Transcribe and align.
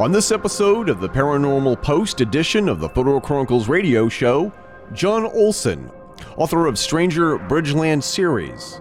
On 0.00 0.10
this 0.10 0.32
episode 0.32 0.88
of 0.88 0.98
the 0.98 1.10
Paranormal 1.10 1.82
Post 1.82 2.22
edition 2.22 2.70
of 2.70 2.80
the 2.80 2.88
Fedora 2.88 3.20
Chronicles 3.20 3.68
radio 3.68 4.08
show, 4.08 4.50
John 4.94 5.26
Olson, 5.26 5.90
author 6.38 6.64
of 6.64 6.78
Stranger 6.78 7.36
Bridgerland 7.36 8.02
series. 8.02 8.80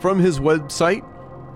From 0.00 0.18
his 0.18 0.40
website, 0.40 1.04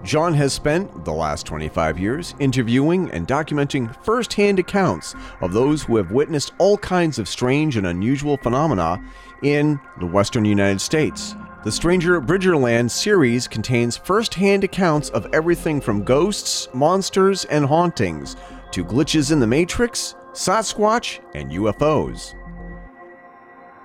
John 0.04 0.34
has 0.34 0.52
spent 0.52 1.04
the 1.04 1.12
last 1.12 1.46
25 1.46 1.98
years 1.98 2.36
interviewing 2.38 3.10
and 3.10 3.26
documenting 3.26 3.92
first 4.04 4.34
hand 4.34 4.60
accounts 4.60 5.16
of 5.40 5.52
those 5.52 5.82
who 5.82 5.96
have 5.96 6.12
witnessed 6.12 6.52
all 6.58 6.78
kinds 6.78 7.18
of 7.18 7.26
strange 7.26 7.76
and 7.76 7.88
unusual 7.88 8.36
phenomena 8.36 9.02
in 9.42 9.80
the 9.98 10.06
western 10.06 10.44
United 10.44 10.80
States. 10.80 11.34
The 11.64 11.72
Stranger 11.72 12.20
Bridgerland 12.20 12.88
series 12.88 13.48
contains 13.48 13.96
first 13.96 14.34
hand 14.34 14.62
accounts 14.62 15.10
of 15.10 15.26
everything 15.32 15.80
from 15.80 16.04
ghosts, 16.04 16.68
monsters, 16.72 17.44
and 17.46 17.64
hauntings 17.64 18.36
to 18.72 18.84
glitches 18.84 19.32
in 19.32 19.40
the 19.40 19.46
Matrix, 19.46 20.14
Sasquatch, 20.32 21.20
and 21.34 21.50
UFOs. 21.52 22.34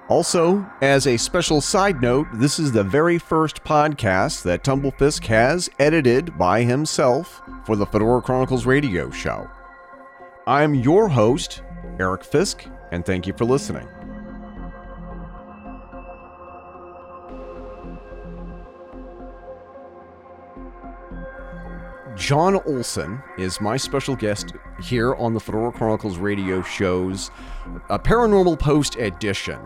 Also, 0.10 0.66
as 0.82 1.06
a 1.06 1.18
special 1.18 1.60
side 1.60 2.02
note, 2.02 2.28
this 2.34 2.60
is 2.60 2.72
the 2.72 2.84
very 2.84 3.18
first 3.18 3.64
podcast 3.66 4.44
that 4.44 4.64
Tumblefisk 4.64 5.26
has 5.26 5.70
edited 5.80 6.38
by 6.38 6.64
himself 6.64 7.42
for 7.66 7.76
the 7.76 7.86
Fedora 7.86 8.22
Chronicles 8.22 8.66
radio 8.66 9.12
show. 9.12 9.50
I'm 10.48 10.74
your 10.74 11.10
host, 11.10 11.62
Eric 12.00 12.24
Fisk, 12.24 12.66
and 12.92 13.06
thank 13.06 13.28
you 13.28 13.34
for 13.34 13.44
listening. 13.44 13.88
John 22.18 22.60
Olson 22.66 23.22
is 23.38 23.62
my 23.62 23.78
special 23.78 24.16
guest 24.16 24.54
here 24.82 25.14
on 25.16 25.36
the 25.36 25.40
Fedora 25.40 25.72
Chronicles 25.72 26.18
radio 26.18 26.64
show's 26.64 27.30
a 27.90 28.00
Paranormal 28.00 28.58
Post 28.58 28.96
edition. 28.96 29.60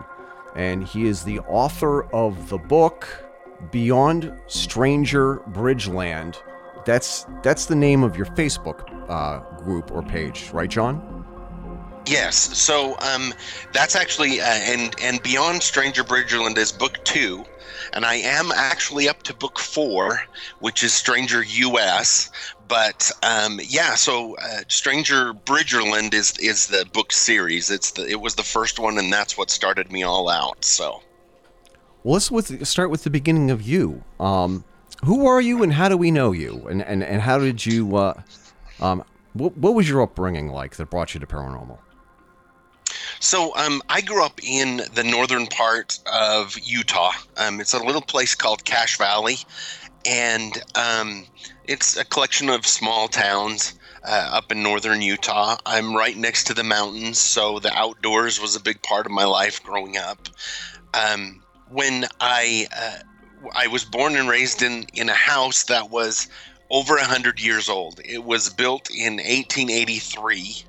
And 0.54 0.84
he 0.84 1.06
is 1.06 1.24
the 1.24 1.40
author 1.40 2.04
of 2.12 2.50
the 2.50 2.58
book 2.58 3.24
Beyond 3.70 4.38
Stranger 4.48 5.36
Bridgerland. 5.52 6.42
That's 6.84 7.24
that's 7.42 7.66
the 7.66 7.76
name 7.76 8.02
of 8.02 8.16
your 8.16 8.26
Facebook 8.26 8.84
uh, 9.08 9.38
group 9.62 9.90
or 9.90 10.02
page, 10.02 10.50
right, 10.52 10.68
John? 10.68 11.24
Yes. 12.06 12.36
So 12.36 12.98
um, 12.98 13.32
that's 13.72 13.96
actually 13.96 14.40
uh, 14.40 14.44
and 14.44 14.94
and 15.00 15.22
Beyond 15.22 15.62
Stranger 15.62 16.04
Bridgerland 16.04 16.58
is 16.58 16.70
book 16.70 17.02
two 17.04 17.44
and 17.92 18.04
I 18.04 18.16
am 18.16 18.50
actually 18.52 19.08
up 19.08 19.22
to 19.24 19.34
book 19.34 19.58
four, 19.58 20.22
which 20.60 20.82
is 20.82 20.92
Stranger 20.92 21.42
U.S. 21.42 22.30
But 22.68 23.10
um, 23.22 23.60
yeah, 23.62 23.94
so 23.94 24.36
uh, 24.36 24.60
Stranger 24.68 25.34
Bridgerland 25.34 26.14
is 26.14 26.36
is 26.38 26.68
the 26.68 26.86
book 26.92 27.12
series. 27.12 27.70
It's 27.70 27.92
the 27.92 28.08
it 28.08 28.20
was 28.20 28.34
the 28.34 28.42
first 28.42 28.78
one, 28.78 28.98
and 28.98 29.12
that's 29.12 29.36
what 29.36 29.50
started 29.50 29.92
me 29.92 30.02
all 30.02 30.28
out. 30.28 30.64
So, 30.64 31.02
well, 32.02 32.14
let's 32.14 32.30
with, 32.30 32.66
start 32.66 32.90
with 32.90 33.04
the 33.04 33.10
beginning 33.10 33.50
of 33.50 33.62
you. 33.62 34.02
Um, 34.18 34.64
who 35.04 35.26
are 35.26 35.40
you, 35.40 35.62
and 35.62 35.72
how 35.72 35.88
do 35.88 35.96
we 35.96 36.10
know 36.10 36.32
you, 36.32 36.66
and 36.68 36.82
and, 36.82 37.02
and 37.02 37.20
how 37.20 37.38
did 37.38 37.66
you? 37.66 37.96
Uh, 37.96 38.22
um, 38.80 39.04
what, 39.34 39.56
what 39.56 39.74
was 39.74 39.88
your 39.88 40.02
upbringing 40.02 40.48
like 40.48 40.76
that 40.76 40.90
brought 40.90 41.14
you 41.14 41.20
to 41.20 41.26
paranormal? 41.26 41.78
So 43.20 43.54
um, 43.56 43.82
I 43.88 44.00
grew 44.00 44.24
up 44.24 44.40
in 44.42 44.82
the 44.92 45.04
northern 45.04 45.46
part 45.46 45.98
of 46.12 46.56
Utah. 46.62 47.12
Um, 47.36 47.60
it's 47.60 47.74
a 47.74 47.82
little 47.82 48.02
place 48.02 48.34
called 48.34 48.64
Cache 48.64 48.98
Valley, 48.98 49.38
and 50.06 50.62
um, 50.74 51.26
it's 51.64 51.96
a 51.96 52.04
collection 52.04 52.48
of 52.48 52.66
small 52.66 53.08
towns 53.08 53.74
uh, 54.04 54.30
up 54.32 54.50
in 54.50 54.62
northern 54.62 55.02
Utah. 55.02 55.56
I'm 55.66 55.94
right 55.94 56.16
next 56.16 56.44
to 56.44 56.54
the 56.54 56.64
mountains, 56.64 57.18
so 57.18 57.58
the 57.58 57.72
outdoors 57.74 58.40
was 58.40 58.56
a 58.56 58.60
big 58.60 58.82
part 58.82 59.06
of 59.06 59.12
my 59.12 59.24
life 59.24 59.62
growing 59.62 59.96
up. 59.96 60.28
Um, 60.94 61.42
when 61.68 62.06
I 62.20 62.66
uh, 62.76 62.98
I 63.56 63.66
was 63.66 63.84
born 63.84 64.16
and 64.16 64.28
raised 64.28 64.62
in 64.62 64.84
in 64.92 65.08
a 65.08 65.14
house 65.14 65.64
that 65.64 65.90
was 65.90 66.28
over 66.70 66.98
hundred 66.98 67.40
years 67.40 67.68
old. 67.68 68.00
It 68.04 68.24
was 68.24 68.48
built 68.48 68.90
in 68.90 69.14
1883. 69.14 70.64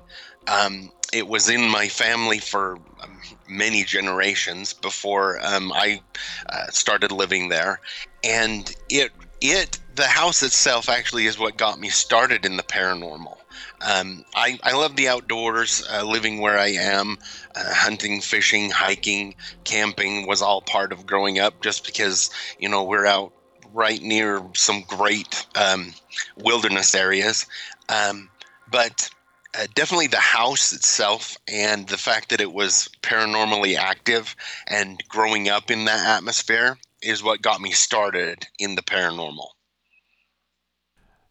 Um, 0.46 0.90
it 1.12 1.28
was 1.28 1.48
in 1.48 1.68
my 1.68 1.88
family 1.88 2.38
for 2.38 2.76
um, 3.00 3.18
many 3.48 3.84
generations 3.84 4.72
before 4.72 5.38
um, 5.44 5.72
I 5.72 6.02
uh, 6.48 6.66
started 6.70 7.12
living 7.12 7.48
there, 7.48 7.80
and 8.22 8.74
it 8.88 9.12
it 9.40 9.78
the 9.94 10.06
house 10.06 10.42
itself 10.42 10.88
actually 10.88 11.26
is 11.26 11.38
what 11.38 11.56
got 11.56 11.78
me 11.78 11.88
started 11.88 12.44
in 12.44 12.56
the 12.56 12.62
paranormal. 12.62 13.36
Um, 13.80 14.24
I, 14.34 14.58
I 14.62 14.72
love 14.72 14.96
the 14.96 15.08
outdoors, 15.08 15.86
uh, 15.92 16.04
living 16.04 16.40
where 16.40 16.58
I 16.58 16.68
am, 16.68 17.18
uh, 17.54 17.74
hunting, 17.74 18.20
fishing, 18.20 18.70
hiking, 18.70 19.34
camping 19.64 20.26
was 20.26 20.42
all 20.42 20.62
part 20.62 20.92
of 20.92 21.06
growing 21.06 21.38
up 21.38 21.62
just 21.62 21.84
because, 21.84 22.30
you 22.58 22.68
know, 22.68 22.82
we're 22.82 23.06
out 23.06 23.32
right 23.72 24.00
near 24.00 24.42
some 24.54 24.84
great 24.88 25.46
um, 25.54 25.92
wilderness 26.38 26.94
areas. 26.94 27.46
Um, 27.88 28.30
but 28.70 29.10
uh, 29.58 29.66
definitely 29.74 30.06
the 30.06 30.16
house 30.16 30.72
itself 30.72 31.36
and 31.48 31.88
the 31.88 31.98
fact 31.98 32.30
that 32.30 32.40
it 32.40 32.52
was 32.52 32.88
paranormally 33.02 33.76
active 33.76 34.34
and 34.66 35.02
growing 35.08 35.48
up 35.48 35.70
in 35.70 35.84
that 35.84 36.06
atmosphere 36.06 36.78
is 37.02 37.22
what 37.22 37.42
got 37.42 37.60
me 37.60 37.70
started 37.70 38.46
in 38.58 38.74
the 38.74 38.82
paranormal. 38.82 39.48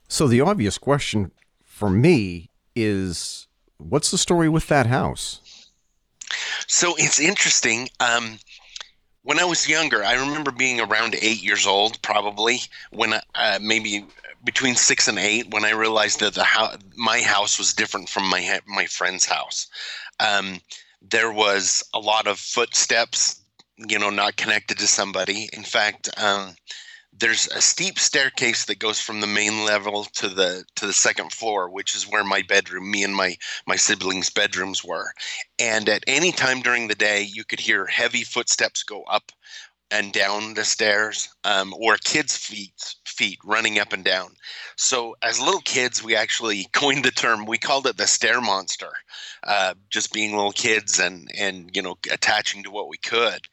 So 0.08 0.28
the 0.28 0.42
obvious 0.42 0.78
question 0.78 1.32
for 1.64 1.90
me 1.90 2.50
is 2.76 3.48
what's 3.78 4.12
the 4.12 4.18
story 4.18 4.50
with 4.50 4.68
that 4.68 4.86
house? 4.86 5.72
So 6.68 6.96
it's 6.98 7.20
interesting. 7.20 7.90
Um, 8.00 8.40
when 9.24 9.40
I 9.40 9.46
was 9.46 9.68
younger, 9.68 10.04
I 10.04 10.14
remember 10.14 10.52
being 10.52 10.80
around 10.80 11.16
eight 11.16 11.42
years 11.42 11.66
old, 11.66 12.02
probably 12.02 12.62
when 12.92 13.14
uh, 13.36 13.60
maybe 13.62 14.06
between 14.44 14.76
six 14.76 15.08
and 15.08 15.18
eight 15.18 15.52
when 15.52 15.64
I 15.64 15.72
realized 15.72 16.20
that 16.20 16.34
the 16.34 16.44
house, 16.44 16.78
my 16.96 17.22
house 17.22 17.58
was 17.58 17.74
different 17.74 18.10
from 18.10 18.30
my 18.30 18.60
my 18.68 18.86
friend's 18.86 19.26
house. 19.26 19.68
Um, 20.20 20.60
there 21.02 21.32
was 21.32 21.84
a 21.94 22.00
lot 22.00 22.28
of 22.28 22.38
footsteps, 22.40 23.42
you 23.78 23.98
know, 23.98 24.10
not 24.10 24.36
connected 24.36 24.78
to 24.80 24.88
somebody. 24.88 25.50
In 25.54 25.64
fact, 25.64 26.10
um, 26.18 26.56
there's 27.24 27.48
a 27.56 27.62
steep 27.62 27.98
staircase 27.98 28.66
that 28.66 28.80
goes 28.80 29.00
from 29.00 29.22
the 29.22 29.28
main 29.28 29.64
level 29.64 30.04
to 30.04 30.28
the 30.28 30.66
to 30.76 30.86
the 30.86 30.92
second 30.92 31.32
floor, 31.32 31.70
which 31.70 31.96
is 31.96 32.04
where 32.04 32.26
my 32.26 32.42
bedroom, 32.42 32.92
me 32.92 33.02
and 33.02 33.16
my 33.16 33.38
my 33.66 33.78
siblings' 33.78 34.30
bedrooms 34.30 34.84
were. 34.84 35.14
And 35.58 35.88
at 35.88 36.04
any 36.06 36.34
time 36.34 36.62
during 36.62 36.90
the 36.90 36.96
day, 36.96 37.22
you 37.22 37.46
could 37.46 37.62
hear 37.62 37.86
heavy 37.86 38.26
footsteps 38.26 38.84
go 38.84 39.04
up 39.04 39.32
and 39.90 40.12
down 40.12 40.56
the 40.56 40.66
stairs, 40.66 41.30
um, 41.46 41.74
or 41.80 41.96
kids' 41.96 42.36
feet 42.36 42.96
feet 43.06 43.40
running 43.46 43.80
up 43.80 43.94
and 43.94 44.04
down. 44.04 44.36
So 44.76 45.16
as 45.22 45.40
little 45.40 45.62
kids, 45.62 46.04
we 46.04 46.18
actually 46.18 46.68
coined 46.74 47.06
the 47.06 47.12
term. 47.12 47.46
We 47.46 47.58
called 47.58 47.88
it 47.88 47.96
the 47.96 48.06
stair 48.06 48.42
monster, 48.42 48.92
uh, 49.48 49.76
just 49.90 50.12
being 50.12 50.36
little 50.36 50.52
kids 50.52 51.00
and 51.00 51.32
and 51.40 51.74
you 51.74 51.82
know 51.82 51.96
attaching 52.12 52.64
to 52.64 52.72
what 52.72 52.90
we 52.90 52.98
could. 52.98 53.48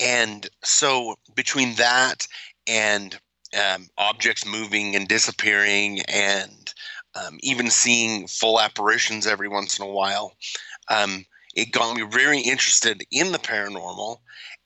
And 0.00 0.48
so 0.62 1.16
between 1.34 1.74
that 1.74 2.26
and 2.68 3.18
um, 3.56 3.88
objects 3.96 4.46
moving 4.46 4.94
and 4.94 5.08
disappearing, 5.08 6.00
and 6.08 6.74
um, 7.14 7.38
even 7.40 7.70
seeing 7.70 8.26
full 8.26 8.60
apparitions 8.60 9.26
every 9.26 9.48
once 9.48 9.78
in 9.78 9.84
a 9.84 9.90
while, 9.90 10.34
um, 10.90 11.24
it 11.54 11.72
got 11.72 11.96
me 11.96 12.02
very 12.02 12.40
interested 12.40 13.02
in 13.10 13.32
the 13.32 13.38
paranormal. 13.38 14.18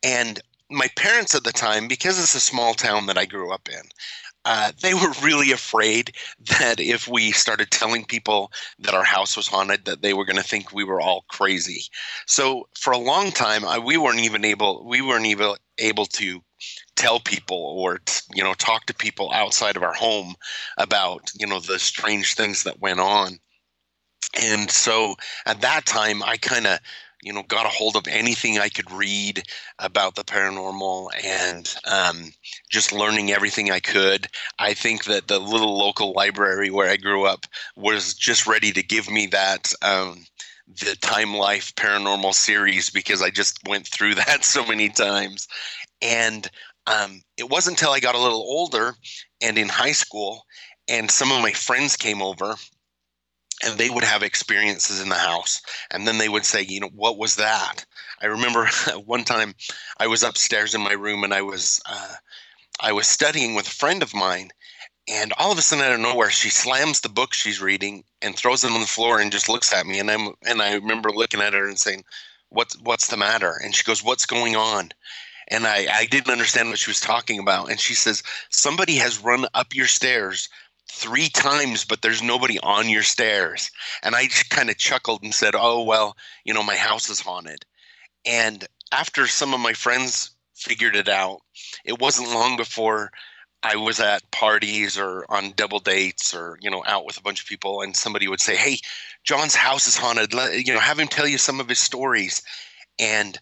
And 0.02 0.40
my 0.70 0.88
parents 0.96 1.34
at 1.34 1.44
the 1.44 1.52
time, 1.52 1.86
because 1.86 2.18
it's 2.18 2.34
a 2.34 2.40
small 2.40 2.74
town 2.74 3.06
that 3.06 3.18
I 3.18 3.24
grew 3.24 3.52
up 3.52 3.68
in, 3.68 3.82
uh, 4.44 4.72
they 4.82 4.94
were 4.94 5.12
really 5.22 5.52
afraid 5.52 6.14
that 6.60 6.80
if 6.80 7.08
we 7.08 7.32
started 7.32 7.70
telling 7.70 8.04
people 8.04 8.52
that 8.78 8.94
our 8.94 9.04
house 9.04 9.36
was 9.36 9.46
haunted, 9.46 9.84
that 9.84 10.02
they 10.02 10.14
were 10.14 10.24
going 10.24 10.36
to 10.36 10.42
think 10.42 10.72
we 10.72 10.84
were 10.84 11.00
all 11.00 11.24
crazy. 11.28 11.84
So 12.26 12.68
for 12.78 12.92
a 12.92 12.98
long 12.98 13.30
time, 13.30 13.64
I, 13.64 13.78
we 13.78 13.96
weren't 13.96 14.20
even 14.20 14.44
able 14.44 14.84
we 14.86 15.00
weren't 15.02 15.26
even 15.26 15.54
able 15.78 16.06
to 16.06 16.42
tell 16.96 17.20
people 17.20 17.56
or 17.56 18.00
you 18.34 18.42
know 18.42 18.54
talk 18.54 18.86
to 18.86 18.94
people 18.94 19.30
outside 19.32 19.76
of 19.76 19.82
our 19.82 19.94
home 19.94 20.34
about 20.78 21.30
you 21.38 21.46
know 21.46 21.60
the 21.60 21.78
strange 21.78 22.34
things 22.34 22.62
that 22.64 22.80
went 22.80 23.00
on. 23.00 23.38
And 24.40 24.70
so 24.70 25.16
at 25.44 25.60
that 25.60 25.84
time, 25.84 26.22
I 26.22 26.38
kind 26.38 26.66
of 26.66 26.78
you 27.22 27.32
know 27.32 27.42
got 27.44 27.66
a 27.66 27.70
hold 27.70 27.96
of 27.96 28.06
anything 28.08 28.58
I 28.58 28.68
could 28.68 28.90
read 28.90 29.44
about 29.78 30.16
the 30.16 30.24
paranormal 30.24 31.10
and 31.24 31.74
um, 31.90 32.32
just 32.70 32.92
learning 32.92 33.30
everything 33.30 33.70
I 33.70 33.80
could. 33.80 34.28
I 34.58 34.74
think 34.74 35.04
that 35.04 35.28
the 35.28 35.38
little 35.38 35.78
local 35.78 36.12
library 36.12 36.70
where 36.70 36.90
I 36.90 36.96
grew 36.96 37.24
up 37.24 37.46
was 37.76 38.14
just 38.14 38.46
ready 38.46 38.72
to 38.72 38.82
give 38.82 39.10
me 39.10 39.26
that. 39.28 39.72
Um, 39.82 40.24
the 40.68 40.96
Time 41.02 41.34
Life 41.34 41.74
Paranormal 41.74 42.32
series 42.32 42.88
because 42.88 43.20
I 43.20 43.30
just 43.30 43.58
went 43.68 43.86
through 43.86 44.14
that 44.16 44.44
so 44.44 44.64
many 44.64 44.88
times. 44.88 45.46
And 46.00 46.48
um, 46.86 47.22
it 47.36 47.50
wasn't 47.50 47.78
until 47.78 47.92
I 47.92 48.00
got 48.00 48.14
a 48.14 48.20
little 48.20 48.40
older 48.40 48.94
and 49.40 49.58
in 49.58 49.68
high 49.68 49.92
school, 49.92 50.44
and 50.88 51.10
some 51.10 51.30
of 51.30 51.42
my 51.42 51.52
friends 51.52 51.96
came 51.96 52.22
over 52.22 52.56
and 53.64 53.78
they 53.78 53.90
would 53.90 54.04
have 54.04 54.22
experiences 54.22 55.00
in 55.00 55.08
the 55.08 55.14
house 55.14 55.62
and 55.90 56.06
then 56.06 56.18
they 56.18 56.28
would 56.28 56.44
say 56.44 56.62
you 56.62 56.80
know 56.80 56.90
what 56.94 57.18
was 57.18 57.36
that? 57.36 57.84
I 58.20 58.26
remember 58.26 58.68
one 59.04 59.24
time 59.24 59.54
i 59.98 60.06
was 60.06 60.22
upstairs 60.22 60.74
in 60.74 60.80
my 60.80 60.92
room 60.92 61.24
and 61.24 61.34
i 61.34 61.42
was 61.42 61.80
uh, 61.86 62.14
i 62.80 62.92
was 62.92 63.08
studying 63.08 63.54
with 63.54 63.66
a 63.66 63.70
friend 63.70 64.02
of 64.02 64.14
mine 64.14 64.50
and 65.08 65.32
all 65.38 65.50
of 65.50 65.58
a 65.58 65.62
sudden 65.62 65.84
out 65.84 65.92
of 65.92 66.00
nowhere 66.00 66.30
she 66.30 66.48
slams 66.48 67.00
the 67.00 67.08
book 67.08 67.34
she's 67.34 67.60
reading 67.60 68.04
and 68.20 68.36
throws 68.36 68.64
it 68.64 68.70
on 68.70 68.80
the 68.80 68.86
floor 68.86 69.20
and 69.20 69.32
just 69.32 69.48
looks 69.48 69.72
at 69.72 69.86
me 69.86 69.98
and 69.98 70.10
i'm 70.10 70.34
and 70.46 70.62
i 70.62 70.74
remember 70.74 71.10
looking 71.10 71.40
at 71.40 71.54
her 71.54 71.66
and 71.68 71.78
saying 71.78 72.04
what's 72.52 72.78
what's 72.80 73.08
the 73.08 73.16
matter? 73.16 73.58
And 73.62 73.74
she 73.74 73.84
goes 73.84 74.04
what's 74.04 74.26
going 74.26 74.56
on? 74.56 74.90
And 75.48 75.66
I, 75.66 75.86
I 75.92 76.06
didn't 76.06 76.32
understand 76.32 76.68
what 76.68 76.78
she 76.78 76.90
was 76.90 77.00
talking 77.00 77.38
about 77.38 77.70
and 77.70 77.80
she 77.80 77.94
says 77.94 78.22
somebody 78.50 78.96
has 78.96 79.22
run 79.22 79.46
up 79.54 79.74
your 79.74 79.86
stairs 79.86 80.48
three 80.92 81.30
times, 81.30 81.84
but 81.84 82.02
there's 82.02 82.22
nobody 82.22 82.58
on 82.60 82.88
your 82.88 83.02
stairs. 83.02 83.70
And 84.02 84.14
I 84.14 84.24
just 84.24 84.50
kind 84.50 84.68
of 84.68 84.76
chuckled 84.76 85.22
and 85.22 85.34
said, 85.34 85.54
Oh, 85.56 85.82
well, 85.82 86.16
you 86.44 86.52
know, 86.52 86.62
my 86.62 86.76
house 86.76 87.08
is 87.08 87.18
haunted. 87.20 87.64
And 88.26 88.66
after 88.92 89.26
some 89.26 89.54
of 89.54 89.60
my 89.60 89.72
friends 89.72 90.30
figured 90.54 90.94
it 90.94 91.08
out, 91.08 91.40
it 91.84 91.98
wasn't 91.98 92.30
long 92.30 92.58
before 92.58 93.10
I 93.62 93.76
was 93.76 94.00
at 94.00 94.30
parties 94.32 94.98
or 94.98 95.24
on 95.30 95.54
double 95.56 95.78
dates 95.78 96.34
or, 96.34 96.58
you 96.60 96.70
know, 96.70 96.84
out 96.86 97.06
with 97.06 97.16
a 97.16 97.22
bunch 97.22 97.40
of 97.40 97.48
people 97.48 97.80
and 97.80 97.96
somebody 97.96 98.28
would 98.28 98.40
say, 98.40 98.54
Hey, 98.54 98.78
John's 99.24 99.54
house 99.54 99.86
is 99.86 99.96
haunted. 99.96 100.34
Let, 100.34 100.66
you 100.66 100.74
know, 100.74 100.80
have 100.80 100.98
him 100.98 101.08
tell 101.08 101.26
you 101.26 101.38
some 101.38 101.58
of 101.58 101.70
his 101.70 101.78
stories. 101.78 102.42
And 102.98 103.38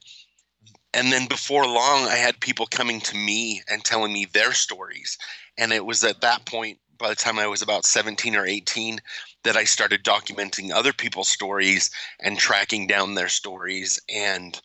and 0.95 1.13
then 1.13 1.27
before 1.27 1.67
long 1.67 2.05
I 2.05 2.17
had 2.17 2.39
people 2.41 2.67
coming 2.67 3.01
to 3.01 3.17
me 3.17 3.63
and 3.69 3.83
telling 3.83 4.13
me 4.13 4.27
their 4.27 4.53
stories. 4.53 5.19
And 5.59 5.73
it 5.73 5.85
was 5.85 6.05
at 6.05 6.21
that 6.21 6.47
point 6.47 6.79
by 7.01 7.09
the 7.09 7.17
time 7.17 7.39
I 7.39 7.47
was 7.47 7.63
about 7.63 7.85
17 7.85 8.37
or 8.37 8.47
18 8.47 9.01
that 9.43 9.57
I 9.57 9.65
started 9.65 10.05
documenting 10.05 10.71
other 10.71 10.93
people's 10.93 11.29
stories 11.29 11.91
and 12.21 12.39
tracking 12.39 12.87
down 12.87 13.15
their 13.15 13.29
stories. 13.29 13.99
And 14.09 14.61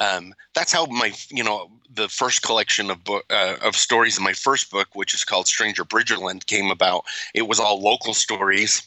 um, 0.00 0.34
that's 0.54 0.72
how 0.72 0.86
my, 0.86 1.12
you 1.30 1.44
know, 1.44 1.70
the 1.90 2.08
first 2.08 2.42
collection 2.42 2.90
of 2.90 3.04
book, 3.04 3.24
uh, 3.30 3.56
of 3.62 3.76
stories 3.76 4.18
in 4.18 4.24
my 4.24 4.32
first 4.32 4.70
book, 4.70 4.88
which 4.94 5.14
is 5.14 5.24
called 5.24 5.46
Stranger 5.46 5.84
Bridgerland, 5.84 6.46
came 6.46 6.70
about. 6.70 7.04
It 7.34 7.46
was 7.46 7.60
all 7.60 7.80
local 7.80 8.14
stories 8.14 8.86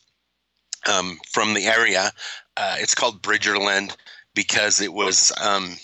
um, 0.87 1.19
from 1.31 1.53
the 1.53 1.65
area. 1.65 2.11
Uh, 2.57 2.75
it's 2.79 2.95
called 2.95 3.21
Bridgerland 3.21 3.95
because 4.35 4.81
it 4.81 4.93
was 4.93 5.31
um, 5.41 5.75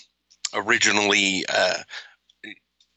originally 0.54 1.44
uh, 1.48 1.78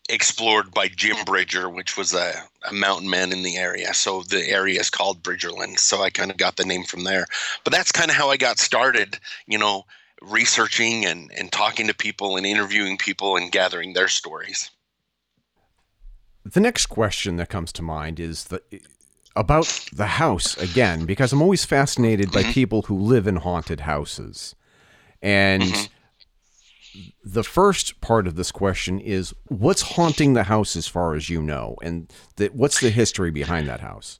explored 0.09 0.73
by 0.73 0.87
Jim 0.87 1.15
Bridger, 1.25 1.69
which 1.69 1.95
was 1.95 2.13
a, 2.13 2.33
a, 2.67 2.73
mountain 2.73 3.09
man 3.09 3.31
in 3.31 3.43
the 3.43 3.57
area. 3.57 3.93
So 3.93 4.23
the 4.23 4.49
area 4.49 4.79
is 4.79 4.89
called 4.89 5.23
Bridgerland. 5.23 5.79
So 5.79 6.01
I 6.01 6.09
kind 6.09 6.31
of 6.31 6.37
got 6.37 6.57
the 6.57 6.65
name 6.65 6.83
from 6.83 7.03
there. 7.03 7.25
But 7.63 7.71
that's 7.71 7.91
kind 7.91 8.09
of 8.09 8.17
how 8.17 8.29
I 8.29 8.37
got 8.37 8.59
started, 8.59 9.19
you 9.47 9.57
know, 9.57 9.85
researching 10.21 11.05
and, 11.05 11.31
and 11.37 11.51
talking 11.51 11.87
to 11.87 11.93
people 11.93 12.37
and 12.37 12.45
interviewing 12.45 12.97
people 12.97 13.37
and 13.37 13.51
gathering 13.51 13.93
their 13.93 14.07
stories. 14.07 14.71
The 16.43 16.59
next 16.59 16.87
question 16.87 17.37
that 17.37 17.49
comes 17.49 17.71
to 17.73 17.83
mind 17.83 18.19
is 18.19 18.45
the 18.45 18.61
about 19.35 19.67
the 19.93 20.07
house 20.07 20.57
again, 20.57 21.05
because 21.05 21.31
I'm 21.31 21.41
always 21.41 21.63
fascinated 21.63 22.31
by 22.31 22.41
mm-hmm. 22.41 22.51
people 22.51 22.81
who 22.83 22.97
live 22.97 23.27
in 23.27 23.37
haunted 23.37 23.81
houses. 23.81 24.55
And 25.21 25.63
mm-hmm 25.63 25.93
the 27.23 27.43
first 27.43 28.01
part 28.01 28.27
of 28.27 28.35
this 28.35 28.51
question 28.51 28.99
is 28.99 29.33
what's 29.47 29.81
haunting 29.81 30.33
the 30.33 30.43
house 30.43 30.75
as 30.75 30.87
far 30.87 31.15
as 31.15 31.29
you 31.29 31.41
know? 31.41 31.75
And 31.81 32.11
the, 32.37 32.47
what's 32.47 32.79
the 32.79 32.89
history 32.89 33.31
behind 33.31 33.67
that 33.67 33.81
house? 33.81 34.19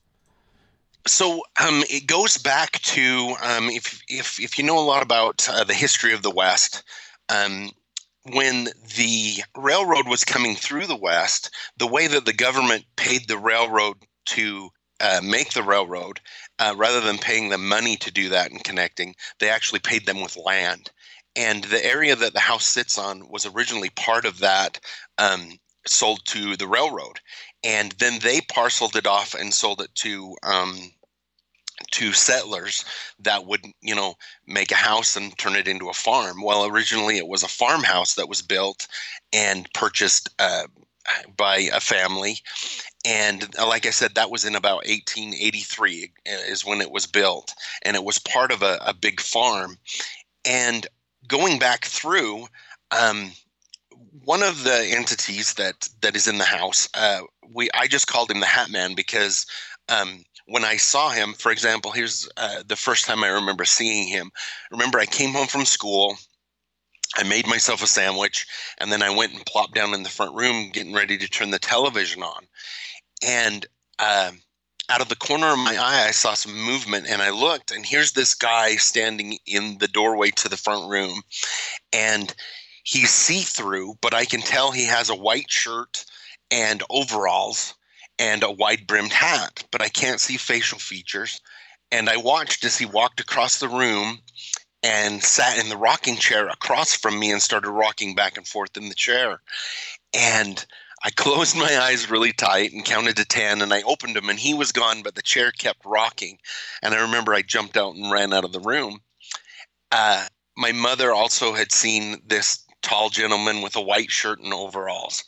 So 1.07 1.43
um, 1.59 1.83
it 1.89 2.07
goes 2.07 2.37
back 2.37 2.73
to 2.81 3.35
um, 3.41 3.69
if, 3.69 4.01
if, 4.07 4.39
if 4.39 4.57
you 4.57 4.63
know 4.63 4.77
a 4.77 4.81
lot 4.81 5.01
about 5.01 5.47
uh, 5.49 5.63
the 5.63 5.73
history 5.73 6.13
of 6.13 6.21
the 6.21 6.29
west 6.29 6.83
um, 7.29 7.71
when 8.33 8.65
the 8.95 9.43
railroad 9.57 10.07
was 10.07 10.23
coming 10.23 10.55
through 10.55 10.85
the 10.85 10.95
west 10.95 11.51
the 11.77 11.87
way 11.87 12.07
that 12.07 12.25
the 12.25 12.33
government 12.33 12.85
paid 12.95 13.27
the 13.27 13.37
railroad 13.37 13.95
to 14.25 14.69
uh, 14.99 15.21
make 15.23 15.53
the 15.53 15.63
railroad 15.63 16.19
uh, 16.59 16.73
rather 16.77 16.99
than 16.99 17.17
paying 17.17 17.49
them 17.49 17.67
money 17.67 17.95
to 17.95 18.11
do 18.11 18.29
that 18.29 18.51
and 18.51 18.63
connecting 18.63 19.15
they 19.39 19.49
actually 19.49 19.79
paid 19.79 20.05
them 20.05 20.21
with 20.21 20.37
land 20.37 20.91
and 21.39 21.63
the 21.63 21.83
area 21.85 22.17
that 22.17 22.33
the 22.33 22.39
house 22.41 22.65
sits 22.65 22.97
on 22.97 23.29
was 23.29 23.45
originally 23.45 23.89
part 23.91 24.25
of 24.25 24.39
that 24.39 24.77
um, 25.17 25.57
sold 25.87 26.19
to 26.25 26.57
the 26.57 26.67
railroad. 26.67 27.21
And 27.63 27.93
then 27.93 28.19
they 28.19 28.41
parceled 28.41 28.97
it 28.97 29.07
off 29.07 29.33
and 29.35 29.53
sold 29.53 29.79
it 29.79 29.95
to 29.95 30.35
um, 30.43 30.91
to 31.91 32.11
settlers 32.11 32.83
that 33.19 33.45
would 33.45 33.65
you 33.81 33.95
know 33.95 34.15
make 34.45 34.69
a 34.69 34.75
house 34.75 35.15
and 35.15 35.37
turn 35.37 35.55
it 35.55 35.67
into 35.67 35.87
a 35.87 35.93
farm. 35.93 36.43
Well 36.43 36.65
originally 36.65 37.17
it 37.17 37.29
was 37.29 37.41
a 37.41 37.47
farmhouse 37.47 38.15
that 38.15 38.27
was 38.27 38.41
built 38.41 38.85
and 39.31 39.71
purchased 39.73 40.29
uh, 40.39 40.63
by 41.37 41.69
a 41.73 41.79
family. 41.79 42.39
And 43.05 43.47
uh, 43.57 43.65
like 43.65 43.85
i 43.85 43.91
said 43.91 44.15
that 44.15 44.29
was 44.29 44.43
in 44.43 44.55
about 44.55 44.87
1883 44.87 46.03
uh, 46.03 46.31
is 46.49 46.65
when 46.65 46.81
it 46.81 46.91
was 46.91 47.05
built. 47.05 47.53
And 47.83 47.95
it 47.95 48.03
was 48.03 48.19
part 48.19 48.51
of 48.51 48.61
a, 48.61 48.77
a 48.85 48.93
big 48.93 49.21
farm. 49.21 49.77
And 50.43 50.85
going 51.27 51.59
back 51.59 51.85
through, 51.85 52.47
um, 52.91 53.31
one 54.23 54.43
of 54.43 54.63
the 54.63 54.91
entities 54.95 55.53
that 55.55 55.89
that 56.01 56.15
is 56.15 56.27
in 56.27 56.37
the 56.37 56.43
house, 56.43 56.89
uh, 56.93 57.21
we 57.53 57.69
I 57.73 57.87
just 57.87 58.07
called 58.07 58.31
him 58.31 58.39
the 58.39 58.45
Hat 58.45 58.69
Man 58.69 58.95
because 58.95 59.45
um, 59.89 60.23
when 60.47 60.65
I 60.65 60.77
saw 60.77 61.09
him, 61.09 61.33
for 61.33 61.51
example, 61.51 61.91
here's 61.91 62.27
uh, 62.37 62.63
the 62.67 62.75
first 62.75 63.05
time 63.05 63.23
I 63.23 63.27
remember 63.27 63.65
seeing 63.65 64.07
him. 64.07 64.31
Remember, 64.71 64.99
I 64.99 65.05
came 65.05 65.31
home 65.31 65.47
from 65.47 65.65
school. 65.65 66.17
I 67.15 67.23
made 67.23 67.47
myself 67.47 67.81
a 67.81 67.87
sandwich, 67.87 68.45
and 68.77 68.91
then 68.91 69.01
I 69.01 69.09
went 69.09 69.33
and 69.33 69.45
plopped 69.45 69.73
down 69.73 69.93
in 69.93 70.03
the 70.03 70.09
front 70.09 70.35
room, 70.35 70.69
getting 70.71 70.93
ready 70.93 71.17
to 71.17 71.27
turn 71.27 71.49
the 71.49 71.59
television 71.59 72.21
on. 72.21 72.47
And 73.25 73.65
uh, 73.97 74.31
out 74.89 75.01
of 75.01 75.09
the 75.09 75.15
corner 75.15 75.47
of 75.47 75.59
my 75.59 75.77
eye, 75.77 76.07
I 76.07 76.11
saw 76.11 76.33
some 76.33 76.59
movement 76.59 77.07
and 77.07 77.21
I 77.21 77.29
looked, 77.29 77.71
and 77.71 77.85
here's 77.85 78.13
this 78.13 78.33
guy 78.33 78.75
standing 78.75 79.37
in 79.45 79.77
the 79.77 79.87
doorway 79.87 80.31
to 80.31 80.49
the 80.49 80.57
front 80.57 80.89
room. 80.89 81.21
And 81.93 82.33
he's 82.83 83.11
see 83.11 83.41
through, 83.41 83.95
but 84.01 84.13
I 84.13 84.25
can 84.25 84.41
tell 84.41 84.71
he 84.71 84.85
has 84.85 85.09
a 85.09 85.15
white 85.15 85.49
shirt 85.49 86.05
and 86.49 86.83
overalls 86.89 87.75
and 88.17 88.43
a 88.43 88.51
wide 88.51 88.87
brimmed 88.87 89.13
hat, 89.13 89.63
but 89.71 89.81
I 89.81 89.89
can't 89.89 90.19
see 90.19 90.37
facial 90.37 90.79
features. 90.79 91.39
And 91.91 92.09
I 92.09 92.17
watched 92.17 92.65
as 92.65 92.77
he 92.77 92.85
walked 92.85 93.19
across 93.19 93.59
the 93.59 93.69
room 93.69 94.19
and 94.81 95.23
sat 95.23 95.57
in 95.57 95.69
the 95.69 95.77
rocking 95.77 96.17
chair 96.17 96.47
across 96.47 96.93
from 96.95 97.19
me 97.19 97.31
and 97.31 97.41
started 97.41 97.69
rocking 97.69 98.15
back 98.15 98.37
and 98.37 98.47
forth 98.47 98.75
in 98.75 98.89
the 98.89 98.95
chair. 98.95 99.41
And 100.13 100.65
I 101.03 101.11
closed 101.11 101.55
my 101.55 101.79
eyes 101.79 102.09
really 102.09 102.33
tight 102.33 102.73
and 102.73 102.83
counted 102.83 103.15
to 103.17 103.25
10 103.25 103.61
and 103.61 103.73
I 103.73 103.81
opened 103.83 104.15
them 104.15 104.29
and 104.29 104.39
he 104.39 104.53
was 104.53 104.71
gone, 104.71 105.01
but 105.01 105.15
the 105.15 105.21
chair 105.21 105.51
kept 105.51 105.85
rocking. 105.85 106.39
And 106.81 106.93
I 106.93 107.01
remember 107.01 107.33
I 107.33 107.41
jumped 107.41 107.77
out 107.77 107.95
and 107.95 108.11
ran 108.11 108.33
out 108.33 108.43
of 108.43 108.51
the 108.51 108.59
room. 108.59 108.99
Uh, 109.91 110.25
my 110.57 110.71
mother 110.71 111.13
also 111.13 111.53
had 111.53 111.71
seen 111.71 112.21
this 112.25 112.65
tall 112.81 113.09
gentleman 113.09 113.61
with 113.61 113.75
a 113.75 113.81
white 113.81 114.11
shirt 114.11 114.39
and 114.39 114.53
overalls. 114.53 115.23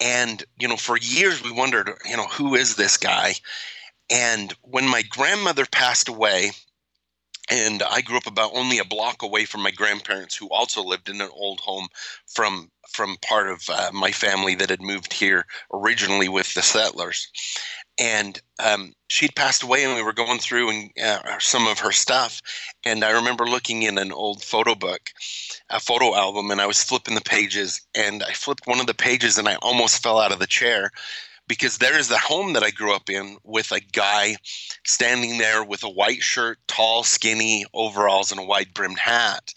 And, 0.00 0.44
you 0.58 0.68
know, 0.68 0.76
for 0.76 0.96
years 0.98 1.42
we 1.42 1.50
wondered, 1.50 1.90
you 2.04 2.16
know, 2.16 2.26
who 2.26 2.54
is 2.54 2.76
this 2.76 2.96
guy? 2.96 3.34
And 4.10 4.54
when 4.62 4.86
my 4.86 5.02
grandmother 5.02 5.66
passed 5.66 6.08
away, 6.08 6.52
and 7.50 7.82
I 7.82 8.00
grew 8.02 8.16
up 8.16 8.26
about 8.26 8.54
only 8.54 8.78
a 8.78 8.84
block 8.84 9.22
away 9.22 9.44
from 9.44 9.62
my 9.62 9.70
grandparents, 9.70 10.36
who 10.36 10.48
also 10.50 10.82
lived 10.82 11.08
in 11.08 11.20
an 11.20 11.30
old 11.32 11.60
home 11.60 11.88
from 12.26 12.70
from 12.88 13.16
part 13.22 13.48
of 13.48 13.62
uh, 13.68 13.90
my 13.92 14.10
family 14.10 14.54
that 14.54 14.70
had 14.70 14.80
moved 14.80 15.12
here 15.12 15.44
originally 15.72 16.28
with 16.28 16.54
the 16.54 16.62
settlers. 16.62 17.28
And 18.00 18.40
um, 18.64 18.92
she'd 19.08 19.34
passed 19.34 19.62
away, 19.62 19.84
and 19.84 19.94
we 19.94 20.02
were 20.02 20.12
going 20.12 20.38
through 20.38 20.70
and 20.70 20.90
uh, 21.02 21.38
some 21.38 21.66
of 21.66 21.80
her 21.80 21.92
stuff. 21.92 22.40
And 22.84 23.04
I 23.04 23.10
remember 23.10 23.44
looking 23.44 23.82
in 23.82 23.98
an 23.98 24.12
old 24.12 24.42
photo 24.42 24.74
book, 24.74 25.10
a 25.68 25.80
photo 25.80 26.14
album, 26.14 26.50
and 26.50 26.60
I 26.60 26.66
was 26.66 26.82
flipping 26.82 27.14
the 27.14 27.20
pages. 27.20 27.80
And 27.94 28.22
I 28.22 28.32
flipped 28.32 28.66
one 28.66 28.80
of 28.80 28.86
the 28.86 28.94
pages, 28.94 29.36
and 29.36 29.48
I 29.48 29.56
almost 29.56 30.02
fell 30.02 30.20
out 30.20 30.32
of 30.32 30.38
the 30.38 30.46
chair 30.46 30.92
because 31.48 31.78
there 31.78 31.98
is 31.98 32.08
the 32.08 32.18
home 32.18 32.52
that 32.52 32.62
I 32.62 32.70
grew 32.70 32.94
up 32.94 33.10
in 33.10 33.38
with 33.42 33.72
a 33.72 33.80
guy 33.80 34.36
standing 34.84 35.38
there 35.38 35.64
with 35.64 35.82
a 35.82 35.90
white 35.90 36.22
shirt, 36.22 36.58
tall, 36.68 37.02
skinny 37.02 37.64
overalls, 37.72 38.30
and 38.30 38.40
a 38.40 38.44
wide 38.44 38.74
brimmed 38.74 38.98
hat. 38.98 39.52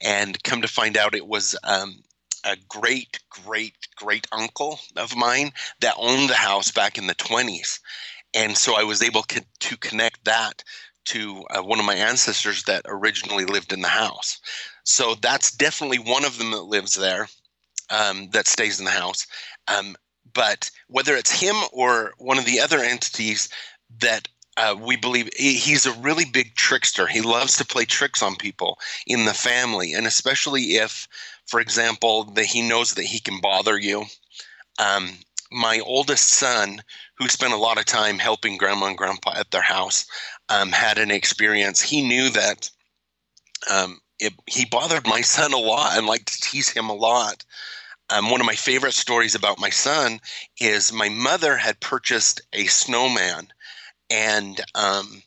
And 0.00 0.42
come 0.42 0.62
to 0.62 0.68
find 0.68 0.96
out, 0.96 1.14
it 1.14 1.26
was 1.26 1.54
um, 1.62 2.02
a 2.44 2.56
great, 2.68 3.20
great, 3.30 3.74
great 3.96 4.26
uncle 4.32 4.80
of 4.96 5.14
mine 5.14 5.52
that 5.80 5.94
owned 5.98 6.30
the 6.30 6.34
house 6.34 6.70
back 6.70 6.98
in 6.98 7.06
the 7.06 7.14
20s. 7.14 7.78
And 8.32 8.56
so 8.56 8.76
I 8.76 8.82
was 8.82 9.02
able 9.02 9.22
to 9.22 9.76
connect 9.76 10.24
that 10.24 10.64
to 11.06 11.44
uh, 11.50 11.62
one 11.62 11.78
of 11.78 11.84
my 11.84 11.94
ancestors 11.94 12.64
that 12.64 12.82
originally 12.86 13.44
lived 13.44 13.72
in 13.72 13.82
the 13.82 13.88
house. 13.88 14.40
So 14.84 15.14
that's 15.14 15.50
definitely 15.50 15.98
one 15.98 16.24
of 16.24 16.38
them 16.38 16.50
that 16.52 16.62
lives 16.62 16.94
there, 16.94 17.28
um, 17.90 18.30
that 18.30 18.46
stays 18.46 18.78
in 18.78 18.86
the 18.86 18.90
house. 18.90 19.26
Um, 19.68 19.96
but 20.34 20.70
whether 20.88 21.16
it's 21.16 21.40
him 21.40 21.56
or 21.72 22.12
one 22.18 22.38
of 22.38 22.44
the 22.44 22.60
other 22.60 22.80
entities 22.80 23.48
that 24.00 24.28
uh, 24.56 24.76
we 24.78 24.96
believe 24.96 25.28
he's 25.36 25.86
a 25.86 25.92
really 25.94 26.24
big 26.24 26.54
trickster. 26.54 27.06
He 27.06 27.20
loves 27.20 27.56
to 27.56 27.64
play 27.64 27.84
tricks 27.84 28.22
on 28.22 28.36
people 28.36 28.78
in 29.06 29.24
the 29.24 29.34
family, 29.34 29.92
and 29.92 30.06
especially 30.06 30.76
if, 30.76 31.08
for 31.46 31.60
example, 31.60 32.24
that 32.34 32.44
he 32.44 32.66
knows 32.66 32.94
that 32.94 33.04
he 33.04 33.18
can 33.18 33.40
bother 33.40 33.78
you. 33.78 34.04
Um, 34.78 35.18
my 35.50 35.80
oldest 35.80 36.28
son, 36.28 36.82
who 37.16 37.28
spent 37.28 37.52
a 37.52 37.58
lot 37.58 37.78
of 37.78 37.84
time 37.84 38.18
helping 38.18 38.56
grandma 38.56 38.86
and 38.86 38.98
grandpa 38.98 39.34
at 39.36 39.50
their 39.50 39.62
house, 39.62 40.06
um, 40.48 40.72
had 40.72 40.98
an 40.98 41.10
experience. 41.10 41.80
He 41.80 42.06
knew 42.06 42.30
that 42.30 42.70
um, 43.70 44.00
it, 44.18 44.32
he 44.46 44.64
bothered 44.64 45.06
my 45.06 45.20
son 45.20 45.52
a 45.52 45.58
lot 45.58 45.96
and 45.96 46.06
liked 46.06 46.32
to 46.32 46.40
tease 46.40 46.68
him 46.68 46.88
a 46.88 46.94
lot. 46.94 47.44
Um, 48.10 48.30
one 48.30 48.40
of 48.40 48.46
my 48.46 48.54
favorite 48.54 48.92
stories 48.92 49.34
about 49.34 49.60
my 49.60 49.70
son 49.70 50.20
is 50.60 50.92
my 50.92 51.08
mother 51.08 51.56
had 51.56 51.80
purchased 51.80 52.40
a 52.52 52.64
snowman, 52.66 53.48
and 54.10 54.60
um, 54.74 55.22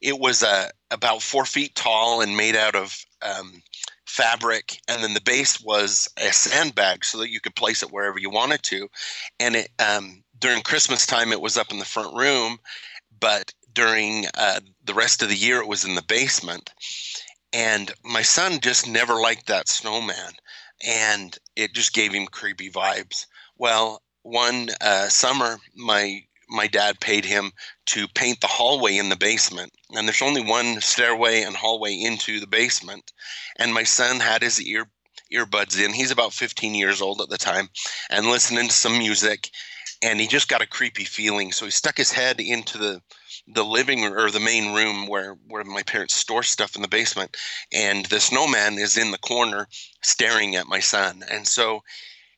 it 0.00 0.18
was 0.18 0.42
uh, 0.42 0.70
about 0.90 1.22
four 1.22 1.44
feet 1.44 1.74
tall 1.74 2.22
and 2.22 2.36
made 2.36 2.56
out 2.56 2.74
of 2.74 3.04
um, 3.20 3.62
fabric, 4.06 4.78
and 4.88 5.02
then 5.02 5.14
the 5.14 5.20
base 5.20 5.60
was 5.60 6.08
a 6.16 6.32
sandbag 6.32 7.04
so 7.04 7.18
that 7.18 7.30
you 7.30 7.40
could 7.40 7.54
place 7.54 7.82
it 7.82 7.92
wherever 7.92 8.18
you 8.18 8.30
wanted 8.30 8.62
to. 8.64 8.88
And 9.38 9.56
it 9.56 9.70
um, 9.78 10.22
during 10.38 10.62
Christmas 10.62 11.06
time, 11.06 11.32
it 11.32 11.40
was 11.40 11.56
up 11.56 11.70
in 11.70 11.78
the 11.78 11.84
front 11.84 12.16
room, 12.16 12.58
but 13.20 13.52
during 13.74 14.26
uh, 14.36 14.60
the 14.84 14.94
rest 14.94 15.22
of 15.22 15.28
the 15.28 15.36
year, 15.36 15.60
it 15.60 15.68
was 15.68 15.84
in 15.84 15.94
the 15.94 16.02
basement. 16.02 16.70
And 17.52 17.92
my 18.02 18.22
son 18.22 18.60
just 18.60 18.88
never 18.88 19.14
liked 19.14 19.46
that 19.46 19.68
snowman 19.68 20.32
and 20.84 21.36
it 21.56 21.74
just 21.74 21.92
gave 21.92 22.12
him 22.12 22.26
creepy 22.26 22.70
vibes. 22.70 23.26
Well, 23.58 24.02
one 24.22 24.70
uh, 24.80 25.08
summer, 25.08 25.58
my 25.74 26.24
my 26.48 26.66
dad 26.66 27.00
paid 27.00 27.24
him 27.24 27.50
to 27.86 28.06
paint 28.08 28.40
the 28.40 28.46
hallway 28.46 28.98
in 28.98 29.08
the 29.08 29.16
basement, 29.16 29.72
and 29.94 30.06
there's 30.06 30.22
only 30.22 30.42
one 30.42 30.80
stairway 30.80 31.42
and 31.42 31.56
hallway 31.56 31.94
into 31.94 32.40
the 32.40 32.46
basement. 32.46 33.12
And 33.58 33.72
my 33.72 33.84
son 33.84 34.20
had 34.20 34.42
his 34.42 34.60
ear 34.60 34.86
earbuds 35.32 35.82
in. 35.82 35.94
He's 35.94 36.10
about 36.10 36.34
15 36.34 36.74
years 36.74 37.00
old 37.00 37.20
at 37.22 37.30
the 37.30 37.38
time, 37.38 37.68
and 38.10 38.26
listening 38.26 38.68
to 38.68 38.74
some 38.74 38.98
music, 38.98 39.50
and 40.02 40.20
he 40.20 40.26
just 40.26 40.48
got 40.48 40.62
a 40.62 40.66
creepy 40.66 41.04
feeling. 41.04 41.52
So 41.52 41.64
he 41.64 41.70
stuck 41.70 41.96
his 41.96 42.12
head 42.12 42.40
into 42.40 42.78
the 42.78 43.00
the 43.48 43.64
living 43.64 44.02
room 44.02 44.14
or 44.14 44.30
the 44.30 44.40
main 44.40 44.72
room 44.72 45.06
where 45.06 45.36
where 45.48 45.64
my 45.64 45.82
parents 45.82 46.14
store 46.14 46.42
stuff 46.42 46.76
in 46.76 46.82
the 46.82 46.88
basement 46.88 47.36
and 47.72 48.06
the 48.06 48.20
snowman 48.20 48.78
is 48.78 48.96
in 48.96 49.10
the 49.10 49.18
corner 49.18 49.66
staring 50.02 50.56
at 50.56 50.68
my 50.68 50.80
son. 50.80 51.24
And 51.30 51.46
so 51.46 51.82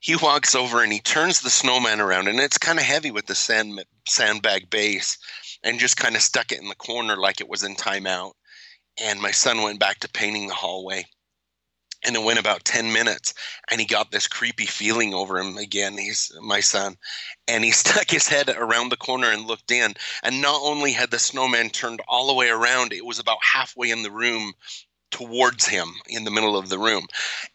he 0.00 0.16
walks 0.16 0.54
over 0.54 0.82
and 0.82 0.92
he 0.92 1.00
turns 1.00 1.40
the 1.40 1.50
snowman 1.50 2.00
around 2.00 2.28
and 2.28 2.40
it's 2.40 2.58
kind 2.58 2.78
of 2.78 2.84
heavy 2.84 3.10
with 3.10 3.26
the 3.26 3.34
sand 3.34 3.82
sandbag 4.06 4.70
base 4.70 5.18
and 5.62 5.78
just 5.78 5.96
kind 5.96 6.16
of 6.16 6.22
stuck 6.22 6.52
it 6.52 6.60
in 6.60 6.68
the 6.68 6.74
corner 6.74 7.16
like 7.16 7.40
it 7.40 7.48
was 7.48 7.62
in 7.62 7.74
timeout 7.74 8.32
and 9.02 9.20
my 9.20 9.30
son 9.30 9.62
went 9.62 9.80
back 9.80 9.98
to 10.00 10.08
painting 10.10 10.46
the 10.46 10.54
hallway 10.54 11.04
and 12.04 12.16
it 12.16 12.22
went 12.22 12.38
about 12.38 12.64
10 12.64 12.92
minutes 12.92 13.34
and 13.70 13.80
he 13.80 13.86
got 13.86 14.10
this 14.10 14.28
creepy 14.28 14.66
feeling 14.66 15.14
over 15.14 15.38
him 15.38 15.56
again. 15.56 15.96
He's 15.96 16.32
my 16.42 16.60
son. 16.60 16.96
And 17.48 17.64
he 17.64 17.70
stuck 17.72 18.10
his 18.10 18.28
head 18.28 18.48
around 18.48 18.90
the 18.90 18.96
corner 18.96 19.30
and 19.30 19.46
looked 19.46 19.70
in. 19.70 19.94
And 20.22 20.42
not 20.42 20.60
only 20.62 20.92
had 20.92 21.10
the 21.10 21.18
snowman 21.18 21.70
turned 21.70 22.00
all 22.08 22.26
the 22.26 22.34
way 22.34 22.48
around 22.48 22.92
it 22.92 23.04
was 23.04 23.18
about 23.18 23.38
halfway 23.42 23.90
in 23.90 24.02
the 24.02 24.10
room 24.10 24.52
towards 25.10 25.66
him 25.66 25.94
in 26.08 26.24
the 26.24 26.30
middle 26.30 26.56
of 26.56 26.68
the 26.68 26.78
room. 26.78 27.06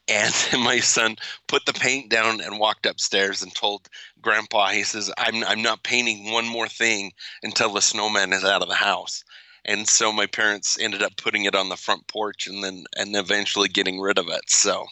And 0.08 0.34
my 0.54 0.80
son 0.80 1.18
put 1.48 1.66
the 1.66 1.74
paint 1.74 2.10
down 2.10 2.42
and 2.42 2.60
walked 2.60 2.86
upstairs 2.86 3.42
and 3.42 3.54
told 3.54 3.90
grandpa 4.22 4.70
he 4.70 4.84
says 4.84 5.12
i'm, 5.18 5.44
I'm 5.46 5.62
not 5.62 5.84
painting 5.84 6.32
one 6.32 6.46
more 6.46 6.68
thing 6.68 7.14
until 7.42 7.72
the 7.72 7.82
snowman 7.82 8.34
is 8.34 8.44
out 8.44 8.62
of 8.62 8.68
the 8.68 8.76
house 8.76 9.24
and 9.70 9.88
so 9.88 10.12
my 10.12 10.26
parents 10.26 10.78
ended 10.80 11.04
up 11.04 11.16
putting 11.16 11.46
it 11.46 11.56
on 11.56 11.70
the 11.70 11.78
front 11.78 12.06
porch 12.08 12.48
and 12.48 12.64
then 12.64 12.84
and 12.98 13.16
eventually 13.16 13.70
getting 13.70 14.00
rid 14.00 14.18
of 14.18 14.28
it 14.28 14.42
so 14.48 14.86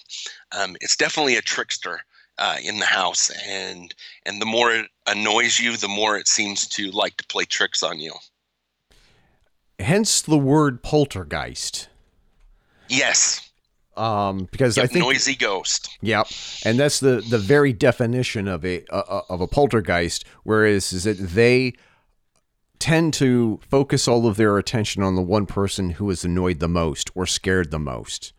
um, 0.57 0.77
it's 0.79 0.95
definitely 0.95 1.35
a 1.35 1.41
trickster 1.41 2.01
uh, 2.37 2.57
in 2.63 2.79
the 2.79 2.85
house 2.85 3.31
and 3.47 3.93
and 4.25 4.41
the 4.41 4.45
more 4.45 4.71
it 4.71 4.87
annoys 5.07 5.59
you 5.59 5.75
the 5.75 5.87
more 5.87 6.15
it 6.15 6.27
seems 6.27 6.67
to 6.67 6.91
like 6.91 7.17
to 7.17 7.25
play 7.25 7.43
tricks 7.43 7.83
on 7.83 7.99
you 7.99 8.13
hence 9.79 10.21
the 10.21 10.37
word 10.37 10.83
poltergeist 10.83 11.89
yes 12.87 13.43
um, 13.97 14.47
because 14.51 14.77
yep, 14.77 14.83
I 14.83 14.87
think 14.87 15.05
noisy 15.05 15.33
ghost. 15.33 15.97
Yep, 16.01 16.27
and 16.63 16.79
that's 16.79 16.99
the 16.99 17.25
the 17.27 17.39
very 17.39 17.73
definition 17.73 18.47
of 18.47 18.63
a 18.63 18.85
uh, 18.93 19.21
of 19.27 19.41
a 19.41 19.47
poltergeist. 19.47 20.23
Whereas 20.43 20.93
is 20.93 21.05
that 21.05 21.17
they 21.17 21.73
tend 22.79 23.13
to 23.15 23.59
focus 23.69 24.07
all 24.07 24.27
of 24.27 24.37
their 24.37 24.57
attention 24.57 25.03
on 25.03 25.15
the 25.15 25.21
one 25.21 25.45
person 25.45 25.91
who 25.91 26.09
is 26.09 26.23
annoyed 26.23 26.59
the 26.59 26.67
most 26.67 27.09
or 27.15 27.25
scared 27.25 27.71
the 27.71 27.79
most. 27.79 28.33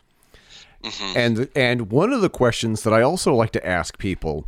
Mm-hmm. 0.82 1.18
And 1.18 1.48
and 1.56 1.90
one 1.90 2.12
of 2.12 2.20
the 2.20 2.30
questions 2.30 2.82
that 2.82 2.92
I 2.92 3.02
also 3.02 3.34
like 3.34 3.50
to 3.52 3.66
ask 3.66 3.98
people 3.98 4.46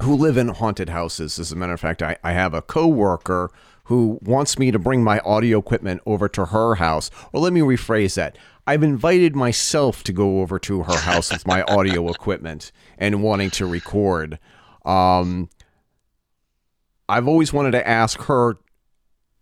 who 0.00 0.14
live 0.14 0.36
in 0.36 0.48
haunted 0.48 0.88
houses, 0.88 1.38
as 1.38 1.52
a 1.52 1.56
matter 1.56 1.74
of 1.74 1.80
fact, 1.80 2.02
I, 2.02 2.16
I 2.24 2.32
have 2.32 2.54
a 2.54 2.62
coworker 2.62 3.50
who 3.84 4.18
wants 4.22 4.58
me 4.58 4.70
to 4.70 4.78
bring 4.78 5.02
my 5.04 5.18
audio 5.20 5.58
equipment 5.58 6.00
over 6.06 6.28
to 6.30 6.46
her 6.46 6.76
house. 6.76 7.10
Or 7.32 7.40
let 7.40 7.52
me 7.52 7.60
rephrase 7.60 8.14
that. 8.14 8.38
I've 8.66 8.82
invited 8.82 9.34
myself 9.34 10.04
to 10.04 10.12
go 10.12 10.40
over 10.40 10.58
to 10.60 10.84
her 10.84 10.96
house 10.96 11.32
with 11.32 11.46
my 11.46 11.62
audio 11.64 12.08
equipment 12.10 12.70
and 12.96 13.22
wanting 13.22 13.50
to 13.50 13.66
record. 13.66 14.38
Um, 14.84 15.50
I've 17.08 17.26
always 17.26 17.52
wanted 17.52 17.72
to 17.72 17.86
ask 17.86 18.22
her 18.22 18.56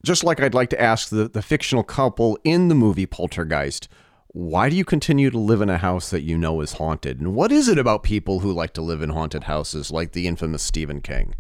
just 0.05 0.25
like 0.25 0.41
I'd 0.41 0.55
like 0.55 0.71
to 0.71 0.81
ask 0.81 1.09
the, 1.09 1.29
the 1.29 1.43
fictional 1.43 1.85
couple 1.85 2.39
in 2.45 2.69
the 2.69 2.75
movie 2.75 3.07
Poltergeist, 3.07 3.89
why 4.29 4.71
do 4.71 4.77
you 4.77 4.85
continue 4.85 5.31
to 5.31 5.39
live 5.39 5.61
in 5.61 5.69
a 5.69 5.79
house 5.79 6.11
that 6.11 6.23
you 6.23 6.39
know 6.39 6.61
is 6.61 6.75
haunted? 6.75 7.21
And 7.21 7.35
what 7.35 7.51
is 7.51 7.69
it 7.69 7.79
about 7.79 8.03
people 8.03 8.41
who 8.41 8.53
like 8.53 8.73
to 8.75 8.83
live 8.83 9.03
in 9.03 9.11
haunted 9.11 9.45
houses 9.45 9.91
like 9.91 10.13
the 10.13 10.29
infamous 10.29 10.63
Stephen 10.63 11.01
King? 11.01 11.35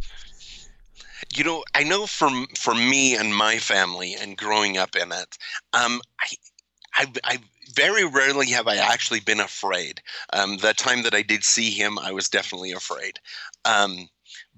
You 1.34 1.44
know, 1.44 1.64
I 1.74 1.84
know 1.84 2.06
for 2.06 2.30
for 2.58 2.74
me 2.74 3.14
and 3.14 3.34
my 3.34 3.58
family 3.58 4.16
and 4.20 4.36
growing 4.36 4.76
up 4.78 4.96
in 4.96 5.12
it, 5.12 5.38
um, 5.72 6.00
I, 6.20 6.34
I, 6.94 7.06
I 7.24 7.38
very 7.74 8.04
rarely 8.04 8.50
have 8.50 8.66
I 8.66 8.76
actually 8.76 9.20
been 9.20 9.38
afraid. 9.38 10.02
Um, 10.32 10.56
the 10.56 10.74
time 10.74 11.02
that 11.04 11.14
I 11.14 11.22
did 11.22 11.44
see 11.44 11.70
him, 11.70 11.98
I 11.98 12.10
was 12.10 12.28
definitely 12.28 12.72
afraid. 12.72 13.20
Um, 13.64 14.08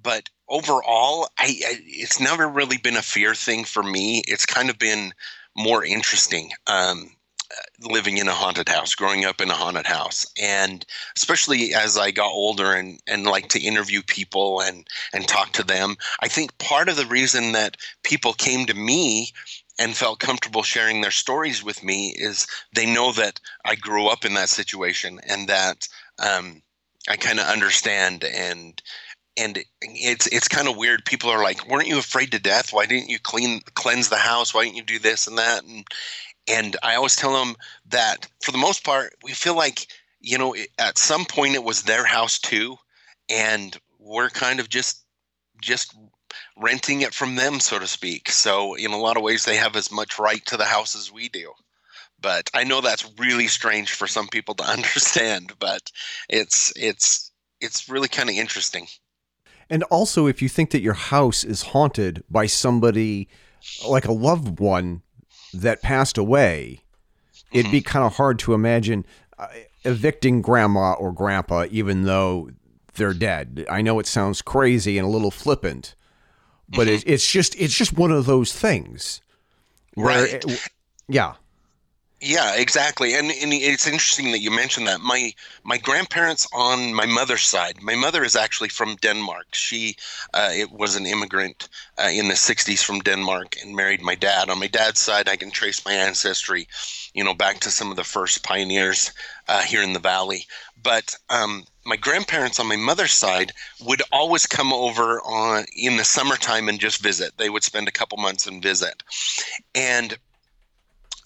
but 0.03 0.31
overall, 0.53 1.29
I, 1.39 1.47
I, 1.47 1.79
it's 1.87 2.21
never 2.21 2.47
really 2.47 2.77
been 2.77 2.97
a 2.97 3.03
fear 3.03 3.35
thing 3.35 3.65
for 3.65 3.83
me. 3.83 4.23
It's 4.29 4.47
kind 4.47 4.71
of 4.71 4.79
been 4.79 5.13
more 5.57 5.85
interesting 5.85 6.51
um, 6.67 7.11
uh, 7.51 7.89
living 7.89 8.19
in 8.19 8.29
a 8.29 8.33
haunted 8.33 8.69
house, 8.69 8.95
growing 8.95 9.25
up 9.25 9.41
in 9.41 9.51
a 9.51 9.55
haunted 9.55 9.87
house, 9.87 10.27
and 10.41 10.85
especially 11.17 11.75
as 11.75 11.99
I 11.99 12.11
got 12.11 12.31
older 12.31 12.75
and 12.75 13.01
and 13.07 13.25
like 13.25 13.49
to 13.49 13.61
interview 13.61 14.03
people 14.03 14.61
and 14.61 14.87
and 15.13 15.27
talk 15.27 15.53
to 15.53 15.65
them. 15.65 15.97
I 16.21 16.29
think 16.29 16.57
part 16.59 16.89
of 16.89 16.97
the 16.97 17.07
reason 17.07 17.53
that 17.53 17.79
people 18.05 18.35
came 18.35 18.67
to 18.67 18.75
me 18.75 19.33
and 19.79 19.97
felt 19.97 20.21
comfortable 20.21 20.63
sharing 20.63 21.01
their 21.01 21.11
stories 21.11 21.65
with 21.65 21.83
me 21.83 22.15
is 22.17 22.47
they 22.75 22.87
know 22.87 23.11
that 23.13 23.41
I 23.65 23.75
grew 23.75 24.07
up 24.07 24.25
in 24.25 24.35
that 24.35 24.51
situation 24.51 25.19
and 25.27 25.49
that 25.49 25.89
um, 26.19 26.63
I 27.09 27.17
kind 27.17 27.41
of 27.41 27.47
understand 27.47 28.23
and 28.23 28.81
and 29.37 29.59
it's 29.81 30.27
it's 30.29 30.49
kind 30.49 30.69
of 30.69 30.77
weird. 30.77 31.05
People 31.05 31.31
are 31.31 31.43
like, 31.43 31.67
"Weren't 31.67 31.89
you 31.89 31.99
afraid 31.99 32.33
to 32.33 32.39
death? 32.39 32.73
Why 32.73 32.87
didn't 32.87 33.11
you 33.11 33.19
clean 33.19 33.61
cleanse 33.75 34.09
the 34.09 34.17
house? 34.17 34.53
Why 34.53 34.65
didn't 34.65 34.77
you 34.77 34.85
do 34.85 34.99
this 34.99 35.27
and 35.27 35.39
that?" 35.39 35.65
And 35.65 35.87
and 36.49 36.77
I 36.83 36.95
always 36.97 37.17
tell 37.17 37.33
them 37.33 37.57
that 37.87 38.29
for 38.43 38.53
the 38.53 38.59
most 38.59 38.85
part, 38.85 39.15
we 39.23 39.33
feel 39.33 39.57
like 39.57 39.87
you 40.21 40.39
know 40.39 40.55
at 40.79 40.99
some 40.99 41.25
point 41.25 41.55
it 41.55 41.65
was 41.65 41.83
their 41.83 42.05
house 42.05 42.39
too, 42.39 42.77
and 43.29 43.77
we're 43.99 44.31
kind 44.31 44.61
of 44.61 44.69
just 44.69 45.05
just 45.61 45.95
renting 46.57 47.03
it 47.03 47.15
from 47.15 47.37
them, 47.37 47.61
so 47.61 47.79
to 47.79 47.87
speak. 47.87 48.31
So 48.31 48.75
in 48.75 48.91
a 48.93 48.99
lot 48.99 49.17
of 49.17 49.23
ways, 49.23 49.45
they 49.45 49.57
have 49.57 49.77
as 49.77 49.91
much 49.93 50.19
right 50.19 50.45
to 50.47 50.57
the 50.57 50.65
house 50.65 50.95
as 50.97 51.13
we 51.13 51.29
do. 51.29 51.53
But 52.21 52.51
I 52.55 52.65
know 52.65 52.81
that's 52.81 53.11
really 53.19 53.49
strange 53.49 53.93
for 53.93 54.07
some 54.07 54.29
people 54.29 54.55
to 54.57 54.65
understand, 54.71 55.53
but 55.59 55.91
it's 56.29 56.73
it's 56.77 57.31
it's 57.61 57.89
really 57.89 58.09
kind 58.09 58.29
of 58.29 58.37
interesting. 58.37 58.87
And 59.73 59.85
also, 59.85 60.27
if 60.27 60.43
you 60.43 60.51
think 60.51 60.71
that 60.73 60.83
your 60.83 60.93
house 60.93 61.45
is 61.45 61.63
haunted 61.63 62.23
by 62.29 62.45
somebody 62.45 63.27
like 63.89 64.05
a 64.05 64.13
loved 64.13 64.61
one 64.61 65.01
that 65.55 65.81
passed 65.81 66.19
away, 66.19 66.83
mm-hmm. 67.33 67.59
it'd 67.59 67.73
be 67.73 67.81
mm-hmm. 67.81 67.89
kind 67.89 68.05
of 68.05 68.17
hard 68.17 68.39
to 68.41 68.53
imagine 68.53 69.07
uh, 69.39 69.49
evicting 69.87 70.43
grandma 70.43 70.93
or 70.93 71.11
grandpa, 71.11 71.65
even 71.71 72.03
though 72.03 72.51
they're 72.97 73.15
dead. 73.15 73.65
I 73.71 73.81
know 73.81 73.99
it 73.99 74.07
sounds 74.07 74.43
crazy 74.43 74.99
and 74.99 75.07
a 75.07 75.11
little 75.11 75.31
flippant, 75.31 75.95
but 76.69 76.87
mm-hmm. 76.87 76.97
it, 76.97 77.05
it's 77.07 77.33
just 77.33 77.59
it's 77.59 77.75
just 77.75 77.95
one 77.95 78.13
of 78.13 78.27
those 78.27 78.53
things. 78.53 79.23
Where 79.95 80.21
right. 80.21 80.35
It, 80.35 80.69
yeah. 81.09 81.37
Yeah, 82.25 82.55
exactly. 82.55 83.15
And, 83.15 83.33
and 83.33 83.53
it's 83.53 83.87
interesting 83.87 84.31
that 84.31 84.39
you 84.39 84.51
mentioned 84.53 84.87
that. 84.87 85.01
My 85.01 85.35
my 85.65 85.77
grandparents 85.77 86.47
on 86.53 86.95
my 86.95 87.05
mother's 87.05 87.43
side. 87.43 87.83
My 87.83 87.97
mother 87.97 88.23
is 88.23 88.37
actually 88.37 88.69
from 88.69 88.95
Denmark. 88.97 89.49
She 89.55 89.97
uh, 90.33 90.51
it 90.53 90.71
was 90.71 90.95
an 90.95 91.05
immigrant 91.05 91.69
uh, 91.99 92.11
in 92.13 92.29
the 92.29 92.37
'60s 92.37 92.83
from 92.85 93.01
Denmark 93.01 93.57
and 93.61 93.75
married 93.75 94.03
my 94.03 94.15
dad. 94.15 94.51
On 94.51 94.61
my 94.61 94.69
dad's 94.69 95.01
side, 95.01 95.29
I 95.29 95.35
can 95.37 95.51
trace 95.51 95.85
my 95.85 95.93
ancestry, 95.95 96.69
you 97.13 97.25
know, 97.25 97.35
back 97.35 97.59
to 97.61 97.71
some 97.73 97.91
of 97.91 97.97
the 97.97 98.05
first 98.05 98.45
pioneers 98.45 99.11
uh, 99.49 99.63
here 99.63 99.83
in 99.83 99.93
the 99.93 99.99
valley. 99.99 100.47
But 100.81 101.17
um, 101.29 101.65
my 101.85 101.97
grandparents 101.97 102.61
on 102.61 102.69
my 102.69 102.77
mother's 102.77 103.13
side 103.13 103.51
would 103.81 104.03
always 104.13 104.47
come 104.47 104.73
over 104.73 105.21
on 105.23 105.65
in 105.77 105.97
the 105.97 106.05
summertime 106.05 106.69
and 106.69 106.79
just 106.79 107.03
visit. 107.03 107.33
They 107.37 107.51
would 107.51 107.65
spend 107.65 107.89
a 107.89 107.93
couple 108.01 108.17
months 108.19 108.47
and 108.47 108.63
visit, 108.63 109.03
and 109.75 110.17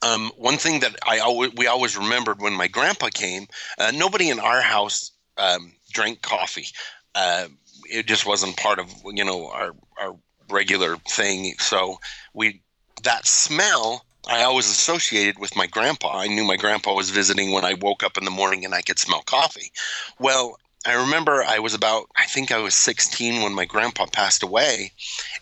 um, 0.02 0.30
one 0.36 0.56
thing 0.56 0.80
that 0.80 0.96
I 1.06 1.18
always 1.18 1.52
we 1.54 1.66
always 1.66 1.96
remembered 1.96 2.40
when 2.40 2.52
my 2.52 2.68
grandpa 2.68 3.08
came, 3.12 3.46
uh, 3.78 3.92
nobody 3.94 4.30
in 4.30 4.38
our 4.40 4.60
house 4.60 5.12
um, 5.38 5.72
drank 5.92 6.22
coffee. 6.22 6.66
Uh, 7.14 7.48
it 7.84 8.06
just 8.06 8.26
wasn't 8.26 8.56
part 8.56 8.78
of 8.78 8.90
you 9.12 9.24
know 9.24 9.48
our 9.50 9.74
our 10.00 10.16
regular 10.50 10.96
thing. 11.08 11.54
So 11.58 11.98
we 12.34 12.62
that 13.02 13.26
smell 13.26 14.04
I 14.28 14.42
always 14.42 14.66
associated 14.68 15.38
with 15.38 15.54
my 15.54 15.66
grandpa. 15.66 16.18
I 16.18 16.26
knew 16.26 16.44
my 16.44 16.56
grandpa 16.56 16.94
was 16.94 17.10
visiting 17.10 17.52
when 17.52 17.64
I 17.64 17.74
woke 17.74 18.02
up 18.02 18.18
in 18.18 18.24
the 18.24 18.30
morning 18.30 18.64
and 18.64 18.74
I 18.74 18.82
could 18.82 18.98
smell 18.98 19.22
coffee. 19.22 19.70
Well, 20.18 20.58
I 20.86 20.92
remember 20.92 21.42
I 21.42 21.58
was 21.58 21.74
about, 21.74 22.08
I 22.16 22.26
think 22.26 22.52
I 22.52 22.58
was 22.58 22.76
16 22.76 23.42
when 23.42 23.52
my 23.52 23.64
grandpa 23.64 24.06
passed 24.06 24.44
away, 24.44 24.92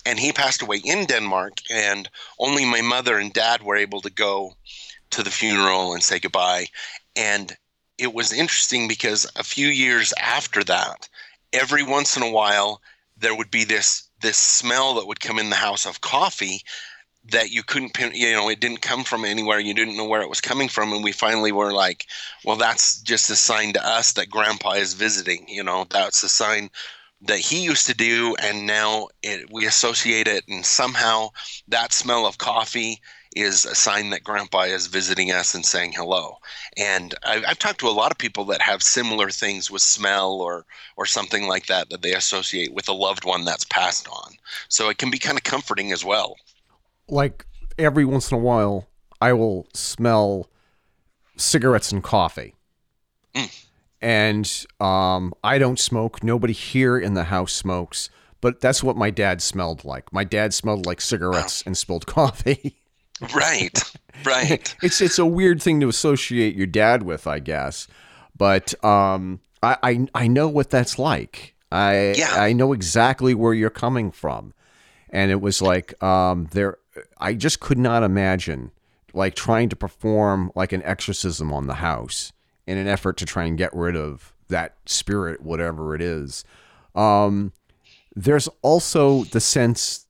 and 0.06 0.18
he 0.18 0.32
passed 0.32 0.62
away 0.62 0.78
in 0.78 1.04
Denmark, 1.04 1.60
and 1.68 2.08
only 2.38 2.64
my 2.64 2.80
mother 2.80 3.18
and 3.18 3.30
dad 3.30 3.62
were 3.62 3.76
able 3.76 4.00
to 4.00 4.10
go 4.10 4.54
to 5.10 5.22
the 5.22 5.30
funeral 5.30 5.92
and 5.92 6.02
say 6.02 6.18
goodbye. 6.18 6.68
And 7.14 7.54
it 7.98 8.14
was 8.14 8.32
interesting 8.32 8.88
because 8.88 9.30
a 9.36 9.44
few 9.44 9.68
years 9.68 10.14
after 10.18 10.64
that, 10.64 11.10
every 11.52 11.82
once 11.82 12.16
in 12.16 12.22
a 12.22 12.30
while, 12.30 12.80
there 13.18 13.34
would 13.34 13.50
be 13.50 13.64
this 13.64 14.08
this 14.22 14.38
smell 14.38 14.94
that 14.94 15.06
would 15.06 15.20
come 15.20 15.38
in 15.38 15.50
the 15.50 15.56
house 15.56 15.84
of 15.84 16.00
coffee 16.00 16.62
that 17.30 17.50
you 17.50 17.62
couldn't 17.62 17.94
pin 17.94 18.12
you 18.14 18.32
know 18.32 18.48
it 18.48 18.60
didn't 18.60 18.82
come 18.82 19.04
from 19.04 19.24
anywhere. 19.24 19.58
You 19.58 19.74
didn't 19.74 19.96
know 19.96 20.04
where 20.04 20.22
it 20.22 20.28
was 20.28 20.40
coming 20.40 20.68
from. 20.68 20.92
And 20.92 21.02
we 21.02 21.12
finally 21.12 21.52
were 21.52 21.72
like 21.72 22.06
well 22.44 22.56
that's 22.56 23.00
just 23.00 23.30
a 23.30 23.36
sign 23.36 23.72
to 23.74 23.86
us 23.86 24.12
that 24.12 24.30
grandpa 24.30 24.72
is 24.72 24.94
visiting 24.94 25.46
you 25.48 25.62
know 25.62 25.86
that's 25.90 26.22
a 26.22 26.28
sign 26.28 26.70
that 27.22 27.38
he 27.38 27.64
used 27.64 27.86
to 27.86 27.94
do. 27.94 28.36
And 28.42 28.66
now 28.66 29.08
it, 29.22 29.50
we 29.50 29.66
associate 29.66 30.28
it 30.28 30.44
and 30.48 30.64
somehow 30.64 31.28
that 31.68 31.92
smell 31.92 32.26
of 32.26 32.38
coffee 32.38 33.00
is 33.34 33.64
a 33.64 33.74
sign 33.74 34.10
that 34.10 34.22
grandpa 34.22 34.60
is 34.62 34.86
visiting 34.86 35.32
us 35.32 35.54
and 35.54 35.66
saying 35.66 35.92
hello. 35.92 36.36
And 36.76 37.14
I've, 37.24 37.44
I've 37.48 37.58
talked 37.58 37.80
to 37.80 37.88
a 37.88 37.90
lot 37.90 38.12
of 38.12 38.18
people 38.18 38.44
that 38.46 38.62
have 38.62 38.82
similar 38.82 39.30
things 39.30 39.70
with 39.70 39.82
smell 39.82 40.34
or 40.34 40.66
or 40.96 41.06
something 41.06 41.48
like 41.48 41.66
that 41.66 41.90
that 41.90 42.02
they 42.02 42.14
associate 42.14 42.72
with 42.72 42.88
a 42.88 42.92
loved 42.92 43.24
one 43.24 43.44
that's 43.44 43.64
passed 43.64 44.06
on. 44.08 44.34
So 44.68 44.88
it 44.88 44.98
can 44.98 45.10
be 45.10 45.18
kind 45.18 45.38
of 45.38 45.42
comforting 45.42 45.90
as 45.90 46.04
well 46.04 46.36
like 47.08 47.46
every 47.78 48.04
once 48.04 48.30
in 48.30 48.36
a 48.36 48.40
while, 48.40 48.88
I 49.20 49.32
will 49.32 49.66
smell 49.72 50.50
cigarettes 51.36 51.92
and 51.92 52.02
coffee. 52.02 52.54
Mm. 53.34 53.64
And 54.00 54.66
um, 54.80 55.32
I 55.42 55.58
don't 55.58 55.78
smoke. 55.78 56.22
Nobody 56.22 56.52
here 56.52 56.98
in 56.98 57.14
the 57.14 57.24
house 57.24 57.52
smokes, 57.52 58.10
but 58.40 58.60
that's 58.60 58.82
what 58.82 58.96
my 58.96 59.10
dad 59.10 59.40
smelled 59.40 59.84
like. 59.84 60.12
My 60.12 60.24
dad 60.24 60.52
smelled 60.52 60.86
like 60.86 61.00
cigarettes 61.00 61.62
and 61.64 61.76
spilled 61.76 62.06
coffee. 62.18 62.76
right, 63.34 63.92
right. 64.24 64.74
it's 64.82 65.00
it's 65.00 65.18
a 65.18 65.26
weird 65.26 65.62
thing 65.62 65.80
to 65.80 65.88
associate 65.88 66.54
your 66.54 66.66
dad 66.66 67.02
with, 67.02 67.26
I 67.26 67.38
guess. 67.38 67.88
But 68.36 68.74
um, 68.84 69.40
I, 69.62 69.76
I 69.82 70.06
I 70.14 70.28
know 70.28 70.48
what 70.48 70.70
that's 70.70 70.98
like. 70.98 71.54
I 71.72 72.14
yeah. 72.16 72.34
I 72.36 72.52
know 72.52 72.72
exactly 72.72 73.34
where 73.34 73.54
you're 73.54 73.70
coming 73.70 74.10
from, 74.10 74.52
and 75.08 75.30
it 75.30 75.40
was 75.40 75.62
like 75.62 76.00
um, 76.02 76.48
there 76.52 76.76
I 77.18 77.34
just 77.34 77.60
could 77.60 77.78
not 77.78 78.02
imagine 78.02 78.70
like 79.12 79.34
trying 79.34 79.68
to 79.68 79.76
perform 79.76 80.50
like 80.54 80.72
an 80.72 80.82
exorcism 80.82 81.52
on 81.52 81.66
the 81.66 81.74
house 81.74 82.32
in 82.66 82.78
an 82.78 82.88
effort 82.88 83.16
to 83.18 83.26
try 83.26 83.44
and 83.44 83.56
get 83.56 83.74
rid 83.74 83.96
of 83.96 84.34
that 84.48 84.76
spirit, 84.86 85.42
whatever 85.42 85.94
it 85.94 86.02
is. 86.02 86.44
Um, 86.94 87.52
there's 88.14 88.48
also 88.62 89.24
the 89.24 89.40
sense 89.40 90.06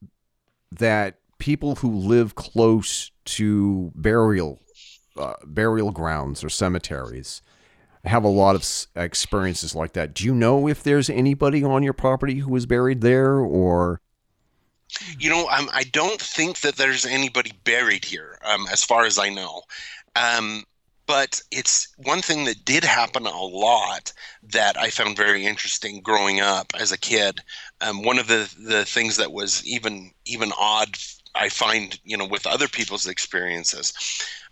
that 0.72 1.18
people 1.38 1.76
who 1.76 1.90
live 1.90 2.34
close 2.34 3.10
to 3.24 3.92
burial 3.94 4.60
uh, 5.16 5.34
burial 5.44 5.92
grounds 5.92 6.42
or 6.42 6.48
cemeteries 6.48 7.40
have 8.04 8.24
a 8.24 8.28
lot 8.28 8.54
of 8.54 8.86
experiences 8.96 9.74
like 9.74 9.92
that. 9.94 10.12
Do 10.12 10.24
you 10.24 10.34
know 10.34 10.68
if 10.68 10.82
there's 10.82 11.08
anybody 11.08 11.64
on 11.64 11.82
your 11.82 11.92
property 11.92 12.40
who 12.40 12.50
was 12.50 12.66
buried 12.66 13.00
there, 13.00 13.36
or 13.36 14.00
you 15.18 15.30
know, 15.30 15.48
um, 15.48 15.68
I 15.72 15.84
don't 15.84 16.20
think 16.20 16.60
that 16.60 16.76
there's 16.76 17.04
anybody 17.04 17.52
buried 17.64 18.04
here, 18.04 18.38
um, 18.44 18.66
as 18.70 18.84
far 18.84 19.04
as 19.04 19.18
I 19.18 19.28
know. 19.28 19.62
Um, 20.16 20.64
but 21.06 21.40
it's 21.50 21.88
one 21.98 22.22
thing 22.22 22.44
that 22.44 22.64
did 22.64 22.84
happen 22.84 23.26
a 23.26 23.42
lot 23.42 24.12
that 24.42 24.78
I 24.78 24.90
found 24.90 25.16
very 25.16 25.44
interesting 25.44 26.00
growing 26.00 26.40
up 26.40 26.72
as 26.78 26.92
a 26.92 26.98
kid. 26.98 27.40
Um, 27.80 28.02
one 28.02 28.18
of 28.18 28.26
the 28.26 28.52
the 28.58 28.84
things 28.84 29.16
that 29.18 29.32
was 29.32 29.64
even 29.66 30.12
even 30.24 30.52
odd, 30.58 30.96
I 31.34 31.48
find, 31.48 31.98
you 32.04 32.16
know, 32.16 32.26
with 32.26 32.46
other 32.46 32.68
people's 32.68 33.06
experiences. 33.06 33.92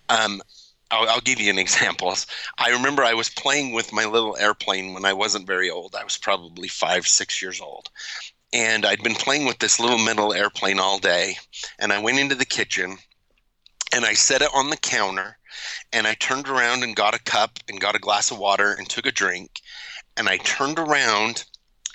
Um, 0.08 0.42
I'll, 0.90 1.08
I'll, 1.08 1.20
give 1.20 1.40
you 1.40 1.48
an 1.48 1.58
example. 1.66 2.14
I 2.58 2.70
remember 2.70 3.02
I 3.02 3.14
was 3.14 3.30
playing 3.30 3.72
with 3.72 3.92
my 3.92 4.04
little 4.04 4.36
airplane 4.36 4.92
when 4.92 5.06
I 5.06 5.14
wasn't 5.14 5.46
very 5.46 5.70
old. 5.70 5.96
I 5.98 6.04
was 6.04 6.18
probably 6.18 6.68
five, 6.68 7.06
six 7.06 7.40
years 7.40 7.60
old, 7.60 7.88
and 8.52 8.84
I'd 8.84 9.02
been 9.02 9.14
playing 9.14 9.46
with 9.46 9.58
this 9.58 9.80
little 9.80 9.98
metal 9.98 10.34
airplane 10.34 10.78
all 10.78 10.98
day. 10.98 11.36
And 11.78 11.92
I 11.92 11.98
went 11.98 12.18
into 12.18 12.34
the 12.34 12.44
kitchen 12.44 12.98
and 13.94 14.04
I 14.04 14.12
set 14.12 14.42
it 14.42 14.50
on 14.54 14.70
the 14.70 14.76
counter 14.76 15.38
and 15.92 16.06
I 16.06 16.14
turned 16.14 16.48
around 16.48 16.82
and 16.82 16.96
got 16.96 17.14
a 17.14 17.22
cup 17.22 17.58
and 17.68 17.80
got 17.80 17.94
a 17.96 18.00
glass 18.00 18.30
of 18.30 18.38
water 18.38 18.72
and 18.72 18.88
took 18.88 19.06
a 19.06 19.12
drink. 19.12 19.60
And 20.16 20.28
I 20.28 20.36
turned 20.38 20.78
around 20.78 21.44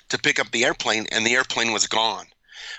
to 0.08 0.18
pick 0.18 0.40
up 0.40 0.50
the 0.50 0.64
airplane 0.64 1.06
and 1.12 1.24
the 1.24 1.34
airplane 1.34 1.72
was 1.72 1.86
gone. 1.86 2.26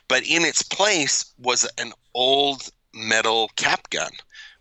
But 0.07 0.23
in 0.23 0.43
its 0.43 0.61
place 0.61 1.33
was 1.37 1.69
an 1.77 1.93
old 2.13 2.69
metal 2.93 3.49
cap 3.55 3.89
gun, 3.89 4.11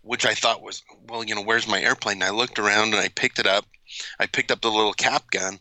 which 0.01 0.25
I 0.25 0.33
thought 0.33 0.61
was, 0.61 0.81
well, 1.09 1.23
you 1.23 1.35
know, 1.35 1.41
where's 1.41 1.67
my 1.67 1.81
airplane? 1.81 2.21
And 2.21 2.23
I 2.23 2.29
looked 2.29 2.59
around 2.59 2.93
and 2.93 3.01
I 3.01 3.09
picked 3.09 3.39
it 3.39 3.47
up. 3.47 3.65
I 4.19 4.27
picked 4.27 4.51
up 4.51 4.61
the 4.61 4.71
little 4.71 4.93
cap 4.93 5.29
gun 5.31 5.59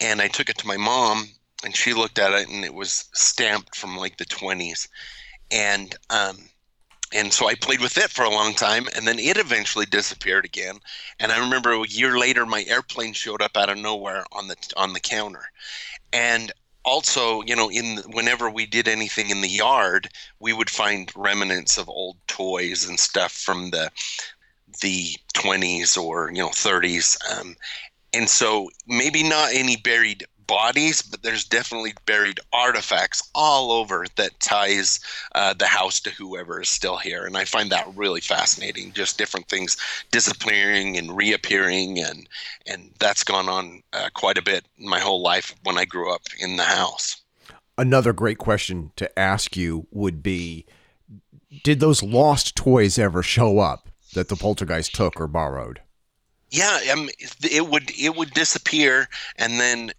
and 0.00 0.20
I 0.20 0.28
took 0.28 0.50
it 0.50 0.58
to 0.58 0.66
my 0.66 0.76
mom 0.76 1.28
and 1.64 1.76
she 1.76 1.94
looked 1.94 2.18
at 2.18 2.32
it 2.32 2.48
and 2.48 2.64
it 2.64 2.74
was 2.74 3.08
stamped 3.12 3.76
from 3.76 3.96
like 3.96 4.16
the 4.16 4.24
20s 4.24 4.88
and 5.50 5.96
um 6.10 6.36
and 7.12 7.32
so 7.32 7.48
I 7.48 7.54
played 7.54 7.80
with 7.80 7.98
it 7.98 8.10
for 8.10 8.24
a 8.24 8.30
long 8.30 8.54
time, 8.54 8.86
and 8.94 9.06
then 9.06 9.18
it 9.18 9.36
eventually 9.36 9.86
disappeared 9.86 10.44
again. 10.44 10.78
And 11.18 11.32
I 11.32 11.40
remember 11.40 11.72
a 11.72 11.88
year 11.88 12.18
later, 12.18 12.46
my 12.46 12.64
airplane 12.68 13.14
showed 13.14 13.42
up 13.42 13.56
out 13.56 13.68
of 13.68 13.78
nowhere 13.78 14.24
on 14.32 14.46
the 14.48 14.56
on 14.76 14.92
the 14.92 15.00
counter. 15.00 15.42
And 16.12 16.52
also, 16.84 17.42
you 17.42 17.56
know, 17.56 17.70
in 17.70 17.98
whenever 18.12 18.48
we 18.48 18.66
did 18.66 18.88
anything 18.88 19.30
in 19.30 19.40
the 19.40 19.48
yard, 19.48 20.08
we 20.38 20.52
would 20.52 20.70
find 20.70 21.12
remnants 21.16 21.78
of 21.78 21.88
old 21.88 22.16
toys 22.28 22.88
and 22.88 22.98
stuff 22.98 23.32
from 23.32 23.70
the 23.70 23.90
the 24.80 25.16
20s 25.34 25.96
or 25.96 26.30
you 26.30 26.38
know 26.38 26.50
30s. 26.50 27.16
Um, 27.32 27.56
and 28.12 28.28
so 28.28 28.70
maybe 28.86 29.22
not 29.22 29.50
any 29.52 29.76
buried 29.76 30.24
bodies, 30.50 31.00
but 31.00 31.22
there's 31.22 31.44
definitely 31.44 31.94
buried 32.06 32.40
artifacts 32.52 33.22
all 33.36 33.70
over 33.70 34.04
that 34.16 34.38
ties 34.40 34.98
uh, 35.36 35.54
the 35.54 35.66
house 35.66 36.00
to 36.00 36.10
whoever 36.10 36.60
is 36.60 36.68
still 36.68 36.96
here, 36.96 37.24
and 37.24 37.36
I 37.36 37.44
find 37.44 37.70
that 37.70 37.86
really 37.94 38.20
fascinating. 38.20 38.92
Just 38.92 39.16
different 39.16 39.48
things 39.48 39.76
disappearing 40.10 40.98
and 40.98 41.16
reappearing, 41.16 42.00
and 42.00 42.28
and 42.66 42.90
that's 42.98 43.22
gone 43.22 43.48
on 43.48 43.80
uh, 43.92 44.08
quite 44.14 44.38
a 44.38 44.42
bit 44.42 44.66
my 44.76 44.98
whole 44.98 45.22
life 45.22 45.54
when 45.62 45.78
I 45.78 45.84
grew 45.84 46.12
up 46.12 46.22
in 46.40 46.56
the 46.56 46.64
house. 46.64 47.16
Another 47.78 48.12
great 48.12 48.38
question 48.38 48.90
to 48.96 49.18
ask 49.18 49.56
you 49.56 49.86
would 49.92 50.20
be: 50.20 50.66
Did 51.62 51.78
those 51.78 52.02
lost 52.02 52.56
toys 52.56 52.98
ever 52.98 53.22
show 53.22 53.60
up 53.60 53.88
that 54.14 54.28
the 54.28 54.36
poltergeist 54.36 54.96
took 54.96 55.20
or 55.20 55.28
borrowed? 55.28 55.80
yeah 56.50 56.80
um, 56.92 57.08
it 57.42 57.68
would 57.68 57.90
it 57.98 58.16
would 58.16 58.32
disappear 58.32 59.08
and 59.36 59.60
then 59.60 59.92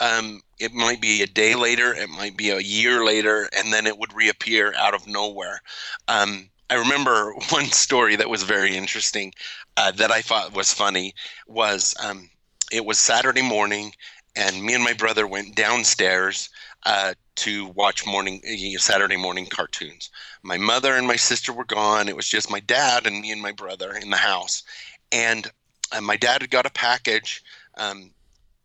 um, 0.00 0.42
it 0.58 0.72
might 0.72 1.00
be 1.00 1.22
a 1.22 1.26
day 1.26 1.54
later, 1.54 1.94
it 1.94 2.08
might 2.08 2.36
be 2.36 2.50
a 2.50 2.60
year 2.60 3.04
later, 3.04 3.48
and 3.56 3.72
then 3.72 3.86
it 3.86 3.98
would 3.98 4.12
reappear 4.14 4.74
out 4.76 4.94
of 4.94 5.06
nowhere. 5.06 5.60
Um, 6.08 6.50
I 6.70 6.74
remember 6.74 7.32
one 7.50 7.66
story 7.66 8.16
that 8.16 8.30
was 8.30 8.42
very 8.42 8.76
interesting 8.76 9.32
uh, 9.76 9.92
that 9.92 10.10
I 10.10 10.22
thought 10.22 10.54
was 10.54 10.72
funny 10.72 11.14
was 11.46 11.94
um, 12.02 12.30
it 12.72 12.84
was 12.84 12.98
Saturday 12.98 13.42
morning 13.42 13.92
and 14.36 14.62
me 14.62 14.74
and 14.74 14.84
my 14.84 14.92
brother 14.92 15.26
went 15.26 15.54
downstairs 15.54 16.50
uh, 16.84 17.14
to 17.36 17.66
watch 17.68 18.06
morning 18.06 18.40
uh, 18.46 18.78
Saturday 18.78 19.16
morning 19.16 19.46
cartoons. 19.46 20.10
My 20.42 20.58
mother 20.58 20.94
and 20.94 21.06
my 21.06 21.16
sister 21.16 21.52
were 21.52 21.64
gone. 21.64 22.08
It 22.08 22.16
was 22.16 22.28
just 22.28 22.50
my 22.50 22.60
dad 22.60 23.06
and 23.06 23.20
me 23.20 23.32
and 23.32 23.40
my 23.40 23.52
brother 23.52 23.92
in 23.92 24.10
the 24.10 24.16
house, 24.16 24.62
and 25.10 25.50
uh, 25.92 26.00
my 26.00 26.16
dad 26.16 26.42
had 26.42 26.50
got 26.50 26.66
a 26.66 26.70
package. 26.70 27.42
Um, 27.78 28.10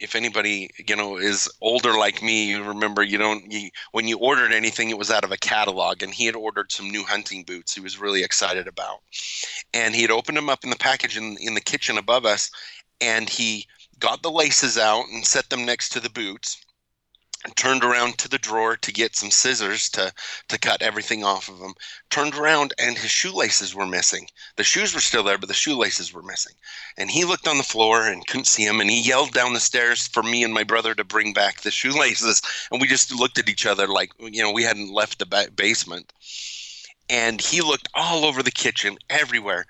if 0.02 0.16
anybody 0.16 0.70
you 0.88 0.96
know 0.96 1.18
is 1.18 1.48
older 1.62 1.94
like 1.94 2.22
me 2.24 2.50
you 2.50 2.64
remember 2.64 3.04
you 3.04 3.18
don't 3.18 3.50
you, 3.52 3.70
when 3.92 4.08
you 4.08 4.18
ordered 4.18 4.52
anything 4.52 4.90
it 4.90 4.98
was 4.98 5.12
out 5.12 5.24
of 5.24 5.32
a 5.32 5.38
catalog 5.38 6.02
and 6.02 6.14
he 6.14 6.26
had 6.26 6.36
ordered 6.36 6.72
some 6.72 6.90
new 6.90 7.04
hunting 7.04 7.44
boots 7.44 7.74
he 7.74 7.82
was 7.82 8.00
really 8.00 8.24
excited 8.24 8.68
about. 8.68 9.00
And 9.74 9.96
he 9.96 10.02
had 10.02 10.12
opened 10.12 10.38
them 10.38 10.50
up 10.50 10.64
in 10.64 10.70
the 10.70 10.76
package 10.76 11.18
in, 11.18 11.38
in 11.40 11.54
the 11.54 11.62
kitchen 11.62 11.98
above 11.98 12.26
us 12.26 12.50
and 13.00 13.30
he 13.30 13.68
got 14.00 14.24
the 14.24 14.32
laces 14.32 14.78
out 14.78 15.06
and 15.08 15.26
set 15.26 15.50
them 15.50 15.66
next 15.66 15.90
to 15.90 16.00
the 16.00 16.10
boots 16.10 16.58
turned 17.56 17.84
around 17.84 18.17
to 18.19 18.27
the 18.27 18.38
drawer 18.38 18.77
to 18.77 18.91
get 18.91 19.15
some 19.15 19.32
scissors 19.32 19.89
to 19.89 20.13
to 20.47 20.58
cut 20.60 20.82
everything 20.82 21.23
off 21.23 21.49
of 21.49 21.60
him 21.60 21.73
turned 22.10 22.36
around 22.36 22.73
and 22.77 22.97
his 22.97 23.10
shoelaces 23.10 23.73
were 23.73 23.86
missing. 23.86 24.27
The 24.58 24.63
shoes 24.63 24.93
were 24.93 25.01
still 25.01 25.23
there 25.23 25.38
but 25.38 25.47
the 25.47 25.54
shoelaces 25.54 26.13
were 26.13 26.21
missing. 26.21 26.54
And 26.97 27.10
he 27.10 27.25
looked 27.25 27.47
on 27.47 27.58
the 27.58 27.63
floor 27.63 28.06
and 28.08 28.25
couldn't 28.27 28.45
see 28.45 28.65
them 28.65 28.80
and 28.80 28.89
he 28.89 28.99
yelled 29.01 29.34
down 29.34 29.54
the 29.54 29.60
stairs 29.60 30.08
for 30.08 30.21
me 30.21 30.43
and 30.43 30.54
my 30.54 30.63
brother 30.63 30.93
to 30.95 31.04
bring 31.04 31.34
back 31.34 31.62
the 31.62 31.71
shoelaces. 31.71 32.41
And 32.71 32.80
we 32.80 32.88
just 32.88 33.12
looked 33.12 33.39
at 33.39 33.49
each 33.49 33.65
other 33.65 33.88
like 33.88 34.12
you 34.19 34.43
know 34.43 34.51
we 34.51 34.63
hadn't 34.63 34.93
left 34.93 35.19
the 35.19 35.25
ba- 35.25 35.51
basement. 35.56 36.13
And 37.10 37.41
he 37.41 37.62
looked 37.62 37.89
all 37.93 38.23
over 38.23 38.41
the 38.41 38.51
kitchen 38.51 38.97
everywhere 39.10 39.65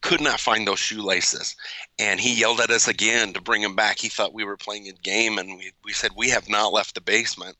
could 0.00 0.20
not 0.20 0.40
find 0.40 0.66
those 0.66 0.78
shoelaces. 0.78 1.56
And 1.98 2.20
he 2.20 2.32
yelled 2.32 2.60
at 2.60 2.70
us 2.70 2.88
again 2.88 3.32
to 3.32 3.40
bring 3.40 3.62
him 3.62 3.76
back. 3.76 3.98
He 3.98 4.08
thought 4.08 4.34
we 4.34 4.44
were 4.44 4.56
playing 4.56 4.88
a 4.88 4.92
game, 4.92 5.38
and 5.38 5.56
we, 5.58 5.72
we 5.84 5.92
said, 5.92 6.12
We 6.16 6.30
have 6.30 6.48
not 6.48 6.72
left 6.72 6.94
the 6.94 7.00
basement. 7.00 7.56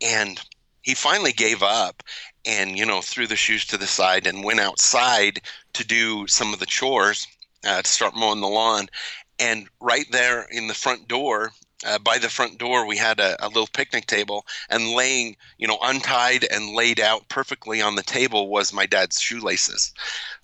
And 0.00 0.40
he 0.82 0.94
finally 0.94 1.32
gave 1.32 1.62
up 1.62 2.02
and, 2.44 2.76
you 2.76 2.84
know, 2.84 3.00
threw 3.00 3.26
the 3.26 3.36
shoes 3.36 3.64
to 3.66 3.78
the 3.78 3.86
side 3.86 4.26
and 4.26 4.44
went 4.44 4.60
outside 4.60 5.40
to 5.74 5.84
do 5.84 6.26
some 6.26 6.52
of 6.52 6.58
the 6.58 6.66
chores 6.66 7.26
uh, 7.64 7.82
to 7.82 7.88
start 7.88 8.16
mowing 8.16 8.40
the 8.40 8.48
lawn. 8.48 8.88
And 9.38 9.68
right 9.80 10.06
there 10.10 10.42
in 10.50 10.66
the 10.66 10.74
front 10.74 11.08
door, 11.08 11.52
uh, 11.86 11.98
by 11.98 12.18
the 12.18 12.28
front 12.28 12.58
door 12.58 12.86
we 12.86 12.96
had 12.96 13.20
a, 13.20 13.36
a, 13.44 13.48
little 13.48 13.68
picnic 13.72 14.06
table 14.06 14.46
and 14.70 14.90
laying 14.90 15.36
you 15.58 15.66
know 15.66 15.78
untied 15.82 16.46
and 16.50 16.74
laid 16.74 17.00
out 17.00 17.28
perfectly 17.28 17.80
on 17.80 17.96
the 17.96 18.02
table 18.02 18.48
was 18.48 18.72
my 18.72 18.86
dad's 18.86 19.20
shoelaces. 19.20 19.92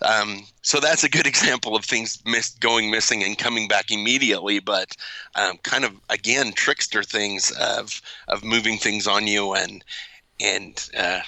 Um, 0.03 0.45
so 0.63 0.81
that's 0.81 1.05
a 1.05 1.09
good 1.09 1.27
example 1.35 1.77
of 1.77 1.85
things 1.85 2.23
missed 2.25 2.61
going 2.61 2.91
missing 2.91 3.23
and 3.23 3.37
coming 3.39 3.69
back 3.69 3.91
immediately 3.91 4.59
but 4.59 4.97
um, 5.35 5.59
kind 5.63 5.85
of 5.85 5.93
again 6.11 6.53
trickster 6.53 7.03
things 7.03 7.51
of 7.53 8.01
of 8.29 8.45
moving 8.45 8.79
things 8.79 9.07
on 9.07 9.27
you 9.27 9.55
and 9.55 9.85
and 10.41 10.89
uh, 10.97 11.21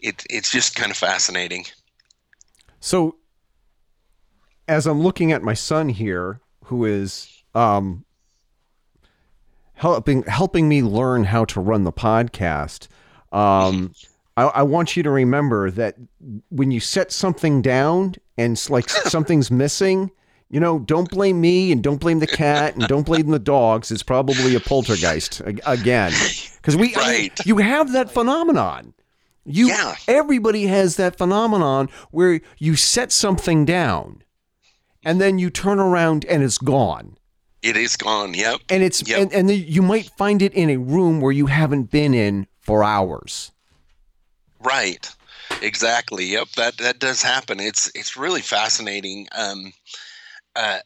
it, 0.00 0.24
it's 0.30 0.50
just 0.50 0.76
kind 0.76 0.90
of 0.90 0.96
fascinating. 0.96 1.64
So 2.80 3.16
as 4.68 4.86
i'm 4.86 5.00
looking 5.00 5.32
at 5.32 5.42
my 5.42 5.54
son 5.54 5.88
here 5.88 6.40
who 6.64 6.84
is 6.84 7.42
um, 7.54 8.04
helping 9.74 10.22
helping 10.24 10.68
me 10.68 10.82
learn 10.82 11.24
how 11.24 11.44
to 11.46 11.60
run 11.60 11.84
the 11.84 11.92
podcast. 11.92 12.88
Um, 13.32 13.94
I, 14.36 14.44
I, 14.44 14.62
want 14.62 14.96
you 14.96 15.02
to 15.04 15.10
remember 15.10 15.70
that 15.70 15.96
when 16.50 16.72
you 16.72 16.80
set 16.80 17.12
something 17.12 17.62
down 17.62 18.16
and 18.36 18.58
like 18.68 18.88
something's 18.88 19.50
missing, 19.50 20.10
you 20.50 20.58
know, 20.58 20.80
don't 20.80 21.08
blame 21.08 21.40
me 21.40 21.70
and 21.70 21.82
don't 21.82 21.98
blame 21.98 22.18
the 22.18 22.26
cat 22.26 22.74
and 22.74 22.86
don't 22.88 23.06
blame 23.06 23.28
the 23.28 23.38
dogs. 23.38 23.90
It's 23.90 24.02
probably 24.02 24.54
a 24.54 24.60
poltergeist 24.60 25.40
again, 25.44 26.12
because 26.56 26.76
we 26.76 26.94
right. 26.94 27.06
I 27.06 27.18
mean, 27.18 27.30
you 27.44 27.58
have 27.58 27.92
that 27.92 28.10
phenomenon. 28.10 28.94
You 29.44 29.68
yeah. 29.68 29.94
everybody 30.08 30.66
has 30.66 30.96
that 30.96 31.16
phenomenon 31.16 31.88
where 32.10 32.40
you 32.58 32.76
set 32.76 33.12
something 33.12 33.64
down 33.64 34.22
and 35.04 35.20
then 35.20 35.38
you 35.38 35.50
turn 35.50 35.78
around 35.78 36.24
and 36.24 36.42
it's 36.42 36.58
gone. 36.58 37.18
It 37.64 37.78
is 37.78 37.96
gone. 37.96 38.34
Yep. 38.34 38.60
And 38.68 38.82
it's 38.82 39.08
yep. 39.08 39.22
and, 39.22 39.32
and 39.32 39.48
the, 39.48 39.56
you 39.56 39.80
might 39.80 40.10
find 40.18 40.42
it 40.42 40.52
in 40.52 40.68
a 40.68 40.76
room 40.76 41.22
where 41.22 41.32
you 41.32 41.46
haven't 41.46 41.90
been 41.90 42.12
in 42.12 42.46
for 42.60 42.84
hours. 42.84 43.52
Right. 44.60 45.10
Exactly. 45.62 46.26
Yep. 46.26 46.48
That 46.56 46.76
that 46.76 46.98
does 46.98 47.22
happen. 47.22 47.60
It's 47.60 47.90
it's 47.94 48.18
really 48.18 48.42
fascinating. 48.42 49.28
Um, 49.34 49.72
uh, 50.54 50.80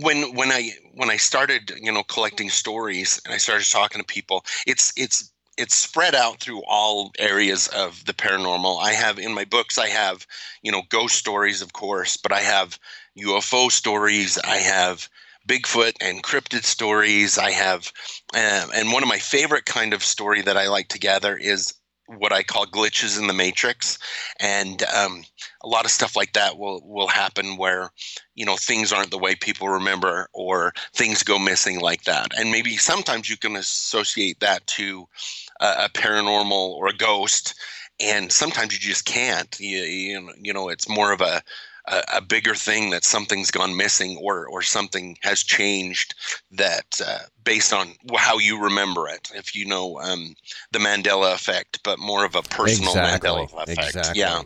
when 0.00 0.34
when 0.34 0.50
I 0.50 0.70
when 0.94 1.08
I 1.08 1.18
started, 1.18 1.72
you 1.80 1.92
know, 1.92 2.02
collecting 2.02 2.50
stories 2.50 3.20
and 3.24 3.32
I 3.32 3.38
started 3.38 3.70
talking 3.70 4.00
to 4.00 4.06
people, 4.06 4.44
it's 4.66 4.92
it's 4.96 5.30
it's 5.56 5.76
spread 5.76 6.16
out 6.16 6.40
through 6.40 6.62
all 6.66 7.12
areas 7.16 7.68
of 7.68 8.04
the 8.06 8.12
paranormal. 8.12 8.82
I 8.82 8.92
have 8.92 9.20
in 9.20 9.34
my 9.34 9.44
books, 9.44 9.78
I 9.78 9.86
have, 9.86 10.26
you 10.62 10.72
know, 10.72 10.82
ghost 10.88 11.14
stories, 11.14 11.62
of 11.62 11.74
course, 11.74 12.16
but 12.16 12.32
I 12.32 12.40
have 12.40 12.76
UFO 13.16 13.70
stories. 13.70 14.36
I 14.38 14.56
have 14.56 15.08
Bigfoot 15.46 15.94
and 16.00 16.22
cryptid 16.22 16.64
stories. 16.64 17.38
I 17.38 17.50
have, 17.50 17.92
um, 18.34 18.70
and 18.74 18.92
one 18.92 19.02
of 19.02 19.08
my 19.08 19.18
favorite 19.18 19.66
kind 19.66 19.92
of 19.92 20.02
story 20.02 20.42
that 20.42 20.56
I 20.56 20.68
like 20.68 20.88
to 20.88 20.98
gather 20.98 21.36
is 21.36 21.74
what 22.06 22.32
I 22.32 22.42
call 22.42 22.66
glitches 22.66 23.18
in 23.18 23.26
the 23.26 23.32
matrix, 23.32 23.98
and 24.38 24.82
um, 24.94 25.24
a 25.62 25.68
lot 25.68 25.84
of 25.84 25.90
stuff 25.90 26.16
like 26.16 26.34
that 26.34 26.58
will 26.58 26.82
will 26.84 27.08
happen 27.08 27.56
where 27.56 27.90
you 28.34 28.44
know 28.44 28.56
things 28.56 28.92
aren't 28.92 29.10
the 29.10 29.18
way 29.18 29.34
people 29.34 29.68
remember, 29.68 30.28
or 30.34 30.72
things 30.94 31.22
go 31.22 31.38
missing 31.38 31.80
like 31.80 32.04
that, 32.04 32.28
and 32.38 32.50
maybe 32.50 32.76
sometimes 32.76 33.30
you 33.30 33.36
can 33.36 33.56
associate 33.56 34.40
that 34.40 34.66
to 34.66 35.06
a, 35.60 35.88
paranormal 35.88 36.52
or 36.52 36.88
a 36.88 36.96
ghost, 36.96 37.54
and 38.00 38.30
sometimes 38.32 38.72
you 38.72 38.78
just 38.78 39.04
can't. 39.04 39.56
You, 39.58 39.78
you, 39.78 40.32
you 40.40 40.52
know, 40.52 40.68
it's 40.68 40.88
more 40.88 41.12
of 41.12 41.20
a 41.20 41.42
a, 41.86 42.02
a, 42.16 42.20
bigger 42.20 42.54
thing 42.54 42.90
that 42.90 43.04
something's 43.04 43.50
gone 43.50 43.76
missing 43.76 44.18
or 44.22 44.46
or 44.46 44.62
something 44.62 45.16
has 45.22 45.42
changed 45.42 46.14
that 46.52 47.00
uh, 47.04 47.20
based 47.44 47.72
on 47.72 47.94
how 48.16 48.38
you 48.38 48.62
remember 48.62 49.08
it. 49.08 49.30
If 49.34 49.54
you 49.54 49.66
know 49.66 49.98
um, 50.00 50.34
the 50.72 50.78
Mandela 50.78 51.34
effect, 51.34 51.80
but 51.82 51.98
more 51.98 52.24
of 52.24 52.34
a 52.34 52.42
personal 52.42 52.90
exactly. 52.90 53.30
Mandela 53.30 53.44
effect. 53.44 53.68
Exactly. 53.70 54.20
Yeah. 54.20 54.42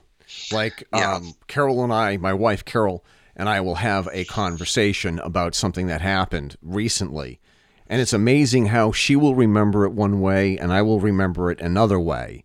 Like 0.53 0.85
yeah. 0.93 1.15
Um, 1.15 1.35
Carol 1.47 1.85
and 1.85 1.93
I, 1.93 2.17
my 2.17 2.35
wife 2.35 2.65
Carol 2.65 3.05
and 3.37 3.49
I 3.49 3.61
will 3.61 3.77
have 3.77 4.09
a 4.13 4.25
conversation 4.25 5.21
about 5.21 5.55
something 5.55 5.87
that 5.87 6.01
happened 6.01 6.57
recently. 6.61 7.41
And 7.87 8.03
it's 8.03 8.13
amazing 8.13 8.67
how 8.67 8.93
she 8.93 9.17
will 9.17 9.35
remember 9.35 9.85
it 9.85 9.93
one 9.93 10.21
way 10.21 10.59
and 10.59 10.73
I 10.73 10.83
will 10.83 11.01
remember 11.01 11.51
it 11.51 11.61
another 11.61 12.01
way. 12.01 12.45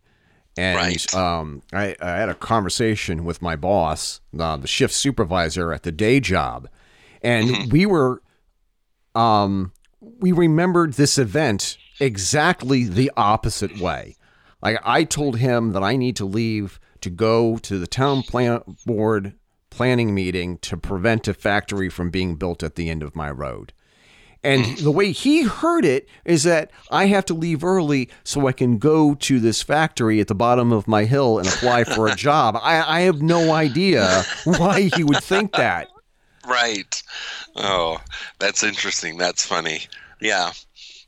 And 0.56 0.78
right. 0.78 1.16
um, 1.16 1.64
I, 1.72 1.96
I, 2.00 2.10
had 2.12 2.30
a 2.30 2.36
conversation 2.36 3.26
with 3.26 3.42
my 3.42 3.56
boss, 3.56 4.22
uh, 4.38 4.58
the 4.58 4.68
shift 4.68 4.94
supervisor 4.94 5.74
at 5.74 5.82
the 5.82 5.92
day 5.92 6.20
job, 6.20 6.70
and 7.24 7.50
mm-hmm. 7.50 7.70
we 7.72 7.86
were, 7.88 8.22
um, 9.16 9.72
we 10.00 10.32
remembered 10.32 10.94
this 10.94 11.18
event 11.18 11.78
exactly 12.00 12.84
the 12.84 13.12
opposite 13.18 13.80
way. 13.80 14.16
Like 14.62 14.78
I 14.84 15.06
told 15.06 15.38
him 15.38 15.72
that 15.72 15.84
I 15.84 15.96
need 15.96 16.16
to 16.18 16.26
leave 16.26 16.80
to 17.02 17.10
go 17.10 17.58
to 17.58 17.80
the 17.80 17.88
town 17.88 18.24
plan 18.24 18.62
board 18.86 19.34
planning 19.70 20.14
meeting 20.14 20.60
to 20.60 20.78
prevent 20.78 21.28
a 21.28 21.34
factory 21.34 21.90
from 21.90 22.12
being 22.12 22.36
built 22.36 22.62
at 22.62 22.76
the 22.76 22.90
end 22.90 23.02
of 23.02 23.16
my 23.16 23.32
road. 23.32 23.74
And 24.44 24.66
mm. 24.66 24.84
the 24.84 24.92
way 24.92 25.12
he 25.12 25.44
heard 25.44 25.86
it 25.86 26.08
is 26.26 26.44
that 26.44 26.72
I 26.92 27.06
have 27.06 27.26
to 27.26 27.34
leave 27.34 27.64
early 27.64 28.10
so 28.24 28.48
I 28.48 28.52
can 28.52 28.78
go 28.78 29.16
to 29.16 29.40
this 29.40 29.62
factory 29.62 30.20
at 30.20 30.28
the 30.28 30.36
bottom 30.36 30.72
of 30.72 30.88
my 30.88 31.06
hill 31.06 31.40
and 31.40 31.48
apply 31.48 31.86
for 31.86 32.08
a 32.08 32.16
job. 32.16 32.58
I, 32.62 33.00
I 33.00 33.02
have 33.02 33.22
no 33.22 33.54
idea 33.54 34.24
why 34.44 34.90
he 34.96 35.04
would 35.04 35.24
think 35.24 35.54
that. 35.54 35.88
Right. 36.46 37.02
Oh, 37.56 38.00
that's 38.40 38.64
interesting. 38.64 39.18
That's 39.18 39.46
funny. 39.46 39.88
Yeah. 40.20 40.52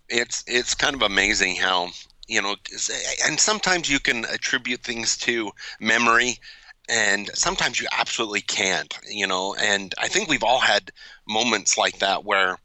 It's 0.08 0.44
it's 0.48 0.76
kind 0.76 0.96
of 0.96 1.02
amazing 1.02 1.56
how 1.56 1.90
you 2.28 2.42
know 2.42 2.56
and 3.26 3.40
sometimes 3.40 3.90
you 3.90 4.00
can 4.00 4.26
attribute 4.26 4.82
things 4.82 5.18
to 5.18 5.52
memory 5.80 6.38
and 6.90 7.30
sometimes 7.34 7.80
you 7.80 7.88
absolutely 7.92 8.42
can't 8.42 8.98
you 9.10 9.26
know 9.26 9.56
and 9.60 9.94
i 9.98 10.08
think 10.08 10.30
we've 10.30 10.44
all 10.44 10.60
had 10.60 10.92
moments 11.28 11.78
like 11.78 12.00
that 12.00 12.24
where 12.24 12.58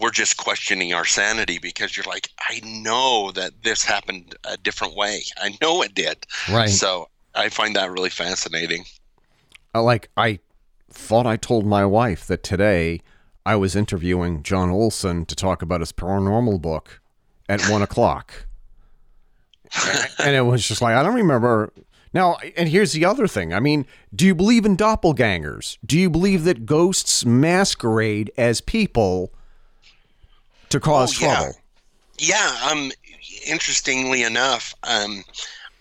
we're 0.00 0.10
just 0.10 0.36
questioning 0.36 0.92
our 0.92 1.04
sanity 1.04 1.58
because 1.58 1.96
you're 1.96 2.06
like, 2.06 2.30
I 2.50 2.60
know 2.64 3.30
that 3.32 3.62
this 3.62 3.84
happened 3.84 4.34
a 4.44 4.56
different 4.56 4.96
way. 4.96 5.22
I 5.36 5.56
know 5.62 5.82
it 5.82 5.94
did. 5.94 6.26
Right. 6.50 6.68
So 6.68 7.08
I 7.34 7.48
find 7.48 7.76
that 7.76 7.90
really 7.90 8.10
fascinating. 8.10 8.84
Uh, 9.74 9.82
like 9.82 10.10
I 10.16 10.40
thought 10.90 11.26
I 11.26 11.36
told 11.36 11.66
my 11.66 11.84
wife 11.84 12.26
that 12.26 12.42
today 12.42 13.00
I 13.44 13.56
was 13.56 13.76
interviewing 13.76 14.42
John 14.42 14.70
Olson 14.70 15.24
to 15.26 15.36
talk 15.36 15.62
about 15.62 15.80
his 15.80 15.92
paranormal 15.92 16.60
book 16.60 17.00
at 17.48 17.62
one 17.68 17.82
o'clock. 17.82 18.46
and 20.18 20.34
it 20.34 20.42
was 20.42 20.66
just 20.66 20.80
like 20.80 20.96
I 20.96 21.02
don't 21.02 21.14
remember 21.14 21.72
now, 22.12 22.38
and 22.56 22.68
here's 22.68 22.92
the 22.92 23.04
other 23.04 23.28
thing. 23.28 23.52
I 23.52 23.60
mean, 23.60 23.84
do 24.14 24.24
you 24.24 24.34
believe 24.34 24.64
in 24.64 24.76
doppelgangers? 24.76 25.76
Do 25.84 25.98
you 25.98 26.08
believe 26.08 26.44
that 26.44 26.64
ghosts 26.64 27.26
masquerade 27.26 28.30
as 28.38 28.60
people 28.60 29.32
to 30.70 30.80
cause 30.80 31.16
oh, 31.16 31.26
trouble. 31.26 31.54
Yeah. 32.18 32.68
Um. 32.70 32.92
Interestingly 33.46 34.22
enough, 34.22 34.74
um, 34.82 35.22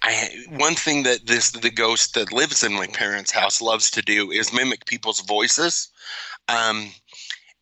I 0.03 0.29
one 0.49 0.75
thing 0.75 1.03
that 1.03 1.25
this 1.25 1.51
the 1.51 1.71
ghost 1.71 2.13
that 2.13 2.31
lives 2.31 2.63
in 2.63 2.73
my 2.73 2.87
parents' 2.87 3.31
house 3.31 3.61
loves 3.61 3.89
to 3.91 4.01
do 4.01 4.31
is 4.31 4.53
mimic 4.53 4.85
people's 4.85 5.21
voices. 5.21 5.89
Um, 6.47 6.91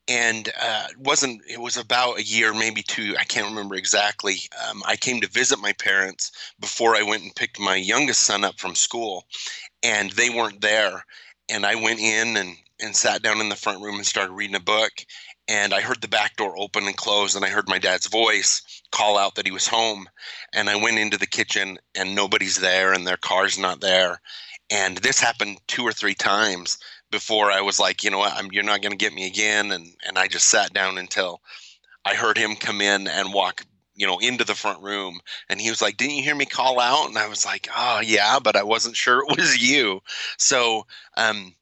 and 0.08 0.50
uh, 0.62 0.88
it 0.90 1.00
wasn't 1.00 1.42
it 1.50 1.62
was 1.62 1.78
about 1.78 2.20
a 2.20 2.24
year 2.24 2.54
maybe 2.54 2.84
two 2.84 3.16
i 3.20 3.24
can't 3.24 3.48
remember 3.48 3.76
exactly 3.76 4.36
um, 4.68 4.84
i 4.86 4.96
came 4.96 5.22
to 5.22 5.30
visit 5.30 5.60
my 5.60 5.72
parents 5.74 6.32
before 6.60 6.96
i 6.96 7.02
went 7.02 7.24
and 7.24 7.36
picked 7.36 7.60
my 7.60 7.76
youngest 7.76 8.22
son 8.22 8.44
up 8.44 8.60
from 8.60 8.76
school 8.76 9.24
and 9.82 10.12
they 10.12 10.30
weren't 10.30 10.62
there 10.62 11.06
and 11.50 11.66
i 11.66 11.76
went 11.76 12.00
in 12.00 12.36
and 12.38 12.58
and 12.82 12.96
sat 12.96 13.22
down 13.22 13.40
in 13.40 13.50
the 13.50 13.56
front 13.56 13.82
room 13.82 13.96
and 13.96 14.06
started 14.06 14.34
reading 14.34 14.56
a 14.56 14.60
book 14.60 14.92
and 15.48 15.74
i 15.74 15.82
heard 15.82 16.02
the 16.02 16.08
back 16.08 16.36
door 16.38 16.54
open 16.58 16.86
and 16.86 16.98
close 16.98 17.36
and 17.36 17.44
i 17.44 17.50
heard 17.50 17.68
my 17.68 17.80
dad's 17.80 18.08
voice 18.08 18.62
call 18.92 19.18
out 19.18 19.36
that 19.36 19.46
he 19.46 19.52
was 19.52 19.68
home 19.68 20.08
and 20.54 20.70
i 20.70 20.76
went 20.76 20.98
into 20.98 21.18
the 21.18 21.28
kitchen 21.28 21.78
and 21.96 22.16
nobody's 22.16 22.58
there 22.58 22.94
and 22.94 23.06
their 23.06 23.18
car's 23.18 23.58
not 23.58 23.82
there 23.82 24.20
and 24.70 24.98
this 24.98 25.20
happened 25.20 25.60
two 25.68 25.84
or 25.84 25.92
three 25.92 26.16
times 26.16 26.78
before 27.12 27.52
I 27.52 27.62
was 27.62 27.80
like, 27.80 28.04
you 28.04 28.10
know 28.10 28.18
what, 28.18 28.34
I'm, 28.34 28.52
you're 28.52 28.64
not 28.64 28.82
going 28.82 28.92
to 28.92 28.98
get 28.98 29.14
me 29.14 29.28
again. 29.28 29.72
And, 29.72 29.88
and 30.06 30.18
I 30.18 30.28
just 30.28 30.48
sat 30.48 30.74
down 30.74 30.98
until 30.98 31.42
I 32.06 32.16
heard 32.16 32.38
him 32.38 32.56
come 32.56 32.82
in 32.82 33.08
and 33.08 33.34
walk, 33.34 33.66
you 33.94 34.08
know, 34.08 34.18
into 34.18 34.44
the 34.44 34.56
front 34.56 34.82
room. 34.82 35.20
And 35.48 35.62
he 35.62 35.70
was 35.70 35.80
like, 35.80 35.98
didn't 35.98 36.16
you 36.16 36.24
hear 36.24 36.34
me 36.34 36.46
call 36.46 36.80
out? 36.80 37.08
And 37.08 37.20
I 37.20 37.28
was 37.28 37.46
like, 37.46 37.70
oh, 37.78 38.02
yeah, 38.04 38.40
but 38.44 38.56
I 38.56 38.64
wasn't 38.64 38.96
sure 38.96 39.20
it 39.20 39.38
was 39.38 39.62
you. 39.62 40.02
So 40.40 40.88
um, 41.16 41.54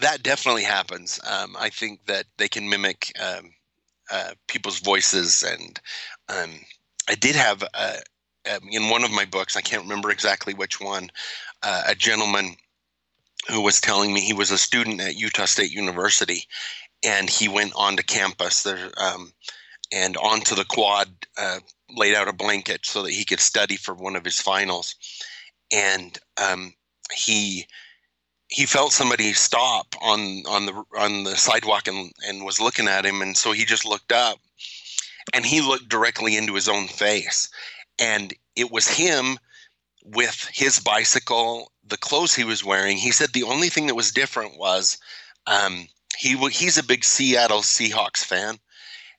that 0.00 0.22
definitely 0.22 0.64
happens. 0.64 1.20
Um, 1.26 1.56
I 1.58 1.68
think 1.68 2.06
that 2.06 2.26
they 2.36 2.48
can 2.48 2.68
mimic 2.68 3.12
um, 3.20 3.50
uh, 4.10 4.32
people's 4.48 4.80
voices. 4.80 5.42
And 5.42 5.80
um, 6.28 6.50
I 7.08 7.14
did 7.14 7.36
have 7.36 7.62
uh, 7.74 7.96
um, 8.50 8.68
in 8.70 8.88
one 8.90 9.04
of 9.04 9.10
my 9.10 9.24
books, 9.24 9.56
I 9.56 9.60
can't 9.60 9.84
remember 9.84 10.10
exactly 10.10 10.54
which 10.54 10.80
one, 10.80 11.10
uh, 11.62 11.84
a 11.86 11.94
gentleman 11.94 12.56
who 13.50 13.60
was 13.60 13.80
telling 13.80 14.12
me 14.12 14.20
he 14.20 14.32
was 14.32 14.50
a 14.50 14.58
student 14.58 15.00
at 15.00 15.16
Utah 15.16 15.44
State 15.44 15.70
University, 15.70 16.44
and 17.04 17.28
he 17.28 17.48
went 17.48 17.72
onto 17.76 18.02
campus 18.02 18.62
there 18.62 18.90
um, 18.96 19.32
and 19.92 20.16
onto 20.16 20.54
the 20.54 20.64
quad, 20.64 21.08
uh, 21.38 21.58
laid 21.90 22.14
out 22.14 22.28
a 22.28 22.32
blanket 22.32 22.86
so 22.86 23.02
that 23.02 23.12
he 23.12 23.24
could 23.24 23.40
study 23.40 23.76
for 23.76 23.94
one 23.94 24.16
of 24.16 24.24
his 24.24 24.40
finals, 24.40 24.94
and 25.72 26.18
um, 26.42 26.72
he 27.14 27.66
he 28.54 28.66
felt 28.66 28.92
somebody 28.92 29.32
stop 29.32 29.96
on 30.00 30.44
on 30.46 30.66
the 30.66 30.84
on 30.96 31.24
the 31.24 31.36
sidewalk 31.36 31.88
and 31.88 32.12
and 32.28 32.44
was 32.44 32.60
looking 32.60 32.86
at 32.86 33.04
him, 33.04 33.20
and 33.20 33.36
so 33.36 33.50
he 33.50 33.64
just 33.64 33.84
looked 33.84 34.12
up, 34.12 34.38
and 35.32 35.44
he 35.44 35.60
looked 35.60 35.88
directly 35.88 36.36
into 36.36 36.54
his 36.54 36.68
own 36.68 36.86
face, 36.86 37.48
and 37.98 38.32
it 38.54 38.70
was 38.70 38.86
him 38.86 39.38
with 40.04 40.48
his 40.52 40.78
bicycle, 40.78 41.72
the 41.84 41.96
clothes 41.96 42.36
he 42.36 42.44
was 42.44 42.62
wearing. 42.62 42.96
He 42.96 43.10
said 43.10 43.30
the 43.32 43.42
only 43.42 43.70
thing 43.70 43.88
that 43.88 43.96
was 43.96 44.12
different 44.12 44.56
was 44.56 44.98
um, 45.48 45.88
he 46.16 46.36
he's 46.50 46.78
a 46.78 46.84
big 46.84 47.04
Seattle 47.04 47.62
Seahawks 47.62 48.24
fan, 48.24 48.60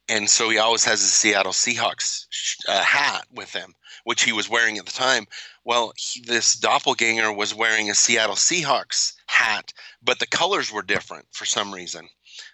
and 0.07 0.29
so 0.29 0.49
he 0.49 0.57
always 0.57 0.85
has 0.85 1.01
a 1.01 1.07
Seattle 1.07 1.51
Seahawks 1.51 2.25
uh, 2.69 2.81
hat 2.81 3.25
with 3.33 3.51
him, 3.51 3.75
which 4.05 4.23
he 4.23 4.31
was 4.31 4.49
wearing 4.49 4.77
at 4.77 4.85
the 4.85 4.91
time. 4.91 5.27
Well, 5.65 5.93
he, 5.97 6.21
this 6.21 6.55
doppelganger 6.55 7.31
was 7.33 7.53
wearing 7.53 7.89
a 7.89 7.95
Seattle 7.95 8.35
Seahawks 8.35 9.13
hat, 9.27 9.73
but 10.01 10.19
the 10.19 10.27
colors 10.27 10.71
were 10.71 10.81
different 10.81 11.25
for 11.31 11.45
some 11.45 11.73
reason. 11.73 12.07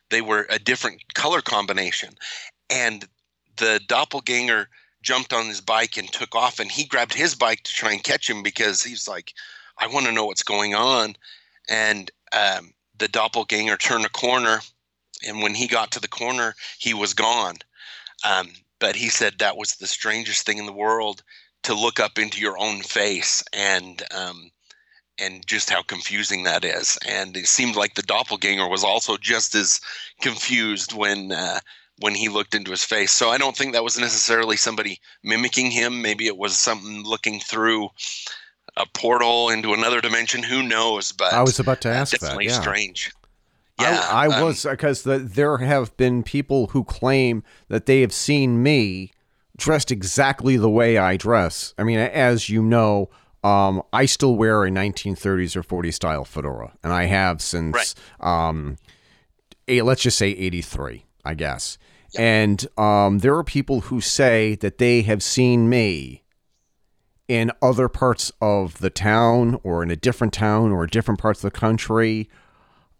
They 0.10 0.22
were 0.22 0.48
a 0.50 0.60
different 0.60 1.14
color 1.14 1.42
combination, 1.42 2.16
and 2.70 3.08
the 3.58 3.80
doppelganger 3.88 4.70
jumped 5.02 5.34
on 5.34 5.48
his 5.48 5.62
bike 5.62 5.98
and 5.98 6.12
took 6.12 6.36
off 6.36 6.60
and 6.60 6.72
he 6.72 6.86
grabbed 6.86 7.14
his 7.14 7.36
bike 7.36 7.64
to 7.64 7.74
try 7.74 7.92
and 7.92 8.04
catch 8.04 8.30
him 8.30 8.44
because 8.44 8.84
he's 8.84 9.08
like 9.08 9.34
i 9.78 9.88
want 9.88 10.06
to 10.06 10.12
know 10.12 10.26
what's 10.26 10.44
going 10.44 10.76
on 10.76 11.16
and 11.70 12.12
um, 12.34 12.72
the 12.98 13.08
doppelganger 13.08 13.78
turned 13.78 14.06
a 14.06 14.10
corner 14.10 14.60
and 15.28 15.42
when 15.42 15.56
he 15.56 15.68
got 15.68 15.92
to 15.92 16.00
the 16.00 16.08
corner 16.08 16.54
he 16.78 16.94
was 16.94 17.14
gone 17.14 17.56
um, 18.24 18.50
but 18.80 18.96
he 18.96 19.10
said 19.10 19.34
that 19.38 19.58
was 19.58 19.76
the 19.76 19.88
strangest 19.88 20.46
thing 20.46 20.58
in 20.58 20.66
the 20.66 20.74
world 20.74 21.24
to 21.64 21.74
look 21.74 22.00
up 22.00 22.18
into 22.18 22.42
your 22.42 22.58
own 22.58 22.82
face 22.82 23.44
and 23.54 24.04
um, 24.16 24.52
and 25.20 25.46
just 25.46 25.70
how 25.70 25.84
confusing 25.84 26.44
that 26.44 26.66
is 26.66 26.98
and 27.08 27.38
it 27.38 27.46
seemed 27.46 27.76
like 27.76 27.94
the 27.94 28.02
doppelganger 28.04 28.68
was 28.68 28.84
also 28.84 29.18
just 29.18 29.54
as 29.54 29.80
confused 30.22 30.94
when 30.94 31.32
uh, 31.32 31.60
when 32.02 32.16
he 32.16 32.30
looked 32.30 32.56
into 32.56 32.72
his 32.72 32.84
face. 32.84 33.12
So 33.12 33.30
I 33.30 33.38
don't 33.38 33.56
think 33.56 33.74
that 33.74 33.84
was 33.84 33.98
necessarily 33.98 34.58
somebody 34.58 35.00
mimicking 35.24 35.72
him. 35.72 36.02
Maybe 36.02 36.28
it 36.28 36.38
was 36.38 36.58
something 36.58 37.04
looking 37.04 37.40
through 37.40 37.90
a 38.76 38.86
portal 38.94 39.50
into 39.50 39.74
another 39.74 40.02
dimension. 40.02 40.44
Who 40.44 40.64
knows? 40.64 41.12
But 41.12 41.34
I 41.34 41.42
was 41.42 41.60
about 41.60 41.82
to 41.82 41.90
ask 41.90 42.12
definitely 42.12 42.48
that. 42.48 42.54
Yeah. 42.54 42.62
strange. 42.62 43.12
Yeah, 43.80 44.06
I, 44.12 44.26
I 44.26 44.38
um, 44.38 44.44
was 44.44 44.64
because 44.64 45.04
the, 45.04 45.18
there 45.18 45.58
have 45.58 45.96
been 45.98 46.24
people 46.24 46.68
who 46.68 46.84
claim 46.84 47.44
that 47.68 47.86
they 47.88 48.02
have 48.02 48.14
seen 48.14 48.62
me 48.62 49.12
dressed 49.62 49.92
exactly 49.92 50.58
the 50.58 50.70
way 50.70 50.98
I 50.98 51.16
dress. 51.16 51.74
I 51.78 51.84
mean, 51.84 52.00
as 52.00 52.50
you 52.50 52.62
know, 52.62 53.10
um, 53.44 53.82
I 53.94 54.06
still 54.06 54.36
wear 54.36 54.66
a 54.66 54.70
1930s 54.70 55.56
or 55.56 55.64
40s 55.64 55.94
style 55.94 56.26
fedora, 56.26 56.74
and 56.84 56.92
I 56.92 57.06
have 57.06 57.42
since 57.42 57.96
right. 58.20 58.50
um, 58.50 58.78
a, 59.68 59.82
let's 59.82 60.02
just 60.02 60.18
say 60.18 60.32
83, 60.32 61.06
I 61.24 61.34
guess. 61.36 61.78
And 62.18 62.68
um, 62.78 63.20
there 63.20 63.36
are 63.36 63.44
people 63.44 63.82
who 63.82 64.02
say 64.02 64.56
that 64.56 64.80
they 64.80 65.02
have 65.04 65.24
seen 65.24 65.70
me 65.70 66.24
in 67.30 67.52
other 67.62 67.88
parts 67.88 68.34
of 68.42 68.80
the 68.80 68.90
town 68.90 69.58
or 69.64 69.82
in 69.82 69.90
a 69.90 69.96
different 69.96 70.34
town 70.34 70.72
or 70.72 70.86
different 70.86 71.22
parts 71.22 71.42
of 71.42 71.54
the 71.54 71.58
country 71.58 72.30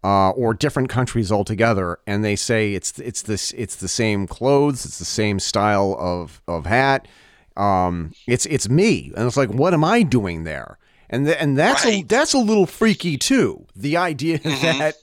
uh, 0.04 0.30
or 0.30 0.54
different 0.54 0.88
countries 0.88 1.30
altogether. 1.30 1.98
And 2.06 2.24
they 2.24 2.36
say 2.36 2.74
it's 2.74 2.98
it's 2.98 3.22
this 3.22 3.52
it's 3.52 3.76
the 3.76 3.88
same 3.88 4.26
clothes, 4.26 4.84
it's 4.84 4.98
the 4.98 5.04
same 5.04 5.38
style 5.38 5.96
of, 5.98 6.42
of 6.48 6.66
hat. 6.66 7.08
Um, 7.56 8.12
it's 8.26 8.46
it's 8.46 8.68
me. 8.68 9.12
And 9.16 9.26
it's 9.26 9.36
like, 9.36 9.50
what 9.50 9.74
am 9.74 9.84
I 9.84 10.02
doing 10.02 10.44
there? 10.44 10.78
And 11.10 11.26
th- 11.26 11.36
and 11.38 11.58
that's 11.58 11.84
right. 11.84 12.02
a 12.02 12.06
that's 12.06 12.32
a 12.32 12.38
little 12.38 12.66
freaky 12.66 13.18
too. 13.18 13.66
The 13.76 13.96
idea 13.98 14.38
mm-hmm. 14.38 14.78
that 14.78 14.96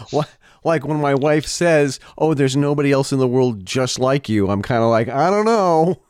what 0.10 0.28
like 0.64 0.86
when 0.86 1.00
my 1.00 1.14
wife 1.14 1.46
says, 1.46 1.98
"Oh, 2.18 2.34
there's 2.34 2.56
nobody 2.56 2.92
else 2.92 3.12
in 3.12 3.18
the 3.18 3.26
world 3.26 3.64
just 3.64 3.98
like 3.98 4.28
you," 4.28 4.50
I'm 4.50 4.62
kind 4.62 4.82
of 4.82 4.90
like, 4.90 5.08
I 5.08 5.30
don't 5.30 5.46
know. 5.46 6.02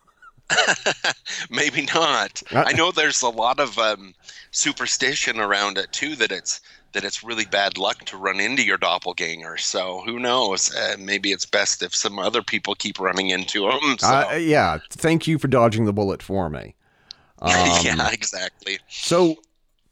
Maybe 1.51 1.87
not. 1.95 2.43
Uh, 2.51 2.65
I 2.67 2.73
know 2.73 2.91
there's 2.91 3.23
a 3.23 3.29
lot 3.29 3.61
of 3.61 3.79
um, 3.79 4.15
superstition 4.51 5.39
around 5.39 5.79
it 5.79 5.93
too. 5.93 6.17
That 6.17 6.33
it's 6.33 6.61
that 6.93 7.05
it's 7.05 7.23
really 7.23 7.45
bad 7.45 7.79
luck 7.79 8.05
to 8.07 8.17
run 8.17 8.41
into 8.41 8.65
your 8.65 8.79
doppelganger. 8.79 9.57
So 9.59 10.03
who 10.05 10.19
knows? 10.19 10.75
Uh, 10.75 10.97
maybe 10.99 11.33
it's 11.33 11.47
best 11.47 11.83
if 11.83 11.95
some 11.95 12.19
other 12.19 12.43
people 12.43 12.75
keep 12.75 13.01
running 13.01 13.31
into 13.31 13.69
them. 13.69 13.99
So. 13.99 14.07
Uh, 14.07 14.35
yeah. 14.35 14.79
Thank 14.91 15.27
you 15.27 15.39
for 15.39 15.49
dodging 15.49 15.85
the 15.85 15.93
bullet 15.93 16.23
for 16.23 16.49
me. 16.49 16.75
Um, 17.43 17.51
yeah, 17.83 18.09
exactly. 18.13 18.79
So, 18.87 19.35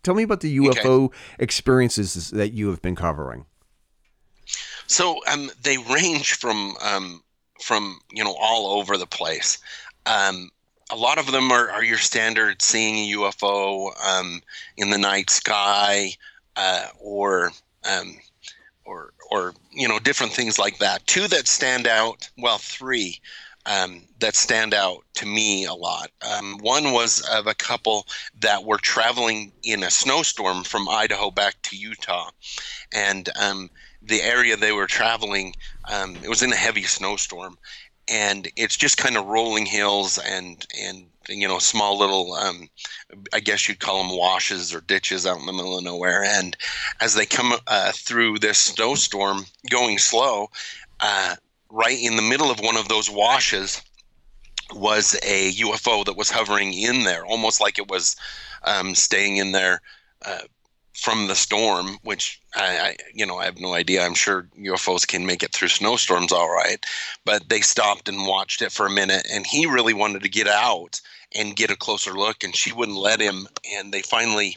tell 0.04 0.14
me 0.14 0.22
about 0.22 0.38
the 0.38 0.58
UFO 0.58 1.06
okay. 1.06 1.16
experiences 1.40 2.30
that 2.30 2.52
you 2.52 2.68
have 2.68 2.80
been 2.80 2.94
covering. 2.94 3.44
So 4.90 5.20
um, 5.28 5.52
they 5.62 5.78
range 5.78 6.34
from 6.34 6.76
um, 6.82 7.22
from 7.62 8.00
you 8.10 8.24
know 8.24 8.34
all 8.40 8.78
over 8.78 8.96
the 8.96 9.06
place. 9.06 9.58
Um, 10.04 10.50
a 10.90 10.96
lot 10.96 11.18
of 11.18 11.30
them 11.30 11.52
are, 11.52 11.70
are 11.70 11.84
your 11.84 11.98
standard 11.98 12.60
seeing 12.60 12.96
a 12.96 13.16
UFO 13.16 13.92
um, 14.04 14.42
in 14.76 14.90
the 14.90 14.98
night 14.98 15.30
sky, 15.30 16.10
uh, 16.60 16.88
or 17.00 17.52
um, 17.90 18.16
or 18.84 19.14
or 19.30 19.54
you 19.72 19.88
know 19.88 19.98
different 19.98 20.32
things 20.32 20.58
like 20.58 20.78
that. 20.78 21.06
Two 21.06 21.26
that 21.28 21.48
stand 21.48 21.86
out, 21.86 22.28
well, 22.36 22.58
three 22.58 23.18
um, 23.64 24.02
that 24.18 24.36
stand 24.36 24.74
out 24.74 25.02
to 25.14 25.26
me 25.26 25.64
a 25.64 25.72
lot. 25.72 26.10
Um, 26.20 26.58
one 26.60 26.92
was 26.92 27.26
of 27.30 27.46
a 27.46 27.54
couple 27.54 28.06
that 28.40 28.64
were 28.64 28.78
traveling 28.78 29.52
in 29.62 29.82
a 29.82 29.90
snowstorm 29.90 30.64
from 30.64 30.88
Idaho 30.88 31.30
back 31.30 31.56
to 31.62 31.76
Utah, 31.76 32.30
and 32.92 33.30
um, 33.40 33.70
the 34.02 34.20
area 34.20 34.54
they 34.56 34.72
were 34.72 34.86
traveling, 34.86 35.54
um, 35.90 36.16
it 36.22 36.28
was 36.28 36.42
in 36.42 36.52
a 36.52 36.56
heavy 36.56 36.82
snowstorm, 36.82 37.56
and 38.10 38.48
it's 38.56 38.76
just 38.76 38.98
kind 38.98 39.16
of 39.16 39.26
rolling 39.26 39.66
hills 39.66 40.18
and 40.18 40.66
and 40.78 41.06
you 41.28 41.46
know 41.46 41.58
small 41.58 41.98
little 41.98 42.34
um, 42.34 42.68
I 43.32 43.40
guess 43.40 43.68
you'd 43.68 43.80
call 43.80 44.02
them 44.02 44.16
washes 44.16 44.74
or 44.74 44.80
ditches 44.80 45.26
out 45.26 45.38
in 45.38 45.46
the 45.46 45.52
middle 45.52 45.78
of 45.78 45.84
nowhere. 45.84 46.24
And 46.24 46.56
as 47.00 47.14
they 47.14 47.26
come 47.26 47.54
uh, 47.66 47.92
through 47.92 48.38
this 48.38 48.58
snowstorm, 48.58 49.46
going 49.68 49.98
slow, 49.98 50.50
uh, 51.00 51.36
right 51.70 51.98
in 51.98 52.16
the 52.16 52.22
middle 52.22 52.50
of 52.50 52.60
one 52.60 52.76
of 52.76 52.88
those 52.88 53.08
washes 53.08 53.80
was 54.74 55.14
a 55.22 55.52
UFO 55.52 56.04
that 56.04 56.16
was 56.16 56.30
hovering 56.30 56.72
in 56.74 57.04
there, 57.04 57.24
almost 57.24 57.60
like 57.60 57.78
it 57.78 57.88
was 57.88 58.16
um, 58.64 58.94
staying 58.94 59.36
in 59.36 59.52
there. 59.52 59.80
Uh, 60.24 60.40
from 60.94 61.28
the 61.28 61.34
storm, 61.34 61.98
which 62.02 62.40
I, 62.54 62.78
I, 62.78 62.96
you 63.14 63.24
know, 63.24 63.38
I 63.38 63.44
have 63.44 63.60
no 63.60 63.74
idea. 63.74 64.04
I'm 64.04 64.14
sure 64.14 64.48
UFOs 64.58 65.06
can 65.06 65.24
make 65.24 65.42
it 65.42 65.52
through 65.52 65.68
snowstorms 65.68 66.32
all 66.32 66.50
right, 66.50 66.84
but 67.24 67.48
they 67.48 67.60
stopped 67.60 68.08
and 68.08 68.26
watched 68.26 68.62
it 68.62 68.72
for 68.72 68.86
a 68.86 68.90
minute, 68.90 69.26
and 69.32 69.46
he 69.46 69.66
really 69.66 69.94
wanted 69.94 70.22
to 70.22 70.28
get 70.28 70.46
out 70.46 71.00
and 71.34 71.56
get 71.56 71.70
a 71.70 71.76
closer 71.76 72.12
look, 72.12 72.42
and 72.42 72.56
she 72.56 72.72
wouldn't 72.72 72.98
let 72.98 73.20
him. 73.20 73.46
And 73.72 73.92
they 73.92 74.02
finally, 74.02 74.56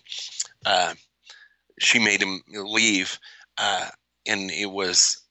uh, 0.65 0.95
she 1.79 1.99
made 1.99 2.21
him 2.21 2.41
leave, 2.47 3.19
uh, 3.57 3.89
and 4.25 4.49
it 4.49 4.71
was, 4.71 5.21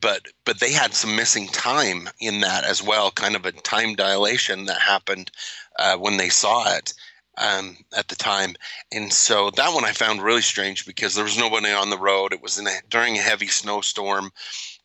but 0.00 0.26
but 0.44 0.60
they 0.60 0.72
had 0.72 0.92
some 0.92 1.14
missing 1.14 1.46
time 1.48 2.08
in 2.20 2.40
that 2.40 2.64
as 2.64 2.82
well, 2.82 3.10
kind 3.12 3.36
of 3.36 3.46
a 3.46 3.52
time 3.52 3.94
dilation 3.94 4.64
that 4.66 4.80
happened 4.80 5.30
uh, 5.78 5.96
when 5.96 6.16
they 6.16 6.28
saw 6.28 6.74
it 6.74 6.92
um, 7.38 7.76
at 7.96 8.08
the 8.08 8.16
time. 8.16 8.54
And 8.92 9.12
so 9.12 9.50
that 9.50 9.72
one 9.72 9.84
I 9.84 9.92
found 9.92 10.22
really 10.22 10.42
strange 10.42 10.84
because 10.86 11.14
there 11.14 11.24
was 11.24 11.38
nobody 11.38 11.70
on 11.70 11.90
the 11.90 11.98
road. 11.98 12.32
It 12.32 12.42
was 12.42 12.58
in 12.58 12.66
a, 12.66 12.72
during 12.88 13.16
a 13.16 13.22
heavy 13.22 13.48
snowstorm, 13.48 14.30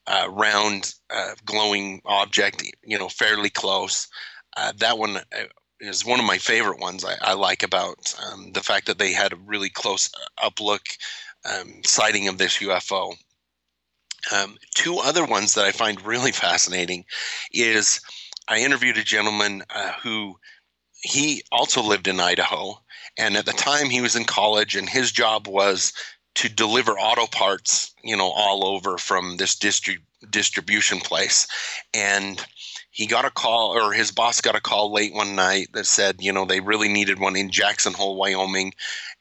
uh, 0.07 0.27
round 0.29 0.93
uh, 1.09 1.33
glowing 1.45 2.01
object, 2.05 2.63
you 2.83 2.97
know, 2.97 3.09
fairly 3.09 3.49
close. 3.49 4.07
Uh, 4.55 4.71
that 4.77 4.97
one 4.97 5.17
uh, 5.17 5.45
is 5.79 6.05
one 6.05 6.19
of 6.19 6.25
my 6.25 6.37
favorite 6.37 6.79
ones 6.79 7.03
I, 7.03 7.15
I 7.21 7.33
like 7.33 7.63
about 7.63 8.13
um, 8.25 8.51
the 8.53 8.63
fact 8.63 8.87
that 8.87 8.99
they 8.99 9.11
had 9.11 9.33
a 9.33 9.37
really 9.37 9.69
close 9.69 10.09
uh, 10.13 10.45
up 10.45 10.59
look 10.59 10.83
um, 11.45 11.81
sighting 11.85 12.27
of 12.27 12.37
this 12.37 12.57
UFO. 12.59 13.15
Um, 14.33 14.57
two 14.73 14.99
other 14.99 15.25
ones 15.25 15.53
that 15.55 15.65
I 15.65 15.71
find 15.71 16.05
really 16.05 16.31
fascinating 16.45 17.05
is 17.51 17.99
I 18.47 18.59
interviewed 18.59 18.97
a 18.97 19.03
gentleman 19.03 19.63
uh, 19.69 19.93
who 20.01 20.37
he 21.03 21.43
also 21.51 21.83
lived 21.83 22.07
in 22.07 22.19
Idaho. 22.19 22.79
And 23.17 23.37
at 23.37 23.45
the 23.45 23.51
time, 23.51 23.89
he 23.89 24.01
was 24.01 24.15
in 24.15 24.25
college, 24.25 24.75
and 24.75 24.89
his 24.89 25.11
job 25.11 25.47
was 25.47 25.93
to 26.35 26.49
deliver 26.49 26.93
auto 26.93 27.27
parts, 27.27 27.93
you 28.03 28.17
know, 28.17 28.31
all 28.31 28.65
over 28.65 28.97
from 28.97 29.37
this 29.37 29.55
distri- 29.55 30.01
distribution 30.31 30.99
place. 30.99 31.45
And 31.93 32.43
he 32.89 33.05
got 33.05 33.25
a 33.25 33.29
call, 33.29 33.77
or 33.77 33.91
his 33.91 34.11
boss 34.11 34.41
got 34.41 34.55
a 34.55 34.61
call 34.61 34.91
late 34.91 35.13
one 35.13 35.35
night 35.35 35.67
that 35.73 35.85
said, 35.85 36.15
you 36.19 36.31
know, 36.31 36.45
they 36.45 36.59
really 36.59 36.87
needed 36.87 37.19
one 37.19 37.35
in 37.35 37.51
Jackson 37.51 37.93
Hole, 37.93 38.17
Wyoming. 38.17 38.73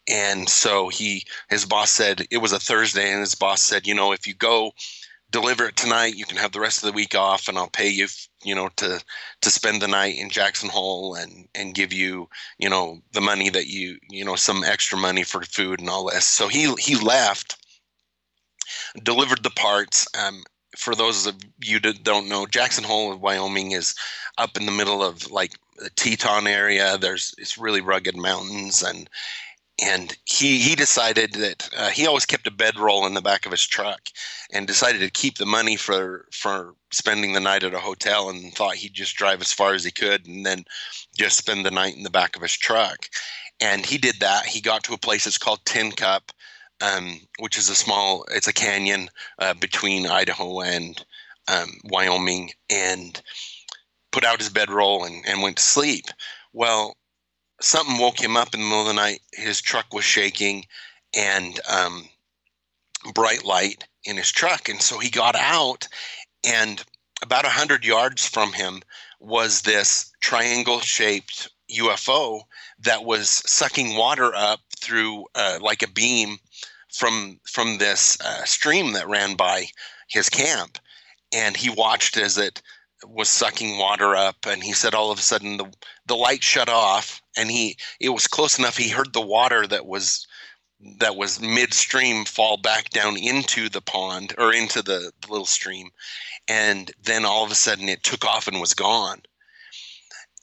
And 0.08 0.48
so 0.48 0.88
he, 0.88 1.24
his 1.50 1.66
boss 1.66 1.90
said 1.90 2.26
it 2.30 2.38
was 2.38 2.52
a 2.52 2.58
Thursday, 2.58 3.10
and 3.10 3.20
his 3.20 3.34
boss 3.34 3.60
said, 3.60 3.86
you 3.86 3.94
know, 3.94 4.12
if 4.12 4.26
you 4.26 4.34
go 4.34 4.72
deliver 5.30 5.66
it 5.66 5.76
tonight, 5.76 6.16
you 6.16 6.24
can 6.24 6.36
have 6.36 6.52
the 6.52 6.60
rest 6.60 6.78
of 6.78 6.86
the 6.86 6.96
week 6.96 7.14
off, 7.14 7.48
and 7.48 7.58
I'll 7.58 7.68
pay 7.68 7.88
you 7.88 8.06
you 8.44 8.54
know 8.54 8.68
to 8.76 9.02
to 9.40 9.50
spend 9.50 9.80
the 9.80 9.88
night 9.88 10.16
in 10.16 10.30
Jackson 10.30 10.68
Hole 10.68 11.14
and 11.14 11.48
and 11.54 11.74
give 11.74 11.92
you 11.92 12.28
you 12.58 12.68
know 12.68 13.00
the 13.12 13.20
money 13.20 13.50
that 13.50 13.66
you 13.66 13.98
you 14.10 14.24
know 14.24 14.36
some 14.36 14.64
extra 14.64 14.98
money 14.98 15.22
for 15.22 15.42
food 15.42 15.80
and 15.80 15.88
all 15.88 16.06
this. 16.10 16.26
So 16.26 16.48
he 16.48 16.72
he 16.78 16.96
left, 16.96 17.56
delivered 19.02 19.42
the 19.42 19.50
parts. 19.50 20.06
Um, 20.18 20.44
for 20.76 20.94
those 20.94 21.26
of 21.26 21.36
you 21.62 21.78
that 21.80 22.02
don't 22.02 22.28
know, 22.28 22.46
Jackson 22.46 22.84
Hole, 22.84 23.14
Wyoming, 23.16 23.72
is 23.72 23.94
up 24.38 24.56
in 24.56 24.66
the 24.66 24.72
middle 24.72 25.02
of 25.02 25.30
like 25.30 25.52
the 25.76 25.90
Teton 25.90 26.46
area. 26.46 26.96
There's 26.98 27.34
it's 27.38 27.58
really 27.58 27.80
rugged 27.80 28.16
mountains 28.16 28.82
and 28.82 29.08
and 29.80 30.16
he 30.24 30.58
he 30.58 30.74
decided 30.74 31.32
that 31.34 31.68
uh, 31.76 31.90
he 31.90 32.06
always 32.06 32.26
kept 32.26 32.46
a 32.46 32.50
bedroll 32.50 33.06
in 33.06 33.14
the 33.14 33.22
back 33.22 33.46
of 33.46 33.52
his 33.52 33.66
truck 33.66 34.00
and 34.52 34.66
decided 34.66 35.00
to 35.00 35.10
keep 35.10 35.38
the 35.38 35.46
money 35.46 35.76
for 35.76 36.26
for 36.32 36.74
spending 36.92 37.32
the 37.32 37.40
night 37.40 37.64
at 37.64 37.74
a 37.74 37.78
hotel 37.78 38.28
and 38.28 38.52
thought 38.54 38.74
he'd 38.74 38.94
just 38.94 39.16
drive 39.16 39.40
as 39.40 39.52
far 39.52 39.72
as 39.72 39.84
he 39.84 39.90
could 39.90 40.26
and 40.26 40.44
then 40.44 40.64
just 41.16 41.38
spend 41.38 41.64
the 41.64 41.70
night 41.70 41.96
in 41.96 42.02
the 42.02 42.10
back 42.10 42.36
of 42.36 42.42
his 42.42 42.56
truck. 42.56 43.06
And 43.60 43.86
he 43.86 43.96
did 43.96 44.16
that. 44.20 44.44
He 44.44 44.60
got 44.60 44.84
to 44.84 44.94
a 44.94 44.98
place 44.98 45.24
that's 45.24 45.38
called 45.38 45.64
tin 45.64 45.92
cup 45.92 46.32
um, 46.82 47.20
which 47.38 47.56
is 47.56 47.68
a 47.68 47.74
small 47.74 48.24
it's 48.30 48.48
a 48.48 48.52
canyon 48.52 49.08
uh, 49.38 49.54
between 49.54 50.06
idaho 50.06 50.60
and 50.60 51.04
um, 51.48 51.70
wyoming 51.84 52.50
and 52.68 53.22
put 54.10 54.24
out 54.24 54.40
his 54.40 54.50
bedroll 54.50 55.04
and, 55.04 55.24
and 55.26 55.42
went 55.42 55.56
to 55.56 55.62
sleep. 55.62 56.06
Well 56.52 56.96
something 57.62 57.98
woke 57.98 58.20
him 58.20 58.36
up 58.36 58.54
in 58.54 58.60
the 58.60 58.66
middle 58.66 58.82
of 58.82 58.88
the 58.88 58.92
night. 58.92 59.20
His 59.32 59.60
truck 59.60 59.92
was 59.92 60.04
shaking 60.04 60.66
and 61.14 61.60
um, 61.68 62.08
bright 63.14 63.44
light 63.44 63.86
in 64.04 64.16
his 64.16 64.30
truck. 64.30 64.68
And 64.68 64.80
so 64.80 64.98
he 64.98 65.10
got 65.10 65.36
out, 65.36 65.88
and 66.44 66.82
about 67.22 67.44
100 67.44 67.84
yards 67.84 68.26
from 68.26 68.52
him 68.52 68.82
was 69.20 69.62
this 69.62 70.10
triangle 70.20 70.80
shaped 70.80 71.48
UFO 71.70 72.42
that 72.80 73.04
was 73.04 73.28
sucking 73.28 73.96
water 73.96 74.34
up 74.34 74.60
through 74.80 75.26
uh, 75.34 75.58
like 75.60 75.82
a 75.82 75.90
beam 75.90 76.38
from 76.92 77.40
from 77.50 77.78
this 77.78 78.20
uh, 78.20 78.44
stream 78.44 78.92
that 78.92 79.08
ran 79.08 79.34
by 79.34 79.66
his 80.08 80.28
camp 80.28 80.78
and 81.32 81.56
he 81.56 81.70
watched 81.70 82.16
as 82.16 82.36
it 82.36 82.60
was 83.06 83.28
sucking 83.28 83.78
water 83.78 84.14
up 84.16 84.36
and 84.46 84.62
he 84.62 84.72
said 84.72 84.94
all 84.94 85.10
of 85.10 85.18
a 85.18 85.22
sudden 85.22 85.56
the 85.56 85.72
the 86.06 86.16
light 86.16 86.42
shut 86.42 86.68
off 86.68 87.22
and 87.36 87.50
he 87.50 87.76
it 88.00 88.10
was 88.10 88.26
close 88.26 88.58
enough 88.58 88.76
he 88.76 88.88
heard 88.88 89.12
the 89.12 89.20
water 89.20 89.66
that 89.66 89.86
was 89.86 90.26
that 90.98 91.16
was 91.16 91.40
midstream 91.40 92.24
fall 92.24 92.56
back 92.56 92.90
down 92.90 93.16
into 93.16 93.68
the 93.68 93.80
pond 93.80 94.34
or 94.36 94.52
into 94.52 94.82
the, 94.82 95.12
little 95.28 95.46
stream 95.46 95.90
and 96.48 96.90
then 97.04 97.24
all 97.24 97.44
of 97.44 97.52
a 97.52 97.56
sudden 97.56 97.88
it 97.88 98.02
took 98.02 98.24
off 98.24 98.48
and 98.48 98.60
was 98.60 98.74
gone. 98.74 99.22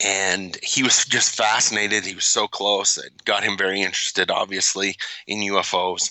And 0.02 0.58
he 0.64 0.82
was 0.82 1.04
just 1.04 1.36
fascinated 1.36 2.06
he 2.06 2.16
was 2.16 2.26
so 2.26 2.48
close 2.48 2.98
it 2.98 3.26
got 3.26 3.44
him 3.44 3.58
very 3.58 3.82
interested 3.82 4.32
obviously 4.32 4.96
in 5.28 5.40
ufos 5.40 6.10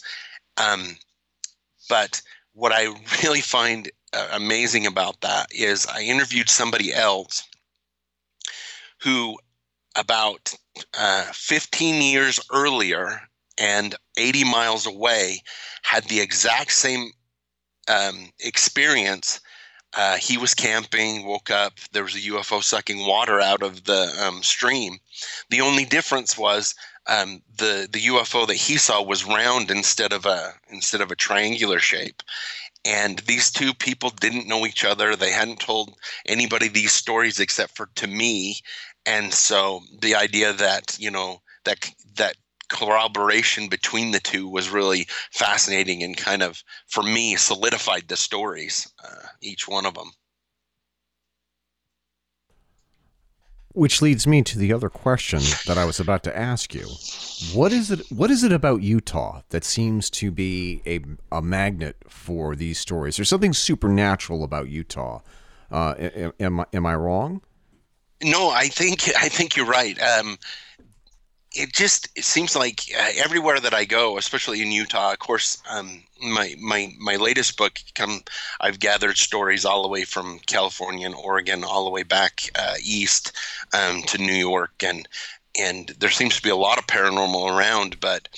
um, 0.58 0.96
but 1.88 2.20
what 2.52 2.70
i 2.70 2.84
really 3.22 3.40
find 3.40 3.90
amazing 4.32 4.86
about 4.86 5.20
that 5.20 5.48
is 5.50 5.86
I 5.86 6.02
interviewed 6.02 6.48
somebody 6.48 6.92
else 6.92 7.46
who 9.02 9.38
about 9.96 10.54
uh, 10.98 11.24
15 11.32 12.02
years 12.02 12.40
earlier 12.52 13.20
and 13.58 13.94
80 14.16 14.44
miles 14.44 14.86
away 14.86 15.42
had 15.82 16.04
the 16.04 16.20
exact 16.20 16.72
same 16.72 17.10
um, 17.88 18.30
experience. 18.40 19.40
Uh, 19.96 20.16
he 20.16 20.36
was 20.36 20.54
camping, 20.54 21.26
woke 21.26 21.50
up, 21.50 21.74
there 21.92 22.04
was 22.04 22.14
a 22.14 22.30
UFO 22.30 22.62
sucking 22.62 23.06
water 23.06 23.40
out 23.40 23.62
of 23.62 23.84
the 23.84 24.14
um, 24.22 24.42
stream. 24.42 24.98
The 25.50 25.60
only 25.60 25.84
difference 25.84 26.36
was 26.36 26.74
um, 27.08 27.42
the 27.56 27.88
the 27.90 28.00
UFO 28.00 28.46
that 28.46 28.54
he 28.54 28.76
saw 28.76 29.02
was 29.02 29.24
round 29.24 29.70
instead 29.70 30.12
of 30.12 30.26
a 30.26 30.52
instead 30.68 31.00
of 31.00 31.10
a 31.10 31.16
triangular 31.16 31.78
shape, 31.78 32.22
and 32.84 33.18
these 33.20 33.50
two 33.50 33.74
people 33.74 34.10
didn't 34.10 34.48
know 34.48 34.66
each 34.66 34.84
other. 34.84 35.16
They 35.16 35.32
hadn't 35.32 35.60
told 35.60 35.96
anybody 36.26 36.68
these 36.68 36.92
stories 36.92 37.40
except 37.40 37.76
for 37.76 37.86
to 37.96 38.06
me. 38.06 38.60
And 39.06 39.32
so 39.32 39.82
the 40.00 40.14
idea 40.14 40.52
that 40.52 40.96
you 40.98 41.10
know 41.10 41.42
that 41.64 41.90
that 42.16 42.36
corroboration 42.68 43.68
between 43.68 44.10
the 44.10 44.20
two 44.20 44.46
was 44.48 44.68
really 44.68 45.06
fascinating 45.32 46.02
and 46.02 46.16
kind 46.16 46.42
of 46.42 46.62
for 46.86 47.02
me 47.02 47.34
solidified 47.36 48.06
the 48.08 48.16
stories 48.16 48.92
uh, 49.02 49.26
each 49.40 49.66
one 49.66 49.86
of 49.86 49.94
them 49.94 50.10
Which 53.78 54.02
leads 54.02 54.26
me 54.26 54.42
to 54.42 54.58
the 54.58 54.72
other 54.72 54.88
question 54.88 55.38
that 55.68 55.78
I 55.78 55.84
was 55.84 56.00
about 56.00 56.24
to 56.24 56.36
ask 56.36 56.74
you. 56.74 56.88
What 57.54 57.72
is 57.72 57.92
it 57.92 58.10
what 58.10 58.28
is 58.28 58.42
it 58.42 58.50
about 58.50 58.82
Utah 58.82 59.42
that 59.50 59.62
seems 59.62 60.10
to 60.10 60.32
be 60.32 60.82
a, 60.84 60.98
a 61.30 61.40
magnet 61.40 61.96
for 62.08 62.56
these 62.56 62.80
stories? 62.80 63.16
There's 63.16 63.28
something 63.28 63.52
supernatural 63.52 64.42
about 64.42 64.68
Utah. 64.68 65.20
Uh, 65.70 65.94
am, 66.40 66.64
am 66.72 66.86
I 66.86 66.96
wrong? 66.96 67.40
No, 68.20 68.50
I 68.50 68.66
think 68.66 69.08
I 69.16 69.28
think 69.28 69.54
you're 69.54 69.64
right. 69.64 69.96
Um, 70.02 70.38
it 71.52 71.72
just 71.72 72.08
it 72.16 72.24
seems 72.24 72.54
like 72.54 72.82
uh, 72.96 73.10
everywhere 73.16 73.60
that 73.60 73.74
I 73.74 73.84
go, 73.84 74.18
especially 74.18 74.60
in 74.60 74.70
Utah, 74.70 75.12
of 75.12 75.18
course, 75.18 75.62
um, 75.68 76.02
my 76.22 76.54
my 76.60 76.92
my 76.98 77.16
latest 77.16 77.56
book 77.56 77.80
come 77.94 78.22
I've 78.60 78.78
gathered 78.78 79.16
stories 79.16 79.64
all 79.64 79.82
the 79.82 79.88
way 79.88 80.04
from 80.04 80.40
California 80.46 81.06
and 81.06 81.14
Oregon, 81.14 81.64
all 81.64 81.84
the 81.84 81.90
way 81.90 82.02
back 82.02 82.50
uh, 82.58 82.74
east 82.82 83.32
um, 83.72 84.02
to 84.02 84.18
New 84.18 84.34
York, 84.34 84.82
and 84.82 85.08
and 85.58 85.88
there 85.98 86.10
seems 86.10 86.36
to 86.36 86.42
be 86.42 86.50
a 86.50 86.56
lot 86.56 86.78
of 86.78 86.86
paranormal 86.86 87.56
around, 87.56 87.98
but 88.00 88.28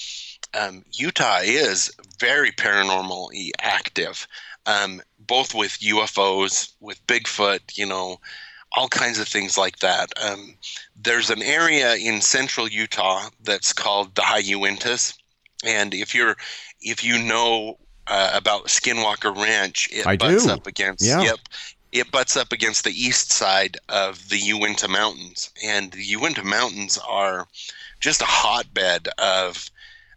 um, 0.55 0.85
Utah 0.92 1.40
is 1.42 1.92
very 2.18 2.53
paranormally 2.53 3.51
active, 3.61 4.26
um, 4.66 5.03
both 5.18 5.55
with 5.55 5.78
UFOs, 5.80 6.72
with 6.80 7.05
Bigfoot, 7.07 7.76
you 7.76 7.87
know 7.87 8.20
all 8.77 8.89
kinds 8.89 9.18
of 9.18 9.29
things 9.29 9.59
like 9.59 9.79
that. 9.81 10.12
Um, 10.23 10.55
there's 10.97 11.31
an 11.31 11.43
area 11.43 11.95
in 11.97 12.21
central 12.21 12.68
Utah 12.68 13.29
that's 13.43 13.73
called 13.73 14.14
the 14.14 14.23
High 14.23 14.43
Uintas, 14.43 15.16
and 15.64 15.95
if 15.95 16.14
you're 16.14 16.37
if 16.81 17.05
you 17.05 17.18
know 17.18 17.79
uh, 18.07 18.31
about 18.35 18.66
Skinwalker 18.66 19.37
Ranch, 19.37 19.89
it 19.93 20.07
I 20.07 20.16
butts 20.16 20.47
do. 20.47 20.53
up 20.53 20.66
against 20.66 21.05
Yeah. 21.05 21.23
yep, 21.23 21.41
it 21.93 22.11
butts 22.11 22.37
up 22.37 22.53
against 22.53 22.85
the 22.85 22.93
east 22.93 23.33
side 23.33 23.77
of 23.89 24.29
the 24.29 24.39
Uinta 24.39 24.89
Mountains, 24.89 25.51
and 25.64 25.93
the 25.93 26.05
Uinta 26.05 26.45
Mountains 26.45 26.99
are 26.99 27.49
just 28.01 28.23
a 28.23 28.27
hotbed 28.27 29.09
of 29.18 29.71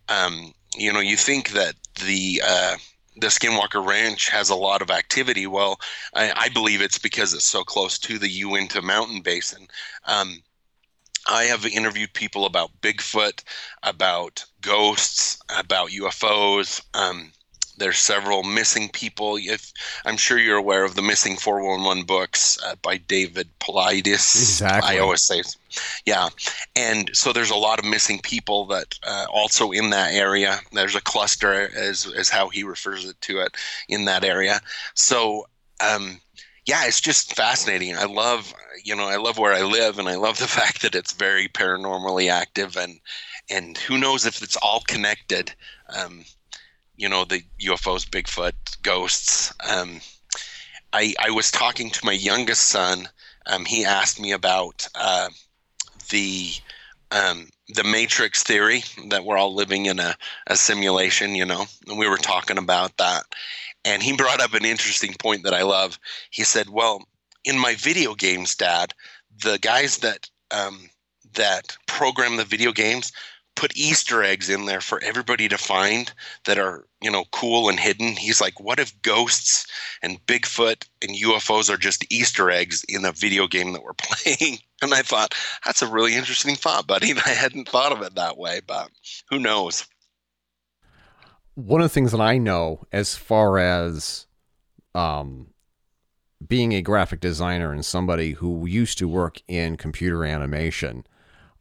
um, 0.09 0.53
you 0.75 0.91
know, 0.91 0.99
you 0.99 1.17
think 1.17 1.49
that 1.51 1.75
the 2.05 2.41
uh, 2.45 2.75
the 3.15 3.27
Skinwalker 3.27 3.85
Ranch 3.85 4.29
has 4.29 4.49
a 4.49 4.55
lot 4.55 4.81
of 4.81 4.89
activity. 4.89 5.47
Well, 5.47 5.79
I, 6.13 6.31
I, 6.35 6.49
believe 6.49 6.81
it's 6.81 6.97
because 6.97 7.33
it's 7.33 7.45
so 7.45 7.63
close 7.63 7.97
to 7.99 8.17
the 8.17 8.29
Uinta 8.29 8.81
Mountain 8.81 9.21
Basin. 9.21 9.67
Um, 10.05 10.41
I 11.27 11.43
have 11.45 11.65
interviewed 11.65 12.13
people 12.13 12.45
about 12.45 12.81
Bigfoot, 12.81 13.43
about 13.83 14.43
ghosts, 14.61 15.39
about 15.57 15.91
UFOs. 15.91 16.81
Um, 16.93 17.31
there's 17.77 17.97
several 17.97 18.43
missing 18.43 18.89
people. 18.89 19.37
If 19.37 19.71
I'm 20.05 20.17
sure 20.17 20.37
you're 20.37 20.57
aware 20.57 20.83
of 20.83 20.95
the 20.95 21.01
missing 21.01 21.37
411 21.37 22.03
books 22.03 22.57
uh, 22.63 22.75
by 22.81 22.97
David 22.97 23.49
Paulides. 23.59 24.07
Exactly. 24.07 24.97
I 24.97 24.99
always 24.99 25.23
say, 25.23 25.41
yeah. 26.05 26.29
And 26.75 27.09
so 27.15 27.33
there's 27.33 27.49
a 27.49 27.55
lot 27.55 27.79
of 27.79 27.85
missing 27.85 28.19
people 28.19 28.65
that 28.67 28.97
uh, 29.03 29.25
also 29.31 29.71
in 29.71 29.89
that 29.91 30.13
area. 30.13 30.59
There's 30.71 30.95
a 30.95 31.01
cluster, 31.01 31.69
as 31.75 32.11
as 32.15 32.29
how 32.29 32.49
he 32.49 32.63
refers 32.63 33.05
it 33.05 33.19
to 33.21 33.39
it 33.39 33.55
in 33.89 34.05
that 34.05 34.23
area. 34.23 34.59
So. 34.93 35.47
Um, 35.79 36.19
yeah, 36.65 36.85
it's 36.85 37.01
just 37.01 37.35
fascinating. 37.35 37.97
I 37.97 38.05
love, 38.05 38.53
you 38.85 38.95
know, 38.95 39.03
I 39.03 39.17
love 39.17 39.37
where 39.37 39.51
I 39.51 39.63
live, 39.63 39.99
and 39.99 40.07
I 40.07 40.15
love 40.15 40.37
the 40.37 40.47
fact 40.59 40.81
that 40.83 40.95
it's 40.95 41.11
very 41.11 41.49
paranormally 41.49 42.31
active, 42.31 42.77
and 42.77 43.01
and 43.49 43.77
who 43.77 43.97
knows 43.97 44.25
if 44.25 44.41
it's 44.41 44.55
all 44.55 44.81
connected. 44.87 45.53
Um, 45.89 46.23
you 46.95 47.09
know, 47.09 47.25
the 47.25 47.43
UFOs, 47.61 48.07
Bigfoot, 48.07 48.53
ghosts. 48.81 49.53
Um, 49.69 49.99
I, 50.91 51.13
I 51.19 51.31
was 51.31 51.51
talking 51.51 51.89
to 51.89 52.05
my 52.05 52.11
youngest 52.11 52.67
son. 52.67 53.09
Um, 53.47 53.65
he 53.65 53.83
asked 53.83 54.19
me 54.19 54.31
about 54.31 54.87
uh, 54.95 55.29
the 56.09 56.51
um, 57.11 57.49
the 57.69 57.83
matrix 57.83 58.41
theory 58.43 58.83
that 59.09 59.23
we're 59.23 59.37
all 59.37 59.53
living 59.53 59.85
in 59.85 59.99
a, 59.99 60.15
a 60.47 60.55
simulation, 60.55 61.35
you 61.35 61.45
know, 61.45 61.65
and 61.87 61.99
we 61.99 62.07
were 62.07 62.17
talking 62.17 62.57
about 62.57 62.97
that. 62.97 63.23
And 63.85 64.01
he 64.01 64.15
brought 64.15 64.41
up 64.41 64.53
an 64.53 64.65
interesting 64.65 65.13
point 65.19 65.43
that 65.43 65.53
I 65.53 65.61
love. 65.61 65.99
He 66.31 66.43
said, 66.43 66.69
Well, 66.69 67.03
in 67.43 67.59
my 67.59 67.75
video 67.75 68.15
games, 68.15 68.55
Dad, 68.55 68.93
the 69.43 69.59
guys 69.59 69.99
that 69.99 70.29
um, 70.51 70.89
that 71.33 71.77
program 71.87 72.37
the 72.37 72.45
video 72.45 72.71
games 72.71 73.11
put 73.55 73.75
Easter 73.75 74.23
eggs 74.23 74.49
in 74.49 74.65
there 74.65 74.81
for 74.81 75.01
everybody 75.03 75.47
to 75.47 75.57
find 75.57 76.11
that 76.45 76.57
are, 76.57 76.85
you 77.01 77.11
know, 77.11 77.25
cool 77.31 77.69
and 77.69 77.79
hidden. 77.79 78.15
He's 78.15 78.41
like, 78.41 78.59
what 78.59 78.79
if 78.79 78.99
ghosts 79.01 79.67
and 80.01 80.25
Bigfoot 80.25 80.87
and 81.01 81.15
UFOs 81.15 81.69
are 81.69 81.77
just 81.77 82.11
Easter 82.11 82.49
eggs 82.49 82.83
in 82.89 83.05
a 83.05 83.11
video 83.11 83.47
game 83.47 83.73
that 83.73 83.83
we're 83.83 83.93
playing? 83.97 84.59
And 84.81 84.93
I 84.93 85.01
thought, 85.01 85.35
that's 85.65 85.81
a 85.81 85.87
really 85.87 86.15
interesting 86.15 86.55
thought, 86.55 86.87
buddy. 86.87 87.11
And 87.13 87.21
I 87.25 87.29
hadn't 87.29 87.69
thought 87.69 87.91
of 87.91 88.01
it 88.01 88.15
that 88.15 88.37
way, 88.37 88.61
but 88.65 88.89
who 89.29 89.39
knows? 89.39 89.85
One 91.55 91.81
of 91.81 91.85
the 91.85 91.93
things 91.93 92.11
that 92.11 92.21
I 92.21 92.39
know 92.39 92.85
as 92.91 93.15
far 93.15 93.59
as 93.59 94.25
um, 94.95 95.53
being 96.45 96.73
a 96.73 96.81
graphic 96.81 97.19
designer 97.19 97.71
and 97.71 97.85
somebody 97.85 98.31
who 98.31 98.65
used 98.65 98.97
to 98.97 99.07
work 99.07 99.41
in 99.47 99.77
computer 99.77 100.25
animation, 100.25 101.05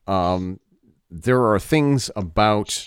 um, 0.07 0.59
there 1.15 1.45
are 1.45 1.59
things 1.59 2.11
about 2.17 2.87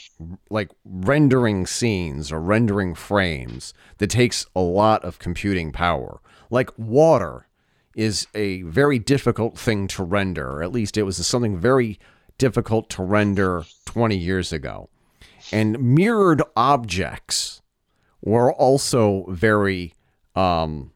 like 0.49 0.71
rendering 0.84 1.67
scenes 1.67 2.32
or 2.32 2.39
rendering 2.39 2.95
frames 2.95 3.71
that 3.99 4.09
takes 4.09 4.47
a 4.55 4.61
lot 4.61 5.05
of 5.05 5.19
computing 5.19 5.71
power. 5.71 6.19
Like 6.49 6.71
water 6.76 7.47
is 7.95 8.26
a 8.34 8.63
very 8.63 8.97
difficult 8.97 9.59
thing 9.59 9.88
to 9.89 10.03
render. 10.03 10.63
At 10.63 10.71
least 10.71 10.97
it 10.97 11.03
was 11.03 11.26
something 11.26 11.59
very 11.59 11.99
difficult 12.39 12.89
to 12.91 13.03
render 13.03 13.63
20 13.86 14.17
years 14.17 14.51
ago. 14.51 14.89
And 15.51 15.80
mirrored 15.80 16.41
objects 16.55 17.61
were 18.21 18.51
also 18.51 19.26
very 19.30 19.93
um, 20.36 20.93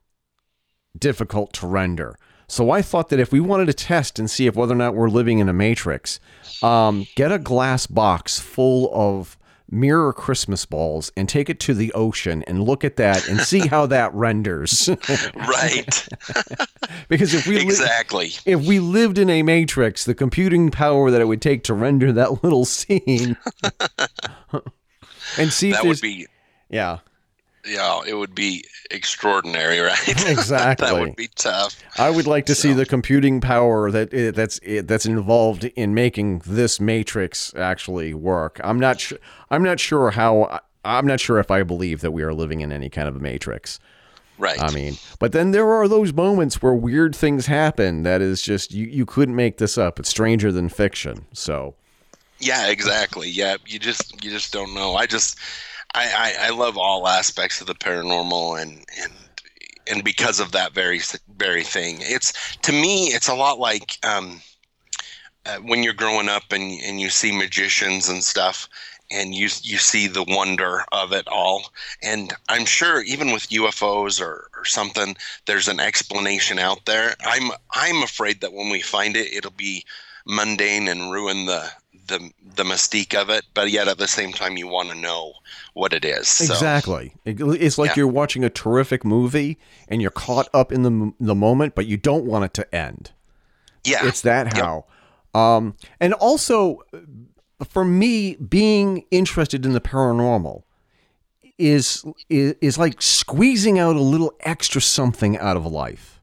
difficult 0.97 1.53
to 1.53 1.67
render. 1.67 2.17
So 2.49 2.71
I 2.71 2.81
thought 2.81 3.09
that 3.09 3.19
if 3.19 3.31
we 3.31 3.39
wanted 3.39 3.67
to 3.67 3.73
test 3.73 4.17
and 4.19 4.29
see 4.29 4.47
if 4.47 4.55
whether 4.55 4.73
or 4.73 4.77
not 4.77 4.95
we're 4.95 5.07
living 5.07 5.37
in 5.39 5.47
a 5.47 5.53
matrix, 5.53 6.19
um, 6.63 7.05
get 7.15 7.31
a 7.31 7.37
glass 7.39 7.85
box 7.85 8.39
full 8.39 8.89
of 8.91 9.37
mirror 9.71 10.11
Christmas 10.11 10.65
balls 10.65 11.11
and 11.15 11.29
take 11.29 11.47
it 11.47 11.59
to 11.59 11.75
the 11.75 11.93
ocean 11.93 12.43
and 12.47 12.63
look 12.63 12.83
at 12.83 12.95
that 12.95 13.27
and 13.29 13.39
see 13.39 13.67
how 13.67 13.85
that 13.87 14.11
renders. 14.15 14.89
right. 15.35 16.07
because 17.07 17.35
if 17.35 17.45
we 17.45 17.59
exactly 17.61 18.25
li- 18.25 18.33
if 18.45 18.65
we 18.65 18.79
lived 18.79 19.19
in 19.19 19.29
a 19.29 19.43
matrix, 19.43 20.03
the 20.05 20.15
computing 20.15 20.71
power 20.71 21.11
that 21.11 21.21
it 21.21 21.25
would 21.25 21.41
take 21.41 21.63
to 21.65 21.73
render 21.75 22.11
that 22.11 22.43
little 22.43 22.65
scene 22.65 23.37
and 25.37 25.53
see 25.53 25.69
if 25.69 25.75
that 25.75 25.85
would 25.85 26.01
be 26.01 26.25
yeah 26.69 26.99
yeah, 27.65 28.01
it 28.07 28.13
would 28.13 28.35
be 28.35 28.63
extraordinary, 28.91 29.79
right? 29.79 30.07
Exactly. 30.07 30.87
that 30.89 30.99
would 30.99 31.15
be 31.15 31.27
tough. 31.35 31.81
I 31.97 32.09
would 32.09 32.27
like 32.27 32.45
to 32.47 32.55
so. 32.55 32.69
see 32.69 32.73
the 32.73 32.85
computing 32.85 33.41
power 33.41 33.91
that 33.91 34.11
that's 34.35 34.59
that's 34.83 35.05
involved 35.05 35.65
in 35.65 35.93
making 35.93 36.39
this 36.45 36.79
matrix 36.79 37.53
actually 37.55 38.13
work. 38.13 38.59
I'm 38.63 38.79
not 38.79 38.99
sure. 38.99 39.19
I'm 39.49 39.63
not 39.63 39.79
sure 39.79 40.11
how. 40.11 40.61
I'm 40.85 41.05
not 41.05 41.19
sure 41.19 41.39
if 41.39 41.51
I 41.51 41.63
believe 41.63 42.01
that 42.01 42.11
we 42.11 42.23
are 42.23 42.33
living 42.33 42.61
in 42.61 42.71
any 42.71 42.89
kind 42.89 43.07
of 43.07 43.15
a 43.15 43.19
matrix. 43.19 43.79
Right. 44.37 44.61
I 44.61 44.71
mean, 44.71 44.95
but 45.19 45.33
then 45.33 45.51
there 45.51 45.69
are 45.69 45.87
those 45.89 46.13
moments 46.13 46.61
where 46.61 46.73
weird 46.73 47.13
things 47.13 47.47
happen 47.47 48.03
that 48.03 48.21
is 48.21 48.41
just 48.41 48.73
you 48.73 48.85
you 48.85 49.05
couldn't 49.05 49.35
make 49.35 49.57
this 49.57 49.77
up. 49.77 49.99
It's 49.99 50.09
stranger 50.09 50.51
than 50.51 50.69
fiction. 50.69 51.25
So. 51.33 51.75
Yeah, 52.41 52.69
exactly. 52.69 53.29
Yeah, 53.29 53.57
you 53.65 53.79
just 53.79 54.23
you 54.23 54.31
just 54.31 54.53
don't 54.53 54.73
know. 54.73 54.95
I 54.95 55.07
just 55.07 55.37
I, 55.95 56.35
I, 56.39 56.47
I 56.47 56.49
love 56.51 56.77
all 56.77 57.07
aspects 57.07 57.61
of 57.61 57.67
the 57.67 57.75
paranormal 57.75 58.61
and 58.61 58.85
and 59.01 59.13
and 59.87 60.03
because 60.03 60.39
of 60.39 60.51
that 60.51 60.73
very 60.73 61.01
very 61.37 61.63
thing. 61.63 61.97
It's 62.01 62.33
to 62.57 62.71
me 62.71 63.07
it's 63.07 63.27
a 63.27 63.35
lot 63.35 63.59
like 63.59 63.97
um, 64.05 64.41
uh, 65.45 65.57
when 65.57 65.83
you're 65.83 65.93
growing 65.93 66.29
up 66.29 66.51
and 66.51 66.79
and 66.81 66.99
you 66.99 67.09
see 67.09 67.31
magicians 67.35 68.09
and 68.09 68.23
stuff 68.23 68.69
and 69.11 69.33
you 69.33 69.49
you 69.63 69.77
see 69.77 70.07
the 70.07 70.23
wonder 70.23 70.83
of 70.91 71.11
it 71.11 71.27
all. 71.27 71.71
And 72.03 72.33
i'm 72.49 72.65
sure 72.65 73.01
even 73.01 73.31
with 73.31 73.49
ufos 73.49 74.21
or, 74.21 74.49
or 74.55 74.65
something 74.65 75.17
there's 75.45 75.67
an 75.67 75.79
explanation 75.79 76.59
out 76.59 76.85
there. 76.85 77.15
I'm 77.25 77.51
i'm 77.71 78.03
afraid 78.03 78.41
that 78.41 78.53
when 78.53 78.69
we 78.69 78.81
find 78.81 79.15
it 79.15 79.33
it'll 79.33 79.51
be 79.51 79.85
mundane 80.25 80.87
and 80.87 81.11
ruin 81.11 81.45
the 81.45 81.71
the 82.09 82.31
the 82.55 82.63
mystique 82.63 83.15
of 83.15 83.29
it 83.29 83.45
but 83.53 83.71
yet 83.71 83.87
at 83.87 83.97
the 83.97 84.07
same 84.07 84.33
time 84.33 84.57
you 84.57 84.67
want 84.67 84.89
to 84.89 84.95
know 84.95 85.33
what 85.73 85.93
it 85.93 86.05
is. 86.05 86.27
So. 86.27 86.53
Exactly. 86.53 87.13
It's 87.25 87.77
like 87.77 87.91
yeah. 87.91 87.93
you're 87.97 88.07
watching 88.07 88.43
a 88.43 88.49
terrific 88.49 89.05
movie 89.05 89.57
and 89.87 90.01
you're 90.01 90.11
caught 90.11 90.49
up 90.53 90.71
in 90.71 90.83
the 90.83 91.13
the 91.19 91.35
moment, 91.35 91.75
but 91.75 91.87
you 91.87 91.97
don't 91.97 92.25
want 92.25 92.45
it 92.45 92.53
to 92.55 92.75
end. 92.75 93.11
Yeah, 93.85 94.05
it's 94.05 94.21
that 94.21 94.57
how. 94.57 94.85
Yep. 95.33 95.41
Um, 95.41 95.75
and 95.99 96.13
also, 96.15 96.81
for 97.67 97.85
me, 97.85 98.35
being 98.35 99.05
interested 99.11 99.65
in 99.65 99.73
the 99.73 99.81
paranormal 99.81 100.63
is, 101.57 102.03
is 102.29 102.55
is 102.61 102.77
like 102.77 103.01
squeezing 103.01 103.79
out 103.79 103.95
a 103.95 104.01
little 104.01 104.33
extra 104.41 104.81
something 104.81 105.37
out 105.37 105.55
of 105.55 105.65
life. 105.65 106.19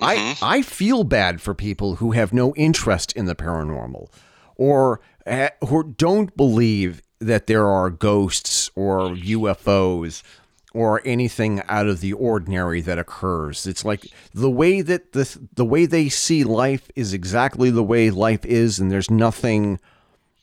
Mm-hmm. 0.00 0.44
I 0.44 0.56
I 0.56 0.62
feel 0.62 1.04
bad 1.04 1.40
for 1.40 1.54
people 1.54 1.96
who 1.96 2.12
have 2.12 2.32
no 2.32 2.54
interest 2.54 3.12
in 3.12 3.26
the 3.26 3.34
paranormal 3.34 4.08
or 4.56 5.00
who 5.66 5.94
don't 5.96 6.36
believe 6.36 7.02
that 7.20 7.46
there 7.46 7.66
are 7.66 7.90
ghosts 7.90 8.70
or 8.74 9.10
UFOs 9.10 10.22
or 10.74 11.00
anything 11.04 11.62
out 11.68 11.86
of 11.86 12.00
the 12.00 12.12
ordinary 12.12 12.80
that 12.80 12.98
occurs. 12.98 13.66
It's 13.66 13.84
like 13.84 14.06
the 14.34 14.50
way 14.50 14.80
that 14.82 15.12
the 15.12 15.38
the 15.54 15.64
way 15.64 15.86
they 15.86 16.08
see 16.08 16.44
life 16.44 16.90
is 16.94 17.12
exactly 17.12 17.70
the 17.70 17.82
way 17.82 18.10
life 18.10 18.44
is 18.44 18.78
and 18.78 18.90
there's 18.90 19.10
nothing 19.10 19.80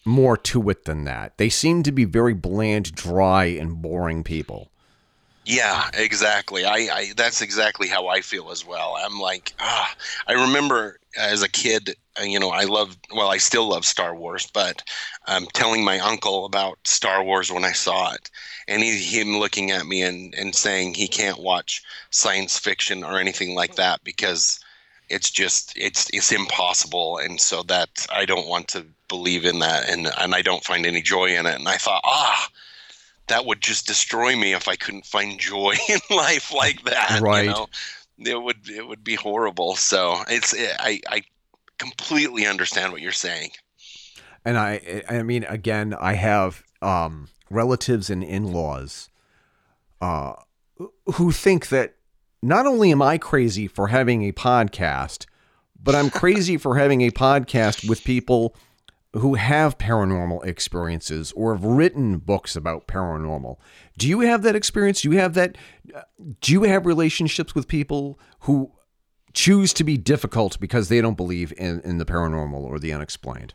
more 0.03 0.37
to 0.37 0.69
it 0.69 0.85
than 0.85 1.05
that. 1.05 1.37
They 1.37 1.49
seem 1.49 1.83
to 1.83 1.91
be 1.91 2.05
very 2.05 2.33
bland, 2.33 2.93
dry 2.93 3.45
and 3.45 3.81
boring 3.81 4.23
people. 4.23 4.69
Yeah, 5.45 5.89
exactly. 5.93 6.65
I, 6.65 6.89
I 6.91 7.13
that's 7.15 7.41
exactly 7.41 7.87
how 7.87 8.07
I 8.07 8.21
feel 8.21 8.49
as 8.49 8.65
well. 8.65 8.95
I'm 8.99 9.19
like, 9.19 9.53
ah, 9.59 9.95
I 10.27 10.33
remember 10.33 10.99
as 11.17 11.43
a 11.43 11.49
kid, 11.49 11.95
you 12.23 12.39
know, 12.39 12.49
I 12.49 12.63
love 12.63 12.97
well, 13.13 13.29
I 13.29 13.37
still 13.37 13.67
love 13.67 13.85
Star 13.85 14.15
Wars, 14.15 14.47
but 14.53 14.83
um, 15.27 15.47
telling 15.53 15.83
my 15.83 15.99
uncle 15.99 16.45
about 16.45 16.77
Star 16.85 17.23
Wars 17.23 17.51
when 17.51 17.65
I 17.65 17.71
saw 17.71 18.13
it, 18.13 18.29
and 18.67 18.81
he, 18.81 18.97
him 19.03 19.39
looking 19.39 19.71
at 19.71 19.85
me 19.85 20.01
and 20.01 20.33
and 20.35 20.55
saying 20.55 20.93
he 20.93 21.07
can't 21.07 21.39
watch 21.39 21.83
science 22.09 22.57
fiction 22.57 23.03
or 23.03 23.19
anything 23.19 23.55
like 23.55 23.75
that 23.75 24.03
because 24.03 24.59
it's 25.09 25.29
just 25.29 25.73
it's 25.75 26.09
it's 26.13 26.31
impossible, 26.31 27.17
and 27.17 27.39
so 27.39 27.63
that 27.63 28.07
I 28.11 28.25
don't 28.25 28.47
want 28.47 28.67
to 28.69 28.85
believe 29.07 29.45
in 29.45 29.59
that, 29.59 29.89
and 29.89 30.07
and 30.17 30.35
I 30.35 30.41
don't 30.41 30.63
find 30.63 30.85
any 30.85 31.01
joy 31.01 31.35
in 31.35 31.45
it. 31.45 31.55
And 31.55 31.67
I 31.67 31.77
thought, 31.77 32.01
ah 32.03 32.49
that 33.27 33.45
would 33.45 33.61
just 33.61 33.87
destroy 33.87 34.35
me 34.35 34.53
if 34.53 34.67
I 34.67 34.75
couldn't 34.75 35.05
find 35.05 35.39
joy 35.39 35.75
in 35.89 35.99
life 36.15 36.53
like 36.53 36.83
that. 36.83 37.21
Right. 37.21 37.45
You 37.45 37.51
know? 37.51 37.67
It 38.17 38.41
would 38.41 38.69
it 38.69 38.87
would 38.87 39.03
be 39.03 39.15
horrible. 39.15 39.75
So 39.75 40.21
it's 40.29 40.53
I 40.57 41.01
I 41.09 41.23
completely 41.77 42.45
understand 42.45 42.91
what 42.91 43.01
you're 43.01 43.11
saying. 43.11 43.51
And 44.43 44.57
I 44.57 45.03
I 45.09 45.23
mean 45.23 45.43
again 45.45 45.93
I 45.93 46.13
have 46.13 46.63
um 46.81 47.29
relatives 47.49 48.09
and 48.09 48.23
in-laws 48.23 49.09
uh, 50.01 50.33
who 51.15 51.31
think 51.31 51.69
that 51.69 51.95
not 52.41 52.65
only 52.65 52.91
am 52.91 53.01
I 53.01 53.17
crazy 53.17 53.67
for 53.67 53.87
having 53.87 54.23
a 54.23 54.31
podcast, 54.31 55.25
but 55.81 55.95
I'm 55.95 56.09
crazy 56.21 56.57
for 56.57 56.77
having 56.77 57.01
a 57.01 57.11
podcast 57.11 57.87
with 57.87 58.03
people 58.03 58.55
who 59.13 59.35
have 59.35 59.77
paranormal 59.77 60.45
experiences 60.45 61.31
or 61.31 61.55
have 61.55 61.63
written 61.63 62.17
books 62.17 62.55
about 62.55 62.85
paranormal. 62.85 63.55
Do 63.97 64.09
you 64.09 64.19
have 64.19 64.41
that 64.43 64.55
experience? 64.55 65.01
Do 65.01 65.09
you 65.09 65.17
have 65.17 65.33
that? 65.35 65.57
Do 66.41 66.51
you 66.51 66.63
have 66.63 66.85
relationships 66.85 67.55
with 67.55 67.67
people 67.67 68.19
who 68.41 68.73
choose 69.35 69.73
to 69.73 69.83
be 69.83 69.97
difficult 69.97 70.59
because 70.59 70.89
they 70.89 71.01
don't 71.01 71.17
believe 71.17 71.53
in, 71.57 71.81
in 71.81 71.99
the 71.99 72.05
paranormal 72.05 72.61
or 72.61 72.79
the 72.79 72.91
unexplained? 72.91 73.53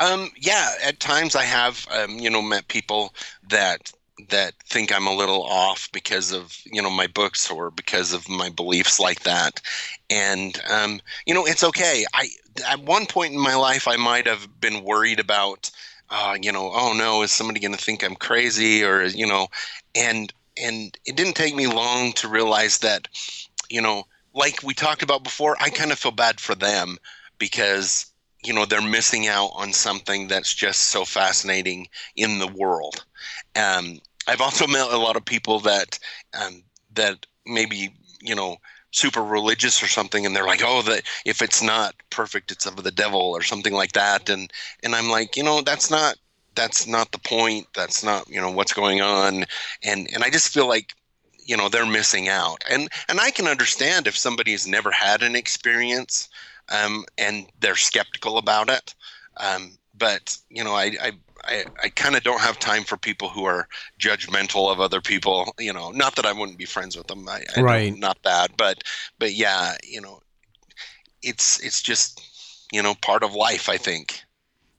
Um, 0.00 0.30
yeah, 0.36 0.72
at 0.84 1.00
times 1.00 1.36
I 1.36 1.44
have, 1.44 1.86
um, 1.90 2.18
you 2.18 2.28
know, 2.28 2.42
met 2.42 2.68
people 2.68 3.14
that 3.48 3.92
that 4.30 4.52
think 4.64 4.92
I'm 4.92 5.06
a 5.06 5.14
little 5.14 5.44
off 5.44 5.88
because 5.92 6.32
of 6.32 6.60
you 6.64 6.82
know 6.82 6.90
my 6.90 7.06
books 7.06 7.50
or 7.50 7.70
because 7.70 8.12
of 8.12 8.28
my 8.28 8.48
beliefs 8.48 8.98
like 8.98 9.20
that, 9.20 9.60
and 10.10 10.60
um, 10.68 11.00
you 11.26 11.34
know 11.34 11.44
it's 11.46 11.62
okay. 11.64 12.04
I 12.14 12.28
at 12.68 12.80
one 12.80 13.06
point 13.06 13.34
in 13.34 13.40
my 13.40 13.54
life 13.54 13.86
I 13.86 13.96
might 13.96 14.26
have 14.26 14.60
been 14.60 14.82
worried 14.82 15.20
about, 15.20 15.70
uh, 16.10 16.36
you 16.40 16.50
know, 16.50 16.72
oh 16.74 16.94
no, 16.96 17.22
is 17.22 17.30
somebody 17.30 17.60
going 17.60 17.74
to 17.74 17.82
think 17.82 18.02
I'm 18.02 18.16
crazy 18.16 18.82
or 18.82 19.04
you 19.04 19.26
know, 19.26 19.48
and 19.94 20.32
and 20.60 20.96
it 21.04 21.14
didn't 21.14 21.36
take 21.36 21.54
me 21.54 21.66
long 21.66 22.12
to 22.14 22.28
realize 22.28 22.78
that, 22.78 23.06
you 23.70 23.80
know, 23.80 24.04
like 24.38 24.62
we 24.62 24.72
talked 24.72 25.02
about 25.02 25.24
before, 25.24 25.56
I 25.60 25.68
kind 25.70 25.92
of 25.92 25.98
feel 25.98 26.12
bad 26.12 26.40
for 26.40 26.54
them 26.54 26.96
because 27.38 28.06
you 28.44 28.54
know 28.54 28.64
they're 28.64 28.80
missing 28.80 29.26
out 29.26 29.50
on 29.54 29.72
something 29.72 30.28
that's 30.28 30.54
just 30.54 30.86
so 30.86 31.04
fascinating 31.04 31.88
in 32.16 32.38
the 32.38 32.46
world. 32.46 33.04
Um, 33.56 33.98
I've 34.28 34.40
also 34.40 34.66
met 34.66 34.92
a 34.92 34.96
lot 34.96 35.16
of 35.16 35.24
people 35.24 35.60
that 35.60 35.98
um, 36.40 36.62
that 36.94 37.26
maybe 37.46 37.92
you 38.22 38.34
know 38.34 38.56
super 38.92 39.22
religious 39.22 39.82
or 39.82 39.86
something 39.88 40.24
and 40.24 40.34
they're 40.34 40.46
like 40.46 40.62
oh 40.64 40.80
that 40.82 41.02
if 41.26 41.42
it's 41.42 41.62
not 41.62 41.94
perfect 42.10 42.50
it's 42.50 42.64
of 42.64 42.82
the 42.82 42.90
devil 42.90 43.20
or 43.20 43.42
something 43.42 43.74
like 43.74 43.92
that 43.92 44.30
and 44.30 44.50
and 44.82 44.94
i'm 44.94 45.10
like 45.10 45.36
you 45.36 45.42
know 45.42 45.60
that's 45.60 45.90
not 45.90 46.16
that's 46.54 46.86
not 46.86 47.12
the 47.12 47.18
point 47.18 47.66
that's 47.74 48.02
not 48.02 48.26
you 48.30 48.40
know 48.40 48.50
what's 48.50 48.72
going 48.72 49.02
on 49.02 49.44
and 49.84 50.08
and 50.14 50.24
i 50.24 50.30
just 50.30 50.48
feel 50.48 50.66
like 50.66 50.94
you 51.48 51.56
know 51.56 51.68
they're 51.68 51.84
missing 51.84 52.28
out 52.28 52.62
and 52.70 52.88
and 53.08 53.18
i 53.18 53.32
can 53.32 53.48
understand 53.48 54.06
if 54.06 54.16
somebody's 54.16 54.68
never 54.68 54.92
had 54.92 55.22
an 55.22 55.34
experience 55.34 56.28
um, 56.70 57.04
and 57.16 57.46
they're 57.60 57.76
skeptical 57.76 58.38
about 58.38 58.68
it. 58.68 58.94
Um, 59.36 59.78
but 59.96 60.36
you 60.50 60.62
know, 60.64 60.74
I 60.74 60.92
I, 61.00 61.12
I, 61.44 61.64
I 61.84 61.88
kind 61.90 62.16
of 62.16 62.22
don't 62.22 62.40
have 62.40 62.58
time 62.58 62.84
for 62.84 62.96
people 62.96 63.28
who 63.28 63.44
are 63.44 63.68
judgmental 63.98 64.70
of 64.70 64.80
other 64.80 65.00
people. 65.00 65.54
You 65.58 65.72
know, 65.72 65.90
not 65.90 66.16
that 66.16 66.26
I 66.26 66.32
wouldn't 66.32 66.58
be 66.58 66.64
friends 66.64 66.96
with 66.96 67.06
them. 67.06 67.28
I, 67.28 67.42
I 67.56 67.60
right. 67.60 67.96
Not 67.96 68.18
that, 68.24 68.56
but 68.56 68.82
but 69.18 69.34
yeah, 69.34 69.76
you 69.82 70.00
know, 70.00 70.20
it's 71.22 71.60
it's 71.60 71.82
just 71.82 72.22
you 72.72 72.82
know 72.82 72.94
part 72.94 73.22
of 73.22 73.34
life. 73.34 73.68
I 73.68 73.76
think. 73.76 74.22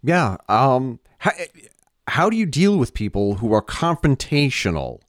Yeah. 0.04 0.38
Um. 0.48 1.00
How, 1.20 1.32
how 2.08 2.30
do 2.30 2.38
you 2.38 2.46
deal 2.46 2.78
with 2.78 2.94
people 2.94 3.36
who 3.36 3.54
are 3.54 3.62
confrontational? 3.62 5.02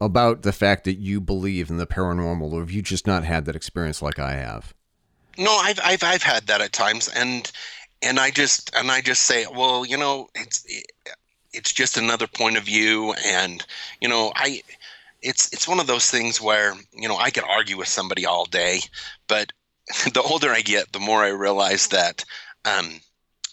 About 0.00 0.42
the 0.42 0.52
fact 0.52 0.84
that 0.84 0.98
you 0.98 1.20
believe 1.20 1.70
in 1.70 1.76
the 1.76 1.86
paranormal, 1.86 2.52
or 2.52 2.60
have 2.60 2.70
you 2.70 2.82
just 2.82 3.06
not 3.06 3.24
had 3.24 3.46
that 3.46 3.56
experience 3.56 4.00
like 4.00 4.18
I 4.18 4.34
have? 4.34 4.72
No, 5.36 5.56
I've 5.56 5.80
I've 5.82 6.04
I've 6.04 6.22
had 6.22 6.46
that 6.46 6.60
at 6.60 6.72
times, 6.72 7.08
and 7.08 7.50
and 8.02 8.20
I 8.20 8.30
just 8.30 8.74
and 8.76 8.90
I 8.90 9.00
just 9.00 9.22
say, 9.22 9.46
well, 9.52 9.84
you 9.84 9.96
know, 9.96 10.28
it's 10.34 10.64
it's 11.52 11.72
just 11.72 11.96
another 11.96 12.28
point 12.28 12.56
of 12.56 12.64
view, 12.64 13.12
and 13.26 13.64
you 14.00 14.08
know, 14.08 14.32
I 14.36 14.62
it's 15.20 15.52
it's 15.52 15.66
one 15.66 15.80
of 15.80 15.88
those 15.88 16.10
things 16.10 16.40
where 16.40 16.74
you 16.92 17.08
know 17.08 17.16
I 17.16 17.30
could 17.30 17.44
argue 17.44 17.76
with 17.76 17.88
somebody 17.88 18.24
all 18.24 18.44
day, 18.44 18.80
but 19.26 19.52
the 20.12 20.22
older 20.22 20.50
I 20.50 20.60
get, 20.60 20.92
the 20.92 21.00
more 21.00 21.24
I 21.24 21.28
realize 21.28 21.88
that. 21.88 22.24
Um, 22.64 23.00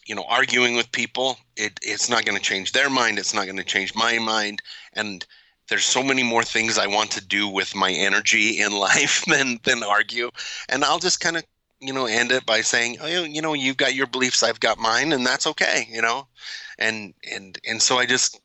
you 0.05 0.13
know, 0.13 0.25
arguing 0.29 0.75
with 0.75 0.91
people, 0.91 1.37
it, 1.57 1.79
it's 1.81 2.09
not 2.09 2.25
going 2.25 2.37
to 2.37 2.43
change 2.43 2.71
their 2.71 2.91
mind. 2.91 3.17
It's 3.17 3.33
not 3.33 3.45
going 3.45 3.57
to 3.57 3.63
change 3.63 3.95
my 3.95 4.19
mind. 4.19 4.61
And 4.93 5.25
there's 5.69 5.85
so 5.85 6.03
many 6.03 6.23
more 6.23 6.43
things 6.43 6.77
I 6.77 6.87
want 6.87 7.11
to 7.11 7.25
do 7.25 7.47
with 7.47 7.75
my 7.75 7.91
energy 7.91 8.59
in 8.59 8.71
life 8.71 9.25
than 9.25 9.59
than 9.63 9.83
argue. 9.83 10.31
And 10.69 10.83
I'll 10.83 10.99
just 10.99 11.19
kind 11.19 11.37
of 11.37 11.43
you 11.79 11.93
know, 11.93 12.05
end 12.05 12.31
it 12.31 12.45
by 12.45 12.61
saying, 12.61 12.97
oh, 13.01 13.23
you 13.23 13.41
know, 13.41 13.53
you've 13.53 13.77
got 13.77 13.93
your 13.93 14.07
beliefs, 14.07 14.43
I've 14.43 14.59
got 14.59 14.79
mine, 14.79 15.13
and 15.13 15.25
that's 15.25 15.47
okay, 15.47 15.87
you 15.89 16.01
know, 16.01 16.27
and 16.79 17.13
and 17.31 17.59
and 17.67 17.81
so 17.81 17.97
I 17.97 18.05
just, 18.05 18.39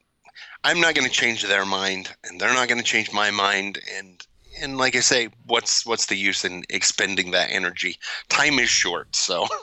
I'm 0.65 0.81
not 0.81 0.95
going 0.95 1.09
to 1.09 1.13
change 1.13 1.43
their 1.43 1.65
mind, 1.65 2.11
and 2.25 2.41
they're 2.41 2.55
not 2.55 2.69
going 2.69 2.81
to 2.81 2.85
change 2.85 3.13
my 3.13 3.31
mind, 3.31 3.79
and 3.97 4.27
and 4.61 4.79
like 4.79 4.97
I 4.97 5.01
say, 5.01 5.29
what's 5.47 5.87
what's 5.87 6.07
the 6.07 6.17
use 6.17 6.45
in 6.45 6.65
expending 6.69 7.31
that 7.31 7.51
energy? 7.51 7.99
Time 8.29 8.59
is 8.59 8.69
short, 8.69 9.15
so. 9.15 9.47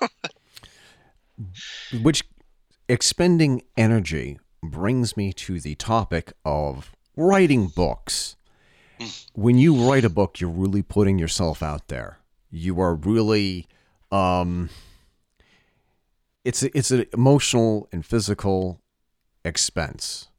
Which 2.01 2.23
expending 2.89 3.61
energy 3.75 4.39
brings 4.63 5.15
me 5.15 5.33
to 5.33 5.59
the 5.59 5.75
topic 5.75 6.33
of 6.43 6.91
writing 7.17 7.67
books. 7.67 8.35
Hmm. 8.99 9.07
When 9.33 9.57
you 9.57 9.75
write 9.75 10.05
a 10.05 10.09
book, 10.09 10.39
you're 10.39 10.49
really 10.49 10.81
putting 10.81 11.19
yourself 11.19 11.61
out 11.61 11.89
there 11.89 12.19
you 12.51 12.79
are 12.79 12.95
really 12.95 13.67
um, 14.11 14.69
it's 16.43 16.63
a, 16.63 16.77
it's 16.77 16.91
an 16.91 17.05
emotional 17.13 17.89
and 17.91 18.05
physical 18.05 18.81
expense. 19.43 20.29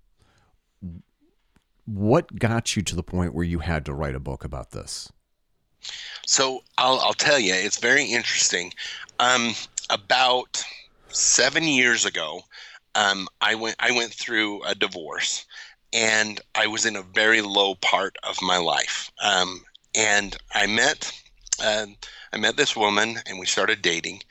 What 1.85 2.39
got 2.39 2.77
you 2.77 2.83
to 2.83 2.97
the 2.97 3.03
point 3.03 3.35
where 3.35 3.45
you 3.45 3.61
had 3.61 3.85
to 3.87 3.95
write 3.95 4.15
a 4.15 4.21
book 4.21 4.45
about 4.45 4.73
this? 4.73 5.11
So 6.27 6.63
I'll, 6.77 6.99
I'll 7.01 7.15
tell 7.15 7.39
you, 7.39 7.55
it's 7.55 7.79
very 7.79 8.05
interesting. 8.05 8.73
Um, 9.21 9.55
about 9.89 10.63
seven 11.09 11.65
years 11.65 12.05
ago, 12.05 12.43
um, 12.95 13.29
I 13.41 13.55
went 13.55 13.77
I 13.79 13.93
went 13.93 14.13
through 14.13 14.63
a 14.65 14.75
divorce, 14.75 15.47
and 15.93 16.41
I 16.55 16.67
was 16.67 16.85
in 16.85 16.97
a 16.97 17.03
very 17.03 17.41
low 17.41 17.75
part 17.77 18.17
of 18.23 18.41
my 18.43 18.59
life. 18.59 19.11
Um, 19.23 19.63
and 19.95 20.37
I 20.55 20.67
met 20.67 21.13
um, 21.65 21.97
I 22.33 22.37
met 22.37 22.57
this 22.57 22.77
woman 22.77 23.19
and 23.27 23.39
we 23.39 23.47
started 23.47 23.83
dating 23.83 24.23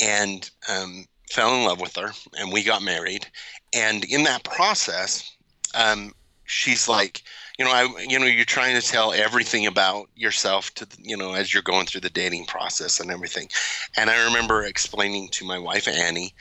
and 0.00 0.50
um, 0.68 1.06
fell 1.30 1.54
in 1.54 1.64
love 1.64 1.80
with 1.80 1.94
her 1.96 2.12
and 2.38 2.52
we 2.52 2.64
got 2.64 2.82
married. 2.82 3.26
And 3.72 4.04
in 4.04 4.24
that 4.24 4.44
process, 4.44 5.30
um, 5.74 6.12
she's 6.44 6.88
like, 6.88 7.22
you 7.58 7.64
know, 7.64 7.70
I, 7.70 8.04
you 8.08 8.18
know, 8.18 8.26
you're 8.26 8.44
trying 8.44 8.80
to 8.80 8.86
tell 8.86 9.12
everything 9.12 9.66
about 9.66 10.08
yourself 10.16 10.74
to, 10.74 10.86
you 10.98 11.16
know, 11.16 11.34
as 11.34 11.52
you're 11.54 11.62
going 11.62 11.86
through 11.86 12.00
the 12.00 12.10
dating 12.10 12.46
process 12.46 12.98
and 12.98 13.10
everything. 13.10 13.48
And 13.96 14.10
I 14.10 14.24
remember 14.24 14.64
explaining 14.64 15.28
to 15.30 15.44
my 15.44 15.58
wife 15.58 15.86
Annie 15.86 16.34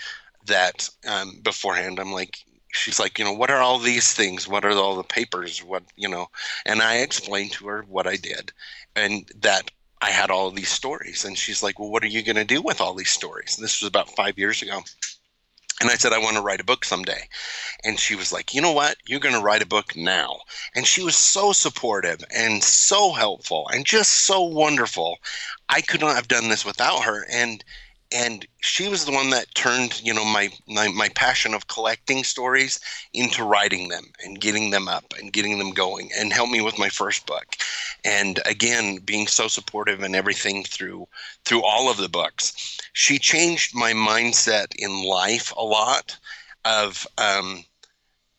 that 0.46 0.90
um, 1.08 1.40
beforehand, 1.44 2.00
I'm 2.00 2.12
like, 2.12 2.38
she's 2.74 3.00
like, 3.00 3.20
you 3.20 3.26
know, 3.26 3.34
what 3.34 3.52
are 3.52 3.62
all 3.62 3.80
these 3.80 4.14
things? 4.14 4.48
What 4.48 4.66
are 4.66 4.72
all 4.72 4.96
the 4.96 5.04
papers? 5.04 5.64
What, 5.64 5.84
you 5.96 6.10
know? 6.10 6.28
And 6.66 6.82
I 6.82 6.98
explained 6.98 7.52
to 7.54 7.68
her 7.68 7.84
what 7.88 8.08
I 8.08 8.16
did, 8.18 8.52
and 8.96 9.30
that 9.42 9.72
I 10.02 10.10
had 10.10 10.32
all 10.32 10.52
these 10.52 10.70
stories. 10.70 11.24
And 11.24 11.38
she's 11.38 11.64
like, 11.64 11.80
Well, 11.80 11.90
what 11.90 12.04
are 12.04 12.08
you 12.08 12.24
going 12.24 12.36
to 12.36 12.44
do 12.44 12.62
with 12.62 12.82
all 12.82 12.94
these 12.94 13.10
stories? 13.10 13.56
And 13.58 13.64
this 13.64 13.82
was 13.82 13.88
about 13.88 14.16
five 14.16 14.38
years 14.38 14.62
ago. 14.62 14.82
And 15.82 15.90
I 15.90 15.96
said, 15.96 16.14
I 16.14 16.20
want 16.20 16.36
to 16.36 16.42
write 16.42 16.62
a 16.62 16.66
book 16.66 16.86
someday. 16.86 17.28
And 17.84 18.00
she 18.00 18.16
was 18.16 18.32
like, 18.32 18.54
You 18.54 18.62
know 18.62 18.74
what? 18.74 18.98
You're 19.06 19.20
going 19.20 19.36
to 19.36 19.42
write 19.42 19.62
a 19.62 19.68
book 19.68 19.96
now. 19.96 20.42
And 20.76 20.86
she 20.86 21.04
was 21.04 21.16
so 21.16 21.54
supportive 21.54 22.24
and 22.36 22.64
so 22.64 23.14
helpful 23.14 23.70
and 23.74 23.86
just 23.86 24.12
so 24.12 24.42
wonderful. 24.42 25.18
I 25.70 25.82
could 25.82 26.02
not 26.02 26.16
have 26.16 26.28
done 26.28 26.50
this 26.50 26.66
without 26.66 27.04
her. 27.04 27.26
And 27.32 27.64
and 28.14 28.46
she 28.62 28.88
was 28.88 29.06
the 29.06 29.12
one 29.12 29.32
that 29.32 29.54
turned 29.56 30.02
you 30.02 30.14
know 30.14 30.24
my, 30.24 30.50
my 30.68 30.88
my 30.90 31.10
passion 31.10 31.54
of 31.54 31.68
collecting 31.68 32.24
stories 32.24 32.80
into 33.14 33.44
writing 33.44 33.90
them 33.90 34.06
and 34.24 34.40
getting 34.40 34.70
them 34.70 34.88
up 34.88 35.14
and 35.20 35.34
getting 35.34 35.58
them 35.58 35.72
going 35.72 36.10
and 36.18 36.32
helped 36.32 36.52
me 36.52 36.62
with 36.62 36.78
my 36.80 36.90
first 36.90 37.26
book. 37.26 37.56
And 38.06 38.40
again 38.46 38.98
being 38.98 39.28
so 39.28 39.48
supportive 39.48 40.04
and 40.04 40.16
everything 40.16 40.64
through 40.64 41.08
through 41.46 41.64
all 41.64 41.90
of 41.90 41.98
the 41.98 42.10
books 42.10 42.80
she 42.94 43.18
changed 43.18 43.76
my 43.76 43.94
mindset 43.94 44.68
in 44.78 45.04
life 45.04 45.54
a 45.58 45.64
lot 45.64 46.18
of 46.66 47.08
um, 47.18 47.64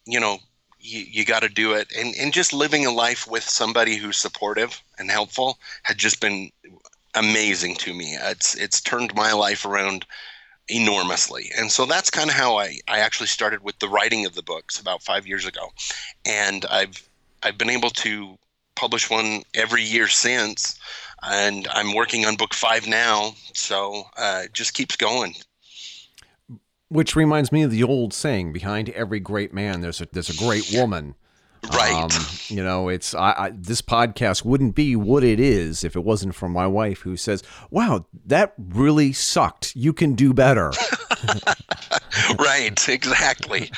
you 0.07 0.21
know 0.21 0.39
you, 0.85 1.05
you 1.11 1.25
got 1.25 1.43
to 1.43 1.49
do 1.49 1.73
it. 1.73 1.91
And, 1.99 2.15
and 2.17 2.33
just 2.33 2.53
living 2.53 2.87
a 2.87 2.91
life 2.91 3.27
with 3.27 3.43
somebody 3.43 3.97
who's 3.97 4.17
supportive 4.17 4.83
and 4.99 5.11
helpful 5.11 5.59
had 5.83 5.99
just 5.99 6.21
been 6.21 6.51
amazing 7.15 7.77
to 7.77 7.95
me. 7.95 8.17
It's 8.21 8.55
it's 8.55 8.81
turned 8.81 9.15
my 9.15 9.33
life 9.33 9.65
around 9.65 10.07
enormously. 10.69 11.51
And 11.57 11.71
so 11.71 11.87
that's 11.87 12.11
kind 12.11 12.31
of 12.31 12.37
how 12.37 12.57
I, 12.57 12.79
I 12.89 13.01
actually 13.01 13.27
started 13.27 13.63
with 13.63 13.79
the 13.79 13.89
writing 13.89 14.25
of 14.25 14.35
the 14.35 14.43
books 14.43 14.81
about 14.81 15.03
five 15.03 15.27
years 15.27 15.47
ago. 15.47 15.71
And 16.25 16.65
I've 16.67 17.07
I've 17.43 17.59
been 17.59 17.71
able 17.71 17.91
to 17.91 18.39
publish 18.75 19.11
one 19.11 19.43
every 19.55 19.83
year 19.83 20.09
since. 20.09 20.79
And 21.23 21.69
I'm 21.73 21.95
working 21.95 22.27
on 22.27 22.37
book 22.37 22.55
five 22.55 22.87
now. 22.87 23.35
So 23.55 24.05
uh, 24.17 24.43
it 24.45 24.53
just 24.53 24.75
keeps 24.75 24.97
going. 24.97 25.35
Which 26.89 27.17
reminds 27.17 27.51
me 27.51 27.63
of 27.63 27.71
the 27.71 27.83
old 27.83 28.13
saying: 28.13 28.53
"Behind 28.53 28.91
every 28.91 29.21
great 29.21 29.53
man, 29.53 29.81
there's 29.81 30.01
a 30.01 30.09
there's 30.13 30.29
a 30.29 30.37
great 30.37 30.71
woman." 30.73 31.15
Right. 31.73 31.95
Um, 31.95 32.11
you 32.49 32.63
know, 32.63 32.89
it's 32.89 33.15
I, 33.15 33.35
I, 33.37 33.53
this 33.55 33.83
podcast 33.83 34.45
wouldn't 34.45 34.75
be 34.75 34.97
what 34.97 35.25
it 35.25 35.41
is 35.41 35.85
if 35.85 35.97
it 35.97 36.05
wasn't 36.05 36.35
for 36.35 36.49
my 36.49 36.67
wife 36.67 37.01
who 37.01 37.17
says, 37.17 37.43
"Wow, 37.71 38.07
that 38.27 38.55
really 38.59 39.13
sucked. 39.13 39.75
You 39.75 39.93
can 39.93 40.15
do 40.15 40.33
better." 40.33 40.73
right, 42.39 42.89
exactly. 42.89 43.71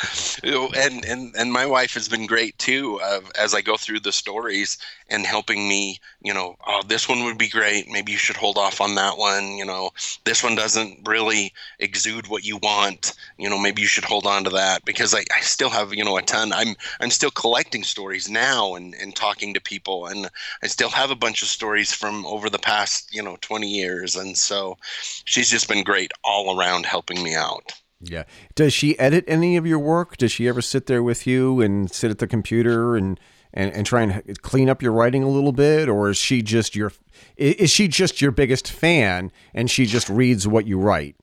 And 0.43 1.05
and 1.05 1.35
and 1.37 1.53
my 1.53 1.65
wife 1.65 1.95
has 1.95 2.09
been 2.09 2.27
great 2.27 2.59
too. 2.59 3.01
Uh, 3.03 3.21
as 3.39 3.55
I 3.55 3.63
go 3.63 3.77
through 3.77 4.01
the 4.01 4.13
stories 4.13 4.79
and 5.09 5.25
helping 5.25 5.69
me, 5.69 6.01
you 6.21 6.35
know, 6.35 6.57
oh, 6.67 6.83
this 6.87 7.09
one 7.09 7.25
would 7.25 7.39
be 7.39 7.49
great. 7.49 7.89
Maybe 7.89 8.13
you 8.13 8.19
should 8.19 8.37
hold 8.37 8.59
off 8.59 8.81
on 8.81 8.95
that 8.97 9.17
one. 9.17 9.57
You 9.57 9.65
know, 9.65 9.91
this 10.25 10.43
one 10.43 10.55
doesn't 10.55 11.07
really 11.09 11.53
exude 11.79 12.27
what 12.27 12.45
you 12.45 12.59
want. 12.59 13.15
You 13.39 13.49
know, 13.49 13.59
maybe 13.59 13.81
you 13.81 13.89
should 13.89 14.05
hold 14.05 14.27
on 14.27 14.45
to 14.45 14.51
that 14.51 14.85
because 14.85 15.15
I, 15.15 15.25
I 15.35 15.41
still 15.41 15.71
have 15.71 15.95
you 15.95 16.05
know 16.05 16.19
a 16.19 16.23
ton. 16.23 16.53
I'm 16.53 16.75
I'm 17.01 17.11
still 17.11 17.31
collecting 17.31 17.85
stories 17.85 18.29
now 18.29 18.75
and 18.75 18.95
and 18.95 19.15
talking 19.15 19.55
to 19.55 19.61
people, 19.61 20.07
and 20.07 20.29
I 20.63 20.67
still 20.67 20.91
have 20.91 21.11
a 21.11 21.17
bunch 21.17 21.43
of 21.43 21.49
stories 21.49 21.93
from 21.93 22.27
over 22.27 22.51
the 22.51 22.59
past 22.59 23.15
you 23.15 23.23
know 23.23 23.39
20 23.41 23.69
years, 23.69 24.17
and 24.17 24.37
so 24.37 24.77
she's 25.25 25.49
just 25.51 25.69
been 25.69 25.85
great 25.85 26.13
all 26.25 26.59
around 26.59 26.87
helping 26.87 27.23
me 27.23 27.35
out. 27.35 27.73
Yeah. 28.01 28.25
Does 28.55 28.73
she 28.73 28.99
edit 28.99 29.25
any 29.27 29.57
of 29.57 29.67
your 29.67 29.79
work? 29.79 30.17
Does 30.17 30.33
she 30.33 30.49
ever 30.49 30.61
sit 30.61 30.87
there 30.87 31.03
with 31.03 31.27
you 31.27 31.61
and 31.61 31.91
sit 31.91 32.11
at 32.11 32.19
the 32.19 32.27
computer 32.27 32.97
and 32.97 33.19
and, 33.55 33.73
and 33.73 33.87
try 33.87 34.03
and 34.03 34.43
clean 34.43 34.69
up 34.69 34.83
your 34.83 34.93
writing 34.93 35.23
a 35.23 35.31
little 35.31 35.53
bit 35.53 35.89
or 35.89 36.11
is 36.11 36.19
she 36.19 36.43
just 36.43 36.77
your 36.77 36.93
is 37.37 37.71
she 37.71 37.89
just 37.89 38.21
your 38.21 38.31
biggest 38.31 38.71
fan 38.71 39.33
and 39.55 39.71
she 39.71 39.87
just 39.87 40.09
reads 40.11 40.47
what 40.47 40.67
you 40.67 40.79
write? 40.79 41.17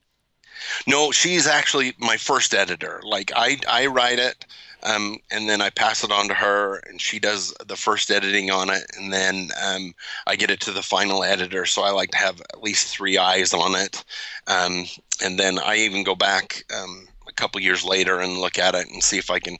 No, 0.86 1.10
she's 1.12 1.46
actually 1.46 1.94
my 1.98 2.16
first 2.16 2.54
editor. 2.54 3.00
Like 3.04 3.30
I 3.36 3.58
I 3.68 3.86
write 3.86 4.18
it 4.18 4.44
um, 4.84 5.16
and 5.30 5.48
then 5.48 5.60
I 5.60 5.70
pass 5.70 6.04
it 6.04 6.12
on 6.12 6.28
to 6.28 6.34
her, 6.34 6.78
and 6.88 7.00
she 7.00 7.18
does 7.18 7.54
the 7.66 7.76
first 7.76 8.10
editing 8.10 8.50
on 8.50 8.70
it, 8.70 8.84
and 8.98 9.12
then 9.12 9.50
um, 9.62 9.94
I 10.26 10.36
get 10.36 10.50
it 10.50 10.60
to 10.60 10.72
the 10.72 10.82
final 10.82 11.24
editor. 11.24 11.64
So 11.66 11.82
I 11.82 11.90
like 11.90 12.10
to 12.10 12.18
have 12.18 12.40
at 12.40 12.62
least 12.62 12.88
three 12.88 13.18
eyes 13.18 13.54
on 13.54 13.74
it, 13.74 14.04
um, 14.46 14.84
and 15.22 15.38
then 15.38 15.58
I 15.58 15.76
even 15.76 16.04
go 16.04 16.14
back 16.14 16.64
um, 16.76 17.08
a 17.26 17.32
couple 17.32 17.60
years 17.60 17.84
later 17.84 18.20
and 18.20 18.38
look 18.38 18.58
at 18.58 18.74
it 18.74 18.88
and 18.88 19.02
see 19.02 19.18
if 19.18 19.30
I 19.30 19.38
can. 19.38 19.56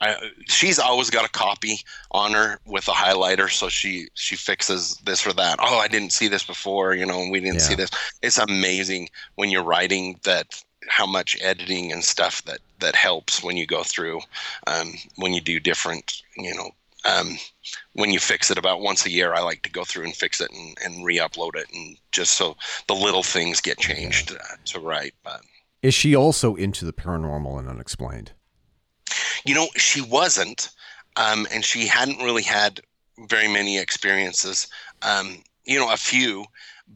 I, 0.00 0.16
she's 0.46 0.78
always 0.78 1.10
got 1.10 1.24
a 1.24 1.30
copy 1.30 1.80
on 2.12 2.32
her 2.32 2.58
with 2.64 2.86
a 2.88 2.92
highlighter, 2.92 3.50
so 3.50 3.68
she 3.68 4.08
she 4.14 4.36
fixes 4.36 4.96
this 5.04 5.26
or 5.26 5.32
that. 5.34 5.58
Oh, 5.60 5.78
I 5.78 5.88
didn't 5.88 6.12
see 6.12 6.28
this 6.28 6.44
before, 6.44 6.94
you 6.94 7.06
know, 7.06 7.28
we 7.30 7.40
didn't 7.40 7.54
yeah. 7.54 7.60
see 7.60 7.74
this. 7.74 7.90
It's 8.22 8.38
amazing 8.38 9.08
when 9.34 9.50
you're 9.50 9.64
writing 9.64 10.20
that 10.22 10.62
how 10.88 11.06
much 11.06 11.36
editing 11.42 11.92
and 11.92 12.04
stuff 12.04 12.42
that 12.44 12.60
that 12.80 12.94
helps 12.94 13.42
when 13.42 13.56
you 13.56 13.66
go 13.66 13.82
through 13.82 14.20
um, 14.66 14.92
when 15.16 15.34
you 15.34 15.40
do 15.40 15.60
different 15.60 16.22
you 16.36 16.54
know 16.54 16.70
um, 17.04 17.36
when 17.92 18.10
you 18.10 18.18
fix 18.18 18.50
it 18.50 18.58
about 18.58 18.80
once 18.80 19.06
a 19.06 19.10
year 19.10 19.34
i 19.34 19.40
like 19.40 19.62
to 19.62 19.70
go 19.70 19.84
through 19.84 20.04
and 20.04 20.14
fix 20.14 20.40
it 20.40 20.50
and, 20.52 20.76
and 20.84 21.04
re-upload 21.04 21.54
it 21.54 21.66
and 21.72 21.96
just 22.12 22.32
so 22.32 22.56
the 22.86 22.94
little 22.94 23.22
things 23.22 23.60
get 23.60 23.78
changed 23.78 24.32
uh, 24.32 24.56
to 24.64 24.80
right 24.80 25.14
but 25.22 25.40
is 25.82 25.94
she 25.94 26.14
also 26.14 26.54
into 26.54 26.84
the 26.84 26.92
paranormal 26.92 27.58
and 27.58 27.68
unexplained 27.68 28.32
you 29.44 29.54
know 29.54 29.68
she 29.76 30.00
wasn't 30.00 30.70
um, 31.16 31.46
and 31.52 31.64
she 31.64 31.86
hadn't 31.86 32.18
really 32.18 32.42
had 32.42 32.80
very 33.28 33.48
many 33.48 33.78
experiences 33.78 34.68
um, 35.02 35.42
you 35.64 35.78
know 35.78 35.92
a 35.92 35.96
few 35.96 36.44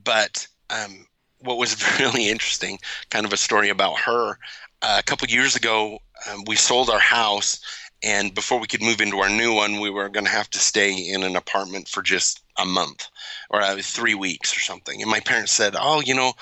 but 0.04 0.46
um, 0.70 1.06
what 1.44 1.58
was 1.58 1.76
really 2.00 2.28
interesting, 2.28 2.78
kind 3.10 3.26
of 3.26 3.32
a 3.32 3.36
story 3.36 3.68
about 3.68 3.98
her. 4.00 4.38
Uh, 4.82 4.96
a 4.98 5.02
couple 5.02 5.28
years 5.28 5.54
ago, 5.54 5.98
um, 6.28 6.42
we 6.46 6.56
sold 6.56 6.90
our 6.90 6.98
house, 6.98 7.60
and 8.02 8.34
before 8.34 8.58
we 8.58 8.66
could 8.66 8.82
move 8.82 9.00
into 9.00 9.18
our 9.18 9.28
new 9.28 9.54
one, 9.54 9.80
we 9.80 9.90
were 9.90 10.08
going 10.08 10.24
to 10.24 10.30
have 10.30 10.50
to 10.50 10.58
stay 10.58 10.92
in 10.92 11.22
an 11.22 11.36
apartment 11.36 11.88
for 11.88 12.02
just 12.02 12.42
a 12.58 12.64
month 12.64 13.08
or 13.50 13.62
uh, 13.62 13.76
three 13.80 14.14
weeks 14.14 14.56
or 14.56 14.60
something. 14.60 15.00
And 15.00 15.10
my 15.10 15.20
parents 15.20 15.52
said, 15.52 15.74
"Oh, 15.78 16.00
you 16.00 16.14
know." 16.14 16.32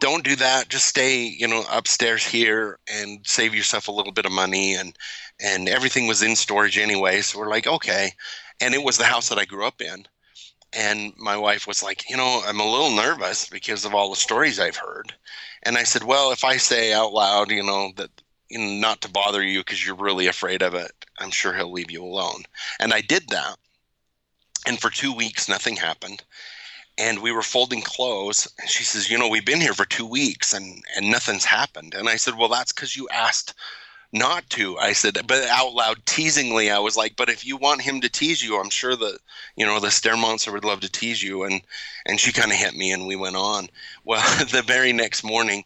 Don't 0.00 0.24
do 0.24 0.34
that. 0.36 0.68
Just 0.68 0.86
stay, 0.86 1.22
you 1.22 1.46
know, 1.46 1.64
upstairs 1.70 2.26
here 2.26 2.80
and 2.92 3.20
save 3.24 3.54
yourself 3.54 3.86
a 3.86 3.92
little 3.92 4.12
bit 4.12 4.26
of 4.26 4.32
money. 4.32 4.74
And 4.74 4.98
and 5.40 5.68
everything 5.68 6.08
was 6.08 6.20
in 6.20 6.34
storage 6.34 6.76
anyway. 6.76 7.20
So 7.22 7.38
we're 7.38 7.48
like, 7.48 7.68
okay. 7.68 8.10
And 8.60 8.74
it 8.74 8.82
was 8.82 8.98
the 8.98 9.04
house 9.04 9.28
that 9.28 9.38
I 9.38 9.44
grew 9.44 9.64
up 9.64 9.80
in 9.80 10.04
and 10.74 11.12
my 11.16 11.36
wife 11.36 11.66
was 11.66 11.82
like, 11.82 12.08
you 12.10 12.16
know, 12.16 12.42
I'm 12.46 12.60
a 12.60 12.70
little 12.70 12.90
nervous 12.90 13.48
because 13.48 13.84
of 13.84 13.94
all 13.94 14.10
the 14.10 14.16
stories 14.16 14.58
I've 14.58 14.76
heard. 14.76 15.14
And 15.62 15.76
I 15.78 15.84
said, 15.84 16.02
well, 16.02 16.32
if 16.32 16.44
I 16.44 16.56
say 16.56 16.92
out 16.92 17.12
loud, 17.12 17.50
you 17.50 17.62
know, 17.62 17.92
that 17.96 18.10
you 18.50 18.58
know, 18.58 18.80
not 18.80 19.00
to 19.02 19.10
bother 19.10 19.42
you 19.42 19.60
because 19.60 19.84
you're 19.84 19.94
really 19.94 20.26
afraid 20.26 20.62
of 20.62 20.74
it, 20.74 20.92
I'm 21.18 21.30
sure 21.30 21.54
he'll 21.54 21.72
leave 21.72 21.90
you 21.90 22.04
alone. 22.04 22.42
And 22.78 22.92
I 22.92 23.00
did 23.00 23.28
that. 23.28 23.56
And 24.66 24.80
for 24.80 24.90
two 24.90 25.12
weeks, 25.12 25.48
nothing 25.48 25.76
happened. 25.76 26.22
And 26.98 27.22
we 27.22 27.32
were 27.32 27.42
folding 27.42 27.82
clothes. 27.82 28.48
And 28.58 28.68
she 28.68 28.84
says, 28.84 29.10
you 29.10 29.18
know, 29.18 29.28
we've 29.28 29.44
been 29.44 29.60
here 29.60 29.74
for 29.74 29.84
two 29.84 30.06
weeks 30.06 30.52
and, 30.52 30.82
and 30.96 31.10
nothing's 31.10 31.44
happened. 31.44 31.94
And 31.94 32.08
I 32.08 32.16
said, 32.16 32.36
well, 32.36 32.48
that's 32.48 32.72
because 32.72 32.96
you 32.96 33.08
asked 33.10 33.54
not 34.14 34.48
to. 34.50 34.78
I 34.78 34.92
said, 34.92 35.18
but 35.26 35.42
out 35.48 35.74
loud, 35.74 36.06
teasingly, 36.06 36.70
I 36.70 36.78
was 36.78 36.96
like, 36.96 37.16
but 37.16 37.28
if 37.28 37.44
you 37.44 37.56
want 37.56 37.82
him 37.82 38.00
to 38.00 38.08
tease 38.08 38.42
you, 38.42 38.58
I'm 38.58 38.70
sure 38.70 38.94
that, 38.94 39.18
you 39.56 39.66
know, 39.66 39.80
the 39.80 39.90
stair 39.90 40.16
monster 40.16 40.52
would 40.52 40.64
love 40.64 40.80
to 40.80 40.90
tease 40.90 41.20
you. 41.20 41.42
And, 41.42 41.60
and 42.06 42.20
she 42.20 42.32
kind 42.32 42.52
of 42.52 42.56
hit 42.56 42.76
me 42.76 42.92
and 42.92 43.08
we 43.08 43.16
went 43.16 43.34
on. 43.34 43.68
Well, 44.04 44.22
the 44.52 44.62
very 44.62 44.92
next 44.92 45.24
morning, 45.24 45.64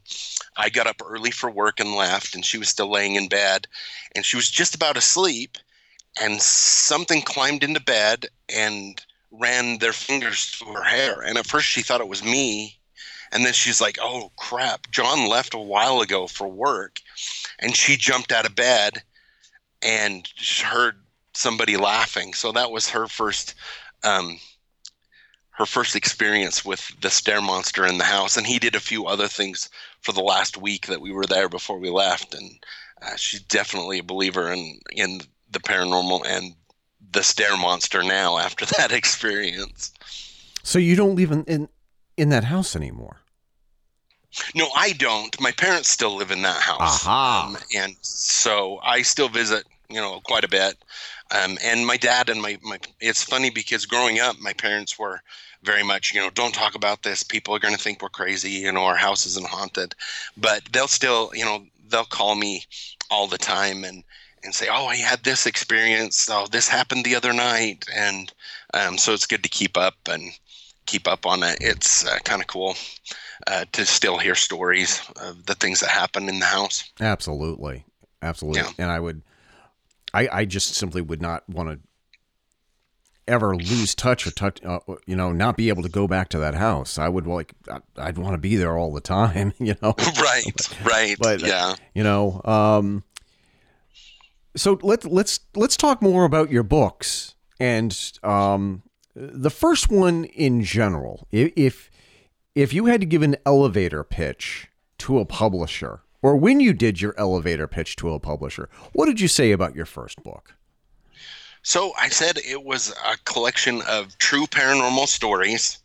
I 0.56 0.70
got 0.70 0.86
up 0.86 1.02
early 1.04 1.30
for 1.30 1.50
work 1.50 1.78
and 1.78 1.94
left, 1.94 2.34
and 2.34 2.44
she 2.44 2.56
was 2.56 2.70
still 2.70 2.90
laying 2.90 3.16
in 3.16 3.28
bed 3.28 3.68
and 4.16 4.24
she 4.24 4.36
was 4.36 4.50
just 4.50 4.74
about 4.74 4.96
asleep. 4.96 5.58
And 6.20 6.40
something 6.40 7.22
climbed 7.22 7.62
into 7.62 7.80
bed 7.80 8.26
and 8.48 9.00
ran 9.30 9.78
their 9.78 9.92
fingers 9.92 10.46
through 10.46 10.72
her 10.72 10.82
hair. 10.82 11.20
And 11.20 11.36
at 11.36 11.46
first, 11.46 11.68
she 11.68 11.82
thought 11.82 12.00
it 12.00 12.08
was 12.08 12.24
me 12.24 12.77
and 13.32 13.44
then 13.44 13.52
she's 13.52 13.80
like, 13.80 13.98
oh 14.00 14.32
crap, 14.36 14.90
John 14.90 15.28
left 15.28 15.54
a 15.54 15.58
while 15.58 16.00
ago 16.00 16.26
for 16.26 16.48
work. 16.48 17.00
And 17.58 17.76
she 17.76 17.96
jumped 17.96 18.32
out 18.32 18.46
of 18.46 18.54
bed 18.54 19.02
and 19.82 20.28
heard 20.62 20.96
somebody 21.34 21.76
laughing. 21.76 22.34
So 22.34 22.52
that 22.52 22.70
was 22.70 22.88
her 22.90 23.06
first. 23.06 23.54
Um, 24.04 24.38
her 25.50 25.66
first 25.66 25.96
experience 25.96 26.64
with 26.64 26.88
the 27.00 27.10
stair 27.10 27.40
monster 27.40 27.84
in 27.84 27.98
the 27.98 28.04
house, 28.04 28.36
and 28.36 28.46
he 28.46 28.60
did 28.60 28.76
a 28.76 28.80
few 28.80 29.06
other 29.06 29.26
things 29.26 29.68
for 30.00 30.12
the 30.12 30.20
last 30.20 30.56
week 30.56 30.86
that 30.86 31.00
we 31.00 31.10
were 31.10 31.26
there 31.26 31.48
before 31.48 31.80
we 31.80 31.90
left. 31.90 32.32
And 32.32 32.64
uh, 33.02 33.16
she's 33.16 33.40
definitely 33.40 33.98
a 33.98 34.04
believer 34.04 34.52
in 34.52 34.78
in 34.92 35.20
the 35.50 35.58
paranormal 35.58 36.24
and 36.26 36.54
the 37.10 37.24
stair 37.24 37.56
monster 37.56 38.04
now 38.04 38.38
after 38.38 38.66
that 38.76 38.92
experience. 38.92 39.92
So 40.62 40.78
you 40.78 40.94
don't 40.94 41.16
live 41.16 41.32
in, 41.32 41.68
in 42.18 42.28
that 42.30 42.44
house 42.44 42.74
anymore. 42.74 43.18
No, 44.54 44.68
I 44.76 44.92
don't. 44.92 45.40
My 45.40 45.52
parents 45.52 45.88
still 45.88 46.14
live 46.14 46.30
in 46.30 46.42
that 46.42 46.60
house. 46.60 47.06
Aha. 47.06 47.46
Um, 47.46 47.58
and 47.74 47.96
so 48.02 48.78
I 48.82 49.02
still 49.02 49.28
visit, 49.28 49.64
you 49.88 50.00
know, 50.00 50.20
quite 50.24 50.44
a 50.44 50.48
bit. 50.48 50.76
Um, 51.30 51.58
and 51.62 51.86
my 51.86 51.96
dad 51.96 52.28
and 52.28 52.42
my, 52.42 52.58
my, 52.62 52.78
it's 53.00 53.22
funny 53.22 53.50
because 53.50 53.86
growing 53.86 54.18
up, 54.18 54.38
my 54.38 54.52
parents 54.52 54.98
were 54.98 55.22
very 55.62 55.82
much, 55.82 56.12
you 56.12 56.20
know, 56.20 56.30
don't 56.30 56.54
talk 56.54 56.74
about 56.74 57.02
this. 57.02 57.22
People 57.22 57.54
are 57.54 57.58
going 57.58 57.74
to 57.74 57.82
think 57.82 58.02
we're 58.02 58.10
crazy, 58.10 58.50
you 58.50 58.72
know, 58.72 58.84
our 58.84 58.96
house 58.96 59.24
isn't 59.26 59.46
haunted. 59.46 59.94
But 60.36 60.62
they'll 60.72 60.88
still, 60.88 61.30
you 61.34 61.44
know, 61.44 61.64
they'll 61.88 62.04
call 62.04 62.34
me 62.34 62.64
all 63.10 63.28
the 63.28 63.38
time 63.38 63.84
and, 63.84 64.04
and 64.44 64.54
say, 64.54 64.68
oh, 64.70 64.86
I 64.86 64.96
had 64.96 65.24
this 65.24 65.46
experience. 65.46 66.28
Oh, 66.30 66.46
this 66.50 66.68
happened 66.68 67.04
the 67.04 67.16
other 67.16 67.32
night. 67.32 67.86
And 67.94 68.32
um, 68.74 68.98
so 68.98 69.14
it's 69.14 69.26
good 69.26 69.42
to 69.42 69.48
keep 69.48 69.76
up 69.76 69.94
and, 70.08 70.32
keep 70.88 71.06
up 71.06 71.26
on 71.26 71.42
it. 71.42 71.58
It's 71.60 72.06
uh, 72.06 72.18
kind 72.24 72.40
of 72.40 72.48
cool 72.48 72.74
uh, 73.46 73.66
to 73.72 73.84
still 73.86 74.18
hear 74.18 74.34
stories 74.34 75.00
of 75.22 75.46
the 75.46 75.54
things 75.54 75.80
that 75.80 75.90
happen 75.90 76.28
in 76.28 76.38
the 76.40 76.46
house. 76.46 76.90
Absolutely, 77.00 77.84
absolutely. 78.22 78.62
Yeah. 78.62 78.70
And 78.78 78.90
I 78.90 78.98
would, 78.98 79.22
I, 80.12 80.28
I 80.32 80.44
just 80.46 80.74
simply 80.74 81.02
would 81.02 81.22
not 81.22 81.48
want 81.48 81.68
to 81.68 81.78
ever 83.28 83.54
lose 83.54 83.94
touch 83.94 84.26
or 84.26 84.30
touch, 84.30 84.64
uh, 84.64 84.80
you 85.06 85.14
know, 85.14 85.30
not 85.30 85.58
be 85.58 85.68
able 85.68 85.82
to 85.82 85.90
go 85.90 86.08
back 86.08 86.30
to 86.30 86.38
that 86.38 86.54
house. 86.54 86.98
I 86.98 87.10
would 87.10 87.26
like, 87.26 87.52
I'd 87.96 88.16
want 88.16 88.32
to 88.32 88.38
be 88.38 88.56
there 88.56 88.76
all 88.76 88.92
the 88.92 89.02
time, 89.02 89.52
you 89.58 89.76
know. 89.82 89.94
right, 90.20 90.84
right. 90.84 91.16
But 91.20 91.42
yeah, 91.42 91.74
you 91.94 92.02
know, 92.02 92.40
um, 92.44 93.04
so 94.56 94.78
let's 94.82 95.04
let's 95.04 95.40
let's 95.54 95.76
talk 95.76 96.00
more 96.00 96.24
about 96.24 96.50
your 96.50 96.62
books 96.62 97.34
and 97.60 98.18
um, 98.24 98.82
the 99.18 99.50
first 99.50 99.90
one 99.90 100.24
in 100.24 100.62
general, 100.62 101.26
if 101.32 101.90
if 102.54 102.72
you 102.72 102.86
had 102.86 103.00
to 103.00 103.06
give 103.06 103.22
an 103.22 103.36
elevator 103.44 104.04
pitch 104.04 104.68
to 104.98 105.18
a 105.18 105.24
publisher, 105.24 106.00
or 106.22 106.36
when 106.36 106.60
you 106.60 106.72
did 106.72 107.00
your 107.00 107.14
elevator 107.18 107.66
pitch 107.66 107.96
to 107.96 108.12
a 108.12 108.20
publisher, 108.20 108.68
what 108.92 109.06
did 109.06 109.20
you 109.20 109.28
say 109.28 109.50
about 109.50 109.74
your 109.74 109.86
first 109.86 110.22
book? 110.22 110.54
So 111.62 111.92
I 111.98 112.08
said 112.08 112.38
it 112.38 112.62
was 112.62 112.94
a 113.06 113.16
collection 113.24 113.82
of 113.88 114.16
true 114.18 114.46
paranormal 114.46 115.06
stories 115.06 115.78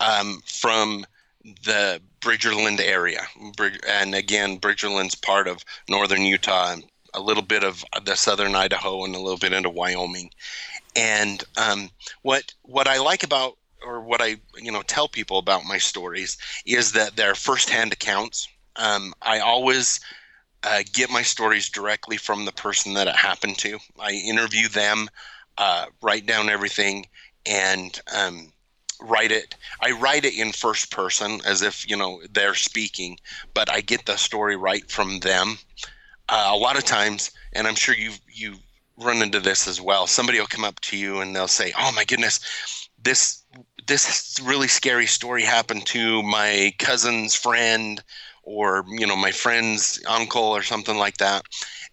um, 0.00 0.40
from 0.44 1.04
the 1.64 2.00
Bridgerland 2.20 2.80
area. 2.80 3.22
And 3.88 4.14
again, 4.14 4.58
Bridgerland's 4.58 5.14
part 5.14 5.48
of 5.48 5.64
northern 5.88 6.22
Utah 6.22 6.76
a 7.14 7.20
little 7.20 7.42
bit 7.42 7.64
of 7.64 7.84
the 8.04 8.14
southern 8.14 8.54
Idaho 8.54 9.04
and 9.04 9.14
a 9.14 9.20
little 9.20 9.38
bit 9.38 9.52
into 9.52 9.70
Wyoming. 9.70 10.30
And 10.96 11.44
um, 11.56 11.90
what 12.22 12.54
what 12.62 12.88
I 12.88 12.98
like 12.98 13.22
about 13.22 13.58
or 13.84 14.00
what 14.00 14.22
I 14.22 14.36
you 14.60 14.72
know 14.72 14.82
tell 14.82 15.08
people 15.08 15.38
about 15.38 15.64
my 15.64 15.78
stories 15.78 16.36
is 16.64 16.92
that 16.92 17.16
they're 17.16 17.34
firsthand 17.34 17.92
accounts. 17.92 18.48
Um, 18.76 19.14
I 19.22 19.38
always 19.40 20.00
uh, 20.62 20.82
get 20.92 21.10
my 21.10 21.22
stories 21.22 21.68
directly 21.68 22.16
from 22.16 22.44
the 22.44 22.52
person 22.52 22.94
that 22.94 23.08
it 23.08 23.16
happened 23.16 23.58
to. 23.58 23.78
I 24.00 24.12
interview 24.12 24.68
them, 24.68 25.08
uh, 25.58 25.86
write 26.02 26.26
down 26.26 26.48
everything, 26.48 27.06
and 27.46 27.98
um, 28.14 28.52
write 29.00 29.32
it. 29.32 29.54
I 29.80 29.92
write 29.92 30.24
it 30.24 30.34
in 30.38 30.52
first 30.52 30.90
person 30.90 31.40
as 31.46 31.62
if 31.62 31.88
you 31.88 31.96
know 31.96 32.20
they're 32.32 32.54
speaking, 32.54 33.18
but 33.54 33.70
I 33.70 33.80
get 33.80 34.06
the 34.06 34.16
story 34.16 34.56
right 34.56 34.88
from 34.90 35.20
them. 35.20 35.58
Uh, 36.28 36.50
a 36.52 36.56
lot 36.56 36.76
of 36.76 36.84
times, 36.84 37.30
and 37.52 37.66
I'm 37.66 37.76
sure 37.76 37.94
you 37.94 38.12
you 38.32 38.56
run 38.98 39.22
into 39.22 39.40
this 39.40 39.68
as 39.68 39.80
well. 39.80 40.06
Somebody 40.06 40.38
will 40.38 40.46
come 40.46 40.64
up 40.64 40.80
to 40.80 40.96
you 40.96 41.20
and 41.20 41.34
they'll 41.34 41.48
say, 41.48 41.72
"Oh 41.78 41.92
my 41.92 42.04
goodness, 42.04 42.40
this 43.02 43.44
this 43.86 44.38
really 44.42 44.68
scary 44.68 45.06
story 45.06 45.42
happened 45.42 45.86
to 45.86 46.22
my 46.22 46.74
cousin's 46.78 47.34
friend." 47.34 48.02
or 48.46 48.84
you 48.88 49.06
know 49.06 49.16
my 49.16 49.32
friend's 49.32 50.00
uncle 50.06 50.42
or 50.42 50.62
something 50.62 50.96
like 50.96 51.16
that 51.18 51.42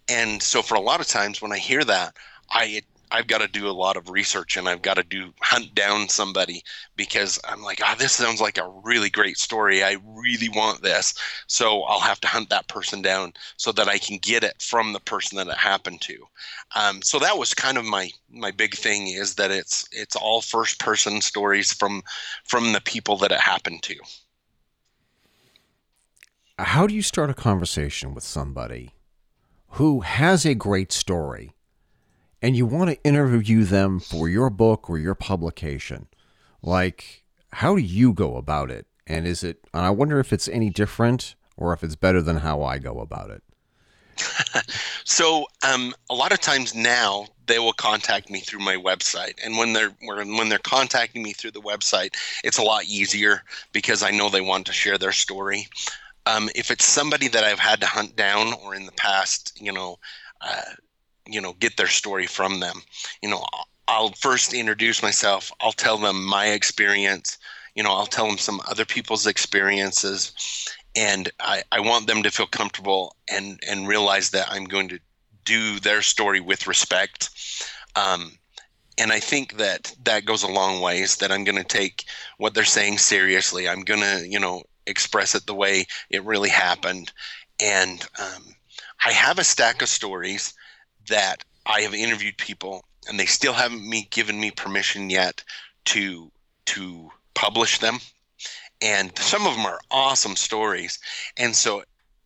and 0.08 0.40
so 0.40 0.62
for 0.62 0.76
a 0.76 0.80
lot 0.80 1.00
of 1.00 1.06
times 1.06 1.42
when 1.42 1.52
i 1.52 1.58
hear 1.58 1.84
that 1.84 2.16
i 2.50 2.80
I've 3.14 3.28
got 3.28 3.42
to 3.42 3.46
do 3.46 3.68
a 3.68 3.70
lot 3.70 3.96
of 3.96 4.10
research 4.10 4.56
and 4.56 4.68
I've 4.68 4.82
got 4.82 4.94
to 4.94 5.04
do 5.04 5.32
hunt 5.40 5.72
down 5.72 6.08
somebody 6.08 6.64
because 6.96 7.38
I'm 7.48 7.62
like, 7.62 7.78
ah, 7.80 7.92
oh, 7.94 7.98
this 7.98 8.10
sounds 8.10 8.40
like 8.40 8.58
a 8.58 8.68
really 8.82 9.08
great 9.08 9.38
story. 9.38 9.84
I 9.84 9.98
really 10.04 10.48
want 10.48 10.82
this. 10.82 11.14
So 11.46 11.82
I'll 11.82 12.00
have 12.00 12.20
to 12.22 12.26
hunt 12.26 12.50
that 12.50 12.66
person 12.66 13.02
down 13.02 13.32
so 13.56 13.70
that 13.70 13.86
I 13.86 13.98
can 13.98 14.18
get 14.18 14.42
it 14.42 14.60
from 14.60 14.92
the 14.92 14.98
person 14.98 15.38
that 15.38 15.46
it 15.46 15.56
happened 15.56 16.00
to. 16.02 16.24
Um, 16.74 17.02
so 17.02 17.20
that 17.20 17.38
was 17.38 17.54
kind 17.54 17.78
of 17.78 17.84
my 17.84 18.10
my 18.28 18.50
big 18.50 18.74
thing 18.74 19.06
is 19.06 19.36
that 19.36 19.52
it's 19.52 19.86
it's 19.92 20.16
all 20.16 20.40
first 20.40 20.80
person 20.80 21.20
stories 21.20 21.72
from 21.72 22.02
from 22.42 22.72
the 22.72 22.80
people 22.80 23.16
that 23.18 23.30
it 23.30 23.40
happened 23.40 23.84
to. 23.84 23.94
How 26.58 26.88
do 26.88 26.94
you 26.94 27.02
start 27.02 27.30
a 27.30 27.34
conversation 27.34 28.12
with 28.12 28.24
somebody 28.24 28.94
who 29.68 30.00
has 30.00 30.44
a 30.44 30.56
great 30.56 30.90
story? 30.90 31.53
And 32.44 32.54
you 32.54 32.66
want 32.66 32.90
to 32.90 33.02
interview 33.04 33.64
them 33.64 33.98
for 33.98 34.28
your 34.28 34.50
book 34.50 34.90
or 34.90 34.98
your 34.98 35.14
publication, 35.14 36.06
like 36.62 37.24
how 37.54 37.74
do 37.74 37.80
you 37.80 38.12
go 38.12 38.36
about 38.36 38.70
it? 38.70 38.86
And 39.06 39.26
is 39.26 39.42
it, 39.42 39.66
and 39.72 39.82
I 39.82 39.88
wonder 39.88 40.20
if 40.20 40.30
it's 40.30 40.46
any 40.48 40.68
different 40.68 41.36
or 41.56 41.72
if 41.72 41.82
it's 41.82 41.96
better 41.96 42.20
than 42.20 42.36
how 42.36 42.62
I 42.62 42.76
go 42.76 43.00
about 43.00 43.30
it. 43.30 43.42
so 45.04 45.46
um, 45.66 45.94
a 46.10 46.14
lot 46.14 46.32
of 46.32 46.40
times 46.42 46.74
now 46.74 47.28
they 47.46 47.58
will 47.58 47.72
contact 47.72 48.28
me 48.28 48.40
through 48.40 48.60
my 48.60 48.76
website 48.76 49.42
and 49.42 49.56
when 49.56 49.72
they're 49.72 49.92
when 50.02 50.50
they're 50.50 50.58
contacting 50.58 51.22
me 51.22 51.32
through 51.32 51.50
the 51.50 51.60
website 51.60 52.14
it's 52.44 52.58
a 52.58 52.62
lot 52.62 52.84
easier 52.84 53.42
because 53.72 54.04
i 54.04 54.12
know 54.12 54.30
they 54.30 54.40
want 54.40 54.64
to 54.64 54.72
share 54.72 54.96
their 54.96 55.10
story 55.10 55.66
um, 56.26 56.48
if 56.54 56.70
it's 56.70 56.84
somebody 56.84 57.26
that 57.26 57.42
i've 57.42 57.58
had 57.58 57.80
to 57.80 57.86
hunt 57.86 58.14
down 58.14 58.54
or 58.62 58.74
in 58.74 58.86
the 58.86 58.92
past 58.92 59.60
you 59.60 59.72
know 59.72 59.98
uh, 60.40 60.62
you 61.26 61.40
know 61.40 61.54
get 61.54 61.76
their 61.76 61.86
story 61.88 62.26
from 62.26 62.60
them. 62.60 62.82
You 63.22 63.30
know 63.30 63.44
i'll 63.88 64.12
first 64.12 64.54
introduce 64.54 65.02
myself. 65.02 65.52
I'll 65.60 65.72
tell 65.72 65.98
them 65.98 66.24
my 66.24 66.48
experience. 66.48 67.38
You 67.74 67.82
know 67.82 67.92
i'll 67.92 68.06
tell 68.06 68.26
them 68.26 68.38
some 68.38 68.60
other 68.68 68.84
people's 68.84 69.26
experiences. 69.26 70.32
And 70.96 71.30
i, 71.40 71.62
I 71.72 71.80
want 71.80 72.06
them 72.06 72.22
to 72.22 72.30
feel 72.30 72.46
comfortable 72.46 73.16
and 73.30 73.60
and 73.68 73.88
realize 73.88 74.30
that 74.30 74.48
i'm 74.50 74.64
going 74.64 74.88
to 74.88 74.98
do 75.44 75.78
their 75.80 76.02
story 76.02 76.40
with 76.40 76.66
respect. 76.66 77.30
Um, 77.96 78.38
and 78.98 79.12
i 79.12 79.20
think 79.20 79.56
that 79.56 79.94
that 80.04 80.24
goes 80.24 80.42
a 80.42 80.48
long 80.48 80.80
ways 80.80 81.16
that 81.16 81.32
i'm 81.32 81.44
going 81.44 81.58
to 81.58 81.64
take 81.64 82.04
what 82.38 82.54
they're 82.54 82.64
saying 82.64 82.98
seriously. 82.98 83.68
I'm 83.68 83.82
going 83.82 84.00
to 84.00 84.26
you 84.28 84.38
know 84.38 84.62
express 84.86 85.34
it 85.34 85.46
the 85.46 85.54
way 85.54 85.86
it 86.10 86.22
really 86.24 86.50
happened. 86.50 87.12
And 87.60 88.02
um, 88.20 88.54
i 89.06 89.12
have 89.12 89.38
a 89.38 89.44
stack 89.44 89.82
of 89.82 89.88
stories 89.88 90.54
that 91.08 91.44
I 91.66 91.80
have 91.80 91.94
interviewed 91.94 92.38
people 92.38 92.84
and 93.08 93.18
they 93.18 93.26
still 93.26 93.52
haven't 93.52 93.88
me 93.88 94.08
given 94.10 94.40
me 94.40 94.50
permission 94.50 95.10
yet 95.10 95.42
to 95.86 96.30
to 96.66 97.10
publish 97.34 97.78
them. 97.78 97.98
And 98.80 99.16
some 99.18 99.46
of 99.46 99.54
them 99.54 99.66
are 99.66 99.80
awesome 99.90 100.36
stories. 100.36 100.98
And 101.36 101.54
so 101.54 101.84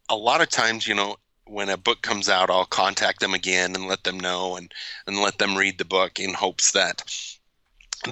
a 0.09 0.17
lot 0.17 0.41
of 0.41 0.49
times, 0.49 0.87
you 0.87 0.95
know, 0.95 1.17
when 1.47 1.69
a 1.69 1.77
book 1.77 2.03
comes 2.03 2.29
out, 2.29 2.51
I'll 2.51 2.67
contact 2.67 3.21
them 3.21 3.35
again 3.35 3.75
and 3.75 3.87
let 3.87 4.05
them 4.05 4.19
know 4.21 4.57
and, 4.57 4.73
and 5.07 5.21
let 5.21 5.39
them 5.39 5.57
read 5.57 5.79
the 5.79 5.85
book 5.85 6.19
in 6.19 6.35
hopes 6.35 6.73
that 6.73 7.03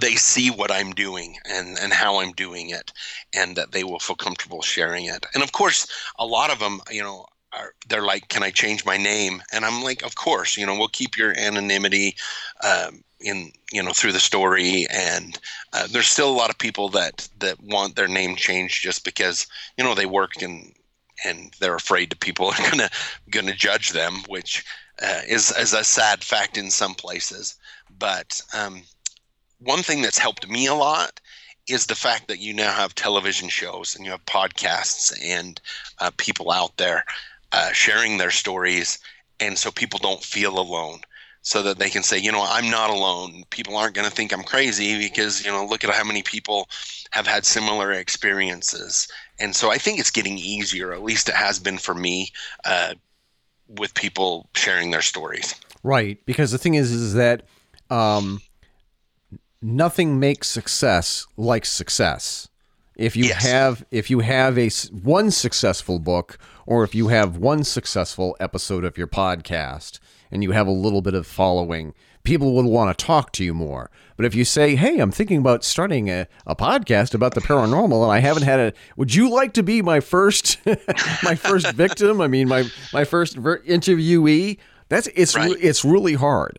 they 0.00 0.16
see 0.16 0.50
what 0.50 0.70
I'm 0.70 0.92
doing 0.92 1.36
and, 1.44 1.78
and 1.78 1.92
how 1.92 2.20
I'm 2.20 2.32
doing 2.32 2.70
it 2.70 2.92
and 3.32 3.56
that 3.56 3.72
they 3.72 3.84
will 3.84 4.00
feel 4.00 4.16
comfortable 4.16 4.62
sharing 4.62 5.04
it. 5.04 5.26
And 5.34 5.42
of 5.42 5.52
course, 5.52 5.86
a 6.18 6.26
lot 6.26 6.50
of 6.50 6.58
them, 6.58 6.80
you 6.90 7.02
know, 7.02 7.26
they're 7.88 8.02
like, 8.02 8.28
"Can 8.28 8.42
I 8.42 8.50
change 8.50 8.84
my 8.84 8.96
name?" 8.96 9.42
And 9.52 9.64
I'm 9.64 9.82
like, 9.82 10.02
"Of 10.02 10.14
course. 10.14 10.56
You 10.56 10.66
know, 10.66 10.76
we'll 10.76 10.88
keep 10.88 11.16
your 11.16 11.36
anonymity 11.38 12.16
um, 12.62 13.02
in 13.20 13.52
you 13.72 13.82
know 13.82 13.92
through 13.92 14.12
the 14.12 14.20
story." 14.20 14.86
And 14.90 15.38
uh, 15.72 15.86
there's 15.90 16.08
still 16.08 16.30
a 16.30 16.36
lot 16.40 16.50
of 16.50 16.58
people 16.58 16.88
that 16.90 17.28
that 17.38 17.60
want 17.62 17.96
their 17.96 18.08
name 18.08 18.36
changed 18.36 18.82
just 18.82 19.04
because 19.04 19.46
you 19.76 19.84
know 19.84 19.94
they 19.94 20.06
work 20.06 20.42
and 20.42 20.72
and 21.24 21.54
they're 21.60 21.76
afraid 21.76 22.10
that 22.10 22.20
people 22.20 22.46
are 22.58 22.70
gonna 22.70 22.90
gonna 23.30 23.54
judge 23.54 23.90
them, 23.90 24.22
which 24.28 24.64
uh, 25.02 25.22
is 25.26 25.50
is 25.56 25.72
a 25.72 25.84
sad 25.84 26.22
fact 26.22 26.56
in 26.56 26.70
some 26.70 26.94
places. 26.94 27.56
But 27.98 28.40
um, 28.52 28.82
one 29.58 29.82
thing 29.82 30.02
that's 30.02 30.18
helped 30.18 30.48
me 30.48 30.66
a 30.66 30.74
lot 30.74 31.20
is 31.68 31.86
the 31.86 31.94
fact 31.94 32.28
that 32.28 32.38
you 32.38 32.54
now 32.54 32.72
have 32.72 32.94
television 32.94 33.48
shows 33.48 33.96
and 33.96 34.04
you 34.04 34.10
have 34.10 34.24
podcasts 34.26 35.12
and 35.22 35.60
uh, 35.98 36.10
people 36.16 36.52
out 36.52 36.76
there 36.76 37.04
uh, 37.56 37.72
sharing 37.72 38.18
their 38.18 38.30
stories, 38.30 38.98
and 39.40 39.58
so 39.58 39.70
people 39.70 39.98
don't 39.98 40.22
feel 40.22 40.58
alone. 40.58 41.00
So 41.42 41.62
that 41.62 41.78
they 41.78 41.90
can 41.90 42.02
say, 42.02 42.18
you 42.18 42.32
know, 42.32 42.44
I'm 42.44 42.68
not 42.70 42.90
alone. 42.90 43.44
People 43.50 43.76
aren't 43.76 43.94
going 43.94 44.08
to 44.08 44.12
think 44.12 44.32
I'm 44.32 44.42
crazy 44.42 44.98
because, 44.98 45.44
you 45.44 45.52
know, 45.52 45.64
look 45.64 45.84
at 45.84 45.90
how 45.90 46.02
many 46.02 46.22
people 46.24 46.68
have 47.12 47.24
had 47.24 47.46
similar 47.46 47.92
experiences. 47.92 49.06
And 49.38 49.54
so 49.54 49.70
I 49.70 49.78
think 49.78 50.00
it's 50.00 50.10
getting 50.10 50.38
easier, 50.38 50.92
at 50.92 51.04
least 51.04 51.28
it 51.28 51.36
has 51.36 51.60
been 51.60 51.78
for 51.78 51.94
me, 51.94 52.32
uh, 52.64 52.94
with 53.68 53.94
people 53.94 54.48
sharing 54.56 54.90
their 54.90 55.02
stories. 55.02 55.54
Right. 55.84 56.18
Because 56.26 56.50
the 56.50 56.58
thing 56.58 56.74
is, 56.74 56.90
is 56.90 57.14
that 57.14 57.44
um, 57.90 58.40
nothing 59.62 60.18
makes 60.18 60.48
success 60.48 61.28
like 61.36 61.64
success. 61.64 62.48
If 62.96 63.14
you 63.14 63.24
yes. 63.24 63.44
have 63.44 63.84
if 63.90 64.08
you 64.08 64.20
have 64.20 64.58
a 64.58 64.70
one 64.90 65.30
successful 65.30 65.98
book 65.98 66.38
or 66.64 66.82
if 66.82 66.94
you 66.94 67.08
have 67.08 67.36
one 67.36 67.62
successful 67.62 68.34
episode 68.40 68.84
of 68.84 68.96
your 68.96 69.06
podcast 69.06 70.00
and 70.30 70.42
you 70.42 70.52
have 70.52 70.66
a 70.66 70.72
little 70.72 71.02
bit 71.02 71.14
of 71.14 71.26
following, 71.26 71.92
people 72.24 72.54
will 72.54 72.70
want 72.70 72.96
to 72.96 73.04
talk 73.04 73.32
to 73.32 73.44
you 73.44 73.52
more. 73.52 73.90
But 74.16 74.24
if 74.24 74.34
you 74.34 74.46
say, 74.46 74.76
"Hey, 74.76 74.98
I'm 74.98 75.12
thinking 75.12 75.38
about 75.38 75.62
starting 75.62 76.08
a, 76.08 76.26
a 76.46 76.56
podcast 76.56 77.12
about 77.12 77.34
the 77.34 77.42
paranormal 77.42 78.02
and 78.02 78.10
I 78.10 78.20
haven't 78.20 78.44
had 78.44 78.60
a 78.60 78.72
would 78.96 79.14
you 79.14 79.28
like 79.28 79.52
to 79.54 79.62
be 79.62 79.82
my 79.82 80.00
first 80.00 80.58
my 81.22 81.34
first 81.34 81.72
victim? 81.72 82.22
I 82.22 82.28
mean, 82.28 82.48
my 82.48 82.64
my 82.94 83.04
first 83.04 83.36
interviewee?" 83.36 84.56
That's 84.88 85.08
it's 85.08 85.36
right. 85.36 85.54
it's 85.60 85.84
really 85.84 86.14
hard 86.14 86.58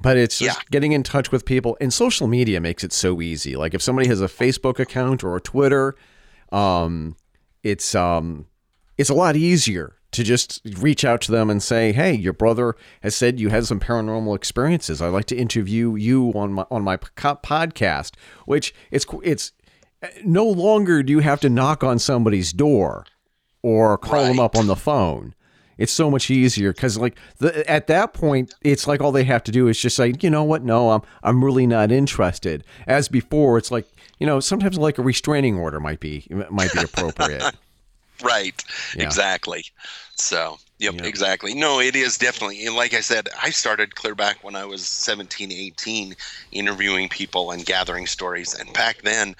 but 0.00 0.16
it's 0.16 0.38
just 0.38 0.58
yeah. 0.58 0.62
getting 0.70 0.92
in 0.92 1.02
touch 1.02 1.30
with 1.30 1.44
people 1.44 1.76
and 1.80 1.92
social 1.92 2.26
media 2.26 2.60
makes 2.60 2.82
it 2.84 2.92
so 2.92 3.20
easy 3.20 3.56
like 3.56 3.74
if 3.74 3.82
somebody 3.82 4.08
has 4.08 4.20
a 4.20 4.26
facebook 4.26 4.78
account 4.78 5.22
or 5.22 5.36
a 5.36 5.40
twitter 5.40 5.94
um, 6.52 7.16
it's 7.62 7.94
um, 7.94 8.46
it's 8.98 9.10
a 9.10 9.14
lot 9.14 9.36
easier 9.36 9.96
to 10.10 10.24
just 10.24 10.60
reach 10.78 11.04
out 11.04 11.20
to 11.20 11.30
them 11.30 11.48
and 11.48 11.62
say 11.62 11.92
hey 11.92 12.12
your 12.12 12.32
brother 12.32 12.74
has 13.02 13.14
said 13.14 13.38
you 13.38 13.48
had 13.48 13.64
some 13.64 13.78
paranormal 13.78 14.34
experiences 14.34 15.00
i'd 15.00 15.08
like 15.08 15.26
to 15.26 15.36
interview 15.36 15.94
you 15.94 16.32
on 16.34 16.52
my 16.52 16.66
on 16.70 16.82
my 16.82 16.96
podcast 16.96 18.12
which 18.46 18.74
it's 18.90 19.06
it's 19.22 19.52
no 20.24 20.44
longer 20.44 21.02
do 21.02 21.12
you 21.12 21.20
have 21.20 21.40
to 21.40 21.48
knock 21.48 21.84
on 21.84 21.98
somebody's 21.98 22.52
door 22.52 23.04
or 23.62 23.96
call 23.98 24.22
right. 24.22 24.28
them 24.28 24.40
up 24.40 24.56
on 24.56 24.66
the 24.66 24.76
phone 24.76 25.34
it's 25.80 25.92
so 25.92 26.10
much 26.10 26.30
easier 26.30 26.72
because 26.72 26.96
like 26.96 27.18
the, 27.38 27.68
at 27.68 27.88
that 27.88 28.14
point 28.14 28.54
it's 28.62 28.86
like 28.86 29.00
all 29.00 29.10
they 29.10 29.24
have 29.24 29.42
to 29.44 29.50
do 29.50 29.66
is 29.66 29.80
just 29.80 29.96
say 29.96 30.14
you 30.20 30.30
know 30.30 30.44
what? 30.44 30.62
No 30.62 30.90
i'm 30.90 31.02
i'm 31.22 31.44
really 31.44 31.66
not 31.66 31.90
interested. 31.90 32.62
As 32.86 33.08
before 33.08 33.58
it's 33.58 33.70
like 33.70 33.86
you 34.18 34.26
know 34.26 34.38
sometimes 34.38 34.78
like 34.78 34.98
a 34.98 35.02
restraining 35.02 35.58
order 35.58 35.80
might 35.80 36.00
be 36.00 36.26
might 36.50 36.72
be 36.72 36.82
appropriate. 36.82 37.42
Right. 38.22 38.62
Yeah. 38.94 39.04
exactly. 39.04 39.64
So 40.14 40.58
yep 40.78 40.92
yeah. 40.96 41.06
exactly. 41.06 41.54
No 41.54 41.80
it 41.80 41.96
is 41.96 42.18
definitely 42.18 42.66
and 42.66 42.76
like 42.76 42.92
i 42.92 43.00
said 43.00 43.30
i 43.42 43.48
started 43.48 43.94
clear 43.94 44.14
back 44.14 44.44
when 44.44 44.54
i 44.54 44.66
was 44.66 44.84
17 44.84 45.50
18 45.50 46.14
interviewing 46.52 47.08
people 47.08 47.50
and 47.50 47.64
gathering 47.64 48.06
stories 48.06 48.52
and 48.52 48.70
back 48.74 49.00
then 49.04 49.34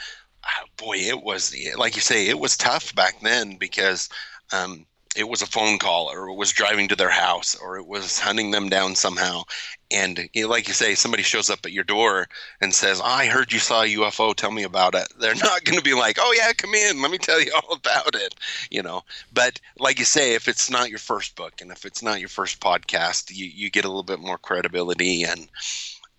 ah, 0.45 0.65
boy, 0.77 0.97
it 0.97 1.23
was 1.23 1.55
like 1.77 1.95
you 1.95 2.01
say, 2.01 2.29
it 2.29 2.39
was 2.39 2.57
tough 2.57 2.95
back 2.95 3.21
then 3.21 3.57
because 3.57 4.09
um, 4.53 4.87
it 5.17 5.29
was 5.29 5.43
a 5.43 5.47
phone 5.47 5.79
call 5.79 6.11
or 6.11 6.29
it 6.29 6.37
was 6.37 6.53
driving 6.53 6.87
to 6.89 6.97
their 6.97 7.11
house 7.11 7.57
or 7.57 7.77
it 7.77 7.87
was 7.87 8.19
hunting 8.19 8.53
them 8.53 8.69
down 8.69 8.95
somehow. 8.95 9.43
And 9.91 10.29
you 10.33 10.43
know, 10.43 10.49
like 10.49 10.69
you 10.69 10.75
say 10.75 10.95
somebody 10.95 11.25
shows 11.25 11.51
up 11.51 11.67
at 11.67 11.73
your 11.73 11.83
door 11.83 12.29
and 12.61 12.73
says 12.73 13.01
i 13.03 13.27
heard 13.27 13.53
you 13.53 13.59
saw 13.59 13.83
a 13.83 13.95
ufo 13.97 14.35
tell 14.35 14.53
me 14.53 14.63
about 14.63 14.95
it. 14.95 15.09
They're 15.19 15.35
not 15.43 15.65
going 15.65 15.79
to 15.79 15.85
be 15.85 15.95
like 15.95 16.17
oh 16.21 16.35
yeah 16.37 16.53
come 16.53 16.75
in. 16.75 17.03
Let 17.03 17.11
me 17.11 17.19
tell 17.19 17.41
you 17.41 17.53
all 17.55 17.75
about 17.75 18.15
it 18.15 18.35
you 18.71 18.83
know. 18.83 19.03
But 19.33 19.61
like 19.79 19.99
you 19.99 20.05
say 20.05 20.35
if 20.35 20.47
it's 20.47 20.71
not 20.71 20.91
your 20.91 21.01
first 21.01 21.35
book 21.35 21.61
and 21.61 21.73
if 21.73 21.85
it's 21.85 22.03
not 22.03 22.21
your 22.21 22.29
first 22.29 22.61
podcast 22.61 23.35
you, 23.35 23.47
you 23.47 23.71
get 23.71 23.85
a 23.85 23.89
little 23.89 24.03
bit 24.03 24.21
more 24.21 24.39
credibility 24.39 25.25
and 25.25 25.49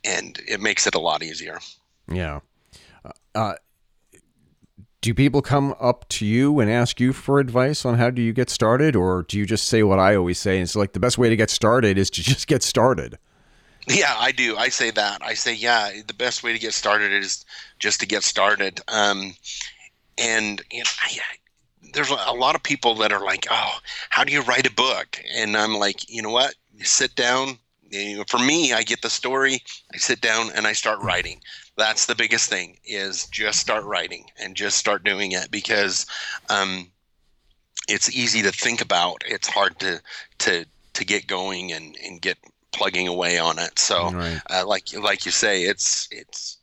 and 0.03 0.41
it 0.47 0.59
makes 0.59 0.85
it 0.85 0.95
a 0.95 0.99
lot 0.99 1.23
easier. 1.23 1.59
Yeah. 2.11 2.39
Uh, 3.35 3.53
do 5.01 5.15
people 5.15 5.41
come 5.41 5.73
up 5.79 6.07
to 6.09 6.25
you 6.25 6.59
and 6.59 6.69
ask 6.69 6.99
you 6.99 7.11
for 7.11 7.39
advice 7.39 7.85
on 7.85 7.97
how 7.97 8.11
do 8.11 8.21
you 8.21 8.33
get 8.33 8.49
started? 8.49 8.95
Or 8.95 9.23
do 9.23 9.37
you 9.37 9.45
just 9.45 9.67
say 9.67 9.81
what 9.83 9.99
i 9.99 10.15
always 10.15 10.37
say? 10.37 10.59
It's 10.59 10.75
like 10.75 10.93
the 10.93 10.99
best 10.99 11.17
way 11.17 11.29
to 11.29 11.35
get 11.35 11.49
started 11.49 11.97
is 11.97 12.09
to 12.11 12.23
just 12.23 12.47
get 12.47 12.63
started. 12.63 13.17
Yeah 13.87 14.15
i 14.19 14.31
do. 14.31 14.55
I 14.57 14.69
say 14.69 14.91
that. 14.91 15.21
I 15.23 15.33
say 15.33 15.53
yeah 15.53 15.91
the 16.05 16.13
best 16.13 16.43
way 16.43 16.53
to 16.53 16.59
get 16.59 16.73
started 16.73 17.11
is 17.11 17.43
just 17.79 17.99
to 18.01 18.05
get 18.05 18.23
started. 18.23 18.79
Um, 18.87 19.35
and 20.17 20.61
you 20.71 20.79
know, 20.79 20.89
I, 21.03 21.17
there's 21.93 22.09
a 22.09 22.33
lot 22.33 22.55
of 22.55 22.63
people 22.63 22.95
that 22.95 23.11
are 23.11 23.25
like 23.25 23.47
oh 23.49 23.71
how 24.09 24.23
do 24.23 24.31
you 24.31 24.41
write 24.43 24.67
a 24.67 24.73
book? 24.73 25.19
And 25.33 25.57
i'm 25.57 25.73
like 25.73 26.09
you 26.09 26.21
know 26.21 26.29
what? 26.29 26.53
You 26.77 26.85
sit 26.85 27.15
down 27.15 27.57
you 27.91 28.17
know, 28.17 28.23
for 28.27 28.39
me 28.39 28.73
i 28.73 28.81
get 28.83 29.01
the 29.01 29.09
story 29.09 29.61
i 29.93 29.97
sit 29.97 30.21
down 30.21 30.49
and 30.55 30.65
i 30.65 30.73
start 30.73 30.99
writing. 31.01 31.41
That's 31.77 32.05
the 32.05 32.15
biggest 32.15 32.49
thing 32.49 32.77
is 32.85 33.27
just 33.27 33.59
start 33.59 33.83
writing 33.85 34.25
and 34.39 34.55
just 34.55 34.77
start 34.77 35.03
doing 35.03 35.31
it 35.31 35.49
because 35.51 36.05
um, 36.49 36.91
it's 37.87 38.15
easy 38.15 38.41
to 38.41 38.51
think 38.51 38.81
about. 38.81 39.23
It's 39.25 39.47
hard 39.47 39.79
to 39.79 40.01
to 40.39 40.65
to 40.93 41.05
get 41.05 41.27
going 41.27 41.71
and 41.71 41.95
and 42.03 42.21
get 42.21 42.37
plugging 42.71 43.07
away 43.07 43.39
on 43.39 43.57
it. 43.57 43.79
So 43.79 44.11
right. 44.11 44.41
uh, 44.49 44.65
like 44.67 44.93
like 44.93 45.25
you 45.25 45.31
say 45.31 45.63
it's 45.63 46.07
it's 46.11 46.57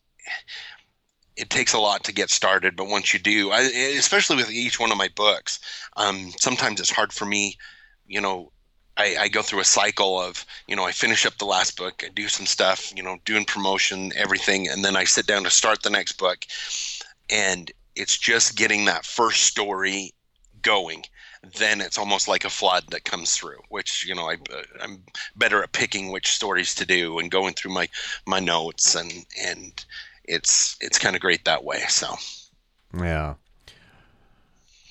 it 1.37 1.51
takes 1.51 1.73
a 1.73 1.79
lot 1.79 2.03
to 2.03 2.13
get 2.13 2.31
started 2.31 2.75
but 2.75 2.89
once 2.89 3.15
you 3.15 3.21
do 3.21 3.51
I, 3.53 3.61
especially 3.97 4.37
with 4.37 4.51
each 4.51 4.81
one 4.81 4.91
of 4.91 4.99
my 4.99 5.09
books 5.15 5.61
um, 5.97 6.33
sometimes 6.37 6.81
it's 6.81 6.91
hard 6.91 7.13
for 7.13 7.25
me 7.27 7.57
you 8.09 8.21
know 8.21 8.51
I, 8.99 9.17
I, 9.21 9.29
go 9.29 9.43
through 9.43 9.61
a 9.61 9.65
cycle 9.65 10.21
of, 10.21 10.45
you 10.67 10.75
know, 10.75 10.85
I 10.85 10.93
finish 10.93 11.25
up 11.25 11.39
the 11.39 11.45
last 11.45 11.79
book, 11.79 12.03
I 12.05 12.09
do 12.09 12.29
some 12.29 12.47
stuff, 12.47 12.93
you 12.95 13.03
know, 13.03 13.19
doing 13.25 13.45
promotion, 13.45 14.13
everything, 14.17 14.69
and 14.69 14.85
then 14.85 14.97
I 14.97 15.05
sit 15.05 15.27
down 15.27 15.45
to 15.45 15.51
start 15.51 15.83
the 15.83 15.91
next 15.91 16.19
book. 16.19 16.45
And 17.31 17.71
it's 17.95 18.19
just 18.19 18.57
getting 18.57 18.87
that 18.87 19.07
first 19.07 19.45
story 19.45 20.13
going. 20.63 21.05
Then 21.57 21.81
it's 21.81 21.99
almost 21.99 22.27
like 22.27 22.45
a 22.45 22.51
flood 22.51 22.85
that 22.91 23.05
comes 23.05 23.35
through, 23.35 23.61
which 23.69 24.05
you 24.07 24.15
know 24.15 24.29
I, 24.29 24.35
uh, 24.35 24.63
I'm 24.81 25.05
better 25.37 25.63
at 25.63 25.73
picking 25.73 26.11
which 26.11 26.29
stories 26.29 26.75
to 26.77 26.87
do 26.87 27.21
and 27.21 27.31
going 27.31 27.55
through 27.55 27.73
my 27.73 27.89
my 28.27 28.41
notes 28.41 28.97
and 28.97 29.13
and 29.41 29.85
it's 30.25 30.77
it's 30.81 30.99
kind 30.99 31.15
of 31.15 31.23
great 31.23 31.45
that 31.45 31.63
way. 31.63 31.85
So 31.89 32.17
yeah, 32.93 33.35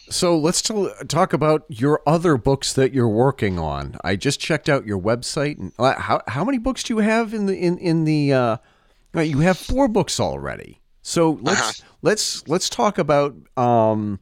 so 0.09 0.37
let's 0.37 0.61
t- 0.61 0.89
talk 1.07 1.33
about 1.33 1.65
your 1.69 2.01
other 2.05 2.37
books 2.37 2.73
that 2.73 2.93
you're 2.93 3.07
working 3.07 3.59
on. 3.59 3.97
I 4.03 4.15
just 4.15 4.39
checked 4.39 4.69
out 4.69 4.85
your 4.85 4.99
website. 4.99 5.57
And 5.57 5.71
uh, 5.77 5.99
how 5.99 6.21
how 6.27 6.43
many 6.43 6.57
books 6.57 6.83
do 6.83 6.95
you 6.95 6.99
have 6.99 7.33
in 7.33 7.45
the 7.45 7.57
in 7.57 7.77
in 7.77 8.05
the? 8.05 8.33
Uh, 8.33 8.57
you 9.15 9.39
have 9.39 9.57
four 9.57 9.87
books 9.87 10.19
already. 10.19 10.81
So 11.01 11.39
let's 11.41 11.81
uh-huh. 11.81 11.89
let's 12.01 12.47
let's 12.47 12.69
talk 12.69 12.97
about 12.97 13.35
um, 13.55 14.19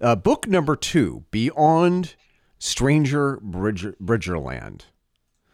uh, 0.00 0.16
book 0.16 0.46
number 0.46 0.76
two, 0.76 1.24
Beyond 1.30 2.14
Stranger 2.58 3.38
Bridger, 3.42 3.96
Bridgerland. 4.02 4.82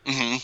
Mm-hmm. 0.05 0.37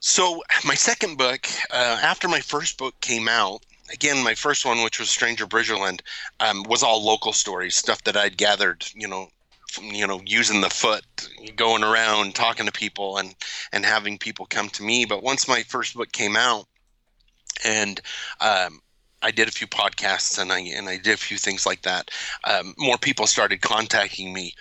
So 0.00 0.42
my 0.66 0.74
second 0.74 1.16
book, 1.16 1.46
uh, 1.70 2.00
after 2.02 2.28
my 2.28 2.40
first 2.40 2.76
book 2.76 2.98
came 3.00 3.28
out, 3.28 3.64
again, 3.92 4.22
my 4.22 4.34
first 4.34 4.64
one, 4.64 4.82
which 4.82 4.98
was 4.98 5.10
Stranger 5.10 5.46
Bridgerland, 5.46 6.00
um, 6.40 6.64
was 6.68 6.82
all 6.82 7.04
local 7.04 7.32
stories, 7.32 7.74
stuff 7.74 8.02
that 8.04 8.16
I'd 8.16 8.36
gathered, 8.36 8.86
you 8.94 9.08
know, 9.08 9.28
from, 9.68 9.86
you 9.86 10.06
know, 10.06 10.20
using 10.26 10.60
the 10.60 10.70
foot, 10.70 11.04
going 11.56 11.82
around, 11.82 12.34
talking 12.34 12.66
to 12.66 12.72
people, 12.72 13.18
and 13.18 13.34
and 13.72 13.84
having 13.84 14.18
people 14.18 14.46
come 14.46 14.68
to 14.70 14.82
me. 14.82 15.04
But 15.04 15.22
once 15.22 15.48
my 15.48 15.62
first 15.62 15.94
book 15.94 16.12
came 16.12 16.36
out, 16.36 16.66
and 17.64 18.00
um, 18.40 18.80
I 19.22 19.30
did 19.30 19.48
a 19.48 19.52
few 19.52 19.66
podcasts 19.66 20.38
and 20.38 20.52
I 20.52 20.60
and 20.60 20.88
I 20.88 20.98
did 20.98 21.14
a 21.14 21.18
few 21.18 21.38
things 21.38 21.64
like 21.64 21.82
that. 21.82 22.10
Um, 22.44 22.74
more 22.76 22.98
people 22.98 23.26
started 23.26 23.60
contacting 23.60 24.32
me 24.32 24.54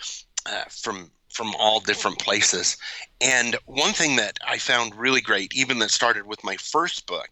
uh, 0.46 0.64
from 0.70 1.12
from 1.32 1.56
all 1.60 1.80
different 1.80 2.20
places. 2.20 2.78
And 3.20 3.56
one 3.66 3.94
thing 3.94 4.16
that 4.18 4.38
I 4.46 4.58
found 4.58 4.96
really 4.96 5.22
great, 5.22 5.56
even 5.56 5.80
that 5.80 5.92
started 5.92 6.26
with 6.26 6.44
my 6.44 6.58
first 6.58 7.08
book, 7.08 7.30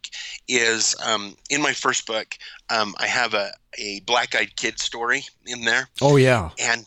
is 0.48 0.96
um, 1.04 1.36
in 1.48 1.62
my 1.62 1.72
first 1.72 2.06
book, 2.06 2.36
um, 2.70 2.94
I 2.98 3.06
have 3.06 3.34
a, 3.34 3.52
a 3.78 4.00
black 4.00 4.34
eyed 4.34 4.56
kid 4.56 4.78
story 4.78 5.24
in 5.46 5.62
there. 5.62 5.88
Oh, 6.00 6.16
yeah. 6.16 6.50
And 6.58 6.86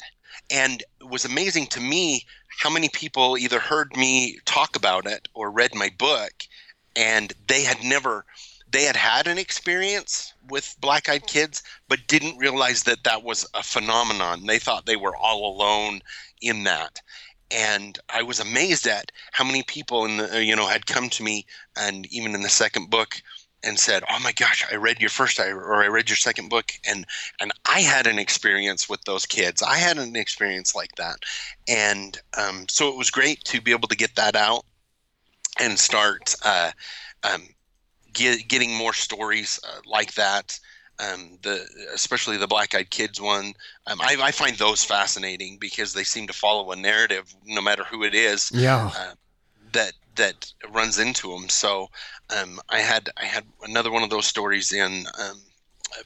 and 0.51 0.83
it 0.99 1.09
was 1.09 1.25
amazing 1.25 1.67
to 1.67 1.79
me 1.79 2.25
how 2.49 2.69
many 2.69 2.89
people 2.89 3.37
either 3.37 3.59
heard 3.59 3.95
me 3.95 4.39
talk 4.45 4.75
about 4.75 5.05
it 5.05 5.27
or 5.33 5.49
read 5.49 5.73
my 5.73 5.89
book 5.97 6.47
and 6.95 7.33
they 7.47 7.63
had 7.63 7.83
never 7.83 8.25
they 8.73 8.83
had 8.83 8.95
had 8.95 9.27
an 9.27 9.37
experience 9.37 10.33
with 10.49 10.75
black 10.81 11.07
eyed 11.07 11.25
kids 11.25 11.63
but 11.87 12.07
didn't 12.07 12.37
realize 12.37 12.83
that 12.83 13.03
that 13.03 13.23
was 13.23 13.47
a 13.53 13.63
phenomenon 13.63 14.45
they 14.45 14.59
thought 14.59 14.85
they 14.85 14.97
were 14.97 15.15
all 15.15 15.55
alone 15.55 16.01
in 16.41 16.63
that 16.63 16.99
and 17.51 17.99
I 18.09 18.23
was 18.23 18.39
amazed 18.39 18.87
at 18.87 19.11
how 19.31 19.43
many 19.43 19.63
people 19.63 20.05
in 20.05 20.17
the 20.17 20.43
you 20.43 20.55
know 20.55 20.67
had 20.67 20.87
come 20.87 21.09
to 21.09 21.23
me 21.23 21.45
and 21.77 22.05
even 22.11 22.35
in 22.35 22.41
the 22.41 22.49
second 22.49 22.89
book 22.89 23.21
and 23.63 23.79
said, 23.79 24.03
"Oh 24.09 24.19
my 24.19 24.33
gosh, 24.33 24.65
I 24.69 24.75
read 24.75 24.99
your 24.99 25.09
first 25.09 25.39
or 25.39 25.83
I 25.83 25.87
read 25.87 26.09
your 26.09 26.17
second 26.17 26.49
book 26.49 26.73
and 26.85 27.05
and 27.39 27.51
I 27.65 27.81
had 27.81 28.07
an 28.07 28.19
experience 28.19 28.89
with 28.89 29.03
those 29.05 29.25
kids. 29.25 29.61
I 29.61 29.77
had 29.77 29.97
an 29.97 30.15
experience 30.15 30.75
like 30.75 30.95
that." 30.95 31.17
And 31.67 32.19
um, 32.37 32.65
so 32.69 32.89
it 32.89 32.97
was 32.97 33.09
great 33.09 33.43
to 33.45 33.61
be 33.61 33.71
able 33.71 33.87
to 33.87 33.95
get 33.95 34.15
that 34.15 34.35
out 34.35 34.65
and 35.59 35.79
start 35.79 36.35
uh, 36.43 36.71
um, 37.23 37.47
get, 38.13 38.47
getting 38.47 38.73
more 38.73 38.93
stories 38.93 39.59
uh, 39.67 39.79
like 39.85 40.13
that 40.13 40.59
um, 40.99 41.37
the 41.41 41.65
especially 41.93 42.37
the 42.37 42.47
black 42.47 42.75
eyed 42.75 42.89
kids 42.89 43.19
one. 43.19 43.53
Um, 43.87 43.99
I, 44.01 44.17
I, 44.21 44.31
find 44.31 44.55
those 44.57 44.83
fascinating 44.83 45.57
because 45.57 45.93
they 45.93 46.03
seem 46.03 46.27
to 46.27 46.33
follow 46.33 46.71
a 46.71 46.75
narrative 46.75 47.33
no 47.45 47.61
matter 47.61 47.83
who 47.83 48.03
it 48.03 48.13
is 48.13 48.51
yeah. 48.53 48.91
uh, 48.95 49.13
that 49.71 49.93
that 50.15 50.53
runs 50.69 50.99
into 50.99 51.29
them 51.29 51.49
so 51.49 51.89
um, 52.37 52.59
I 52.69 52.79
had 52.79 53.09
I 53.17 53.25
had 53.25 53.45
another 53.63 53.91
one 53.91 54.03
of 54.03 54.11
those 54.11 54.27
stories 54.27 54.71
in 54.71 55.05
um, 55.19 55.41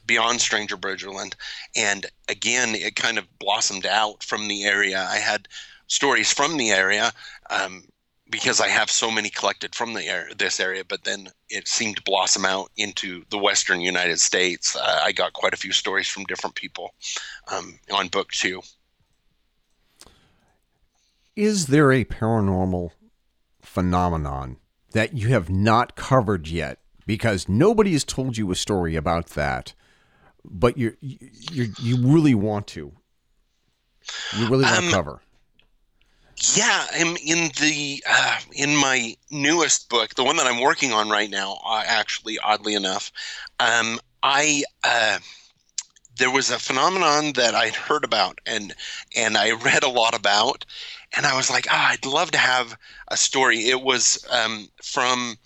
Beyond 0.06 0.40
Stranger 0.40 0.78
Bridgerland 0.78 1.34
and 1.76 2.06
again 2.30 2.74
it 2.74 2.96
kind 2.96 3.18
of 3.18 3.28
blossomed 3.40 3.86
out 3.86 4.24
from 4.24 4.48
the 4.48 4.64
area. 4.64 5.06
I 5.10 5.18
had 5.18 5.48
stories 5.88 6.32
from 6.32 6.58
the 6.58 6.72
area 6.72 7.12
um, 7.50 7.84
because 8.30 8.60
I 8.60 8.68
have 8.68 8.90
so 8.90 9.10
many 9.10 9.30
collected 9.30 9.74
from 9.74 9.94
the 9.94 10.06
area, 10.06 10.36
this 10.36 10.60
area, 10.60 10.84
but 10.88 11.04
then 11.04 11.30
it 11.50 11.68
seemed 11.68 11.98
to 11.98 12.04
blossom 12.04 12.46
out 12.46 12.72
into 12.78 13.24
the 13.30 13.38
Western 13.38 13.82
United 13.82 14.20
States. 14.20 14.76
Uh, 14.76 15.02
I 15.04 15.12
got 15.12 15.34
quite 15.34 15.54
a 15.54 15.58
few 15.58 15.72
stories 15.72 16.08
from 16.08 16.26
different 16.26 16.56
people 16.56 16.94
um, 17.52 17.80
on 17.92 18.08
book 18.08 18.32
two. 18.32 18.62
Is 21.36 21.68
there 21.68 21.92
a 21.92 22.04
paranormal 22.04 22.92
phenomenon 23.62 24.58
that 24.92 25.14
you 25.14 25.30
have 25.30 25.50
not 25.50 25.96
covered 25.96 26.48
yet? 26.48 26.80
Because 27.06 27.48
nobody 27.48 27.94
has 27.94 28.04
told 28.04 28.38
you 28.38 28.52
a 28.52 28.56
story 28.56 28.96
about 28.96 29.28
that, 29.28 29.74
but 30.44 30.78
you 30.78 30.98
you 31.02 31.68
you 31.80 31.98
really 32.02 32.36
want 32.36 32.68
to. 32.68 32.92
You 34.36 34.48
really 34.48 34.66
want 34.66 34.78
um, 34.78 34.84
to 34.86 34.92
cover 34.92 35.22
yeah, 36.56 36.86
I'm 36.94 37.16
in 37.18 37.52
the 37.60 38.04
uh, 38.08 38.40
in 38.54 38.76
my 38.76 39.16
newest 39.32 39.90
book, 39.90 40.16
the 40.16 40.24
one 40.24 40.38
that 40.38 40.46
I'm 40.48 40.62
working 40.62 40.92
on 40.92 41.10
right 41.10 41.30
now. 41.30 41.60
Uh, 41.66 41.84
actually, 41.86 42.38
oddly 42.40 42.76
enough, 42.76 43.12
um, 43.60 44.00
I 44.22 44.64
uh, 44.84 45.18
there 46.18 46.32
was 46.32 46.52
a 46.52 46.60
phenomenon 46.60 47.34
that 47.34 47.56
I'd 47.56 47.76
heard 47.76 48.04
about 48.04 48.40
and 48.46 48.74
and 49.16 49.38
I 49.38 49.52
read 49.64 49.84
a 49.84 49.90
lot 49.90 50.16
about, 50.16 50.66
and 51.16 51.26
I 51.26 51.36
was 51.36 51.50
like, 51.50 51.68
ah, 51.72 51.90
I'd 51.92 52.06
love 52.06 52.32
to 52.32 52.38
have 52.38 52.78
a 53.08 53.18
story. 53.18 53.70
It 53.70 53.82
was 53.82 54.24
um, 54.32 54.68
from 54.84 55.38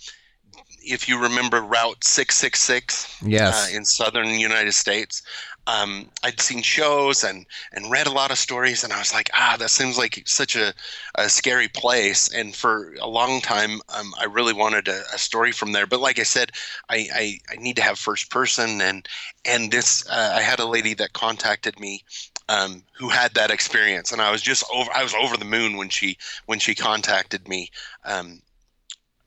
if 0.84 1.08
you 1.08 1.22
remember 1.22 1.62
Route 1.62 2.04
666 2.04 3.22
Yes. 3.24 3.72
uh, 3.72 3.76
in 3.78 3.86
southern 3.86 4.28
United 4.40 4.74
States, 4.74 5.22
um, 5.68 6.10
I'd 6.24 6.40
seen 6.40 6.62
shows 6.62 7.24
and, 7.24 7.46
and 7.72 7.92
read 7.92 8.08
a 8.08 8.12
lot 8.12 8.32
of 8.32 8.38
stories, 8.38 8.84
and 8.84 8.92
I 8.92 9.00
was 9.00 9.14
like, 9.14 9.30
ah, 9.36 9.56
that 9.60 9.70
seems 9.70 9.98
like 9.98 10.24
such 10.26 10.56
a, 10.56 10.74
a 11.16 11.30
scary 11.30 11.68
place. 11.68 12.34
And 12.34 12.56
for 12.56 12.96
a 13.00 13.08
long 13.08 13.42
time, 13.42 13.82
um, 13.90 14.14
I 14.20 14.26
really 14.26 14.54
wanted 14.54 14.88
a, 14.88 15.04
a 15.14 15.18
story 15.18 15.52
from 15.52 15.72
there. 15.72 15.86
But 15.86 16.00
like 16.00 16.20
I 16.20 16.24
said, 16.24 16.52
I, 16.90 17.08
I, 17.14 17.40
I 17.52 17.56
need 17.58 17.76
to 17.76 17.84
have 17.84 18.00
first 18.00 18.32
person, 18.32 18.82
and 18.82 19.08
and 19.46 19.72
this 19.72 20.08
uh, 20.10 20.34
I 20.36 20.42
had 20.42 20.60
a 20.60 20.66
lady 20.66 20.94
that 20.96 21.14
contacted 21.14 21.80
me 21.80 22.04
um, 22.50 22.84
who 22.94 23.10
had 23.10 23.34
that 23.36 23.52
experience, 23.52 24.12
and 24.12 24.22
I 24.22 24.32
was 24.32 24.42
just 24.42 24.64
over 24.74 24.90
I 24.94 25.04
was 25.04 25.14
over 25.14 25.38
the 25.38 25.46
moon 25.46 25.78
when 25.78 25.90
she 25.90 26.18
when 26.48 26.60
she 26.60 26.76
contacted 26.76 27.48
me. 27.48 27.70
Um, 28.04 28.42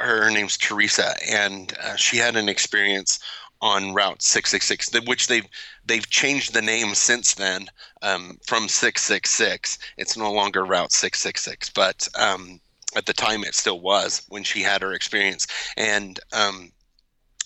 her 0.01 0.31
name's 0.31 0.59
Teresa, 0.59 1.15
and 1.31 1.73
uh, 1.83 1.97
she 1.97 2.17
had 2.17 2.37
an 2.37 2.49
experience 2.49 3.21
on 3.65 3.95
Route 3.95 4.21
666, 4.21 5.07
which 5.07 5.27
they've 5.27 5.47
they've 5.87 6.09
changed 6.11 6.53
the 6.53 6.61
name 6.61 6.95
since 6.95 7.35
then 7.35 7.67
um, 8.03 8.39
from 8.47 8.69
666. 8.69 9.79
It's 9.97 10.19
no 10.19 10.31
longer 10.31 10.67
Route 10.67 10.93
666, 10.93 11.71
but 11.71 12.07
um, 12.15 12.61
at 12.95 13.07
the 13.07 13.15
time 13.15 13.43
it 13.43 13.55
still 13.55 13.81
was 13.81 14.23
when 14.29 14.45
she 14.45 14.61
had 14.61 14.83
her 14.83 14.93
experience. 14.93 15.47
And 15.79 16.21
um, 16.35 16.73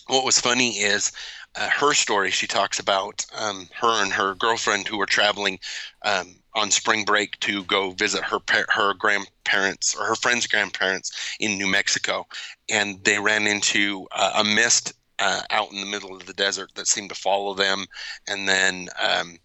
what 0.08 0.24
was 0.24 0.40
funny 0.40 0.78
is 0.78 1.12
uh, 1.54 1.68
her 1.70 1.94
story. 1.94 2.32
She 2.32 2.48
talks 2.48 2.80
about 2.80 3.24
um, 3.38 3.68
her 3.74 4.02
and 4.02 4.12
her 4.12 4.34
girlfriend 4.34 4.88
who 4.88 4.98
were 4.98 5.06
traveling 5.06 5.60
um, 6.04 6.34
on 6.56 6.72
spring 6.72 7.04
break 7.04 7.38
to 7.40 7.62
go 7.64 7.92
visit 7.92 8.24
her 8.24 8.40
her 8.70 8.92
grandparents 8.94 9.94
or 9.94 10.04
her 10.04 10.16
friend's 10.16 10.48
grandparents 10.48 11.12
in 11.38 11.56
New 11.58 11.68
Mexico, 11.68 12.26
and 12.68 13.04
they 13.04 13.20
ran 13.20 13.46
into 13.46 14.08
uh, 14.10 14.32
a 14.38 14.44
mist 14.44 14.94
uh, 15.18 15.42
out 15.50 15.72
in 15.72 15.80
the 15.80 15.86
middle 15.86 16.14
of 16.14 16.26
the 16.26 16.32
desert 16.32 16.70
that 16.74 16.86
seemed 16.86 17.08
to 17.10 17.14
follow 17.14 17.54
them, 17.54 17.86
and 18.26 18.48
then. 18.48 18.88
Um, 19.00 19.38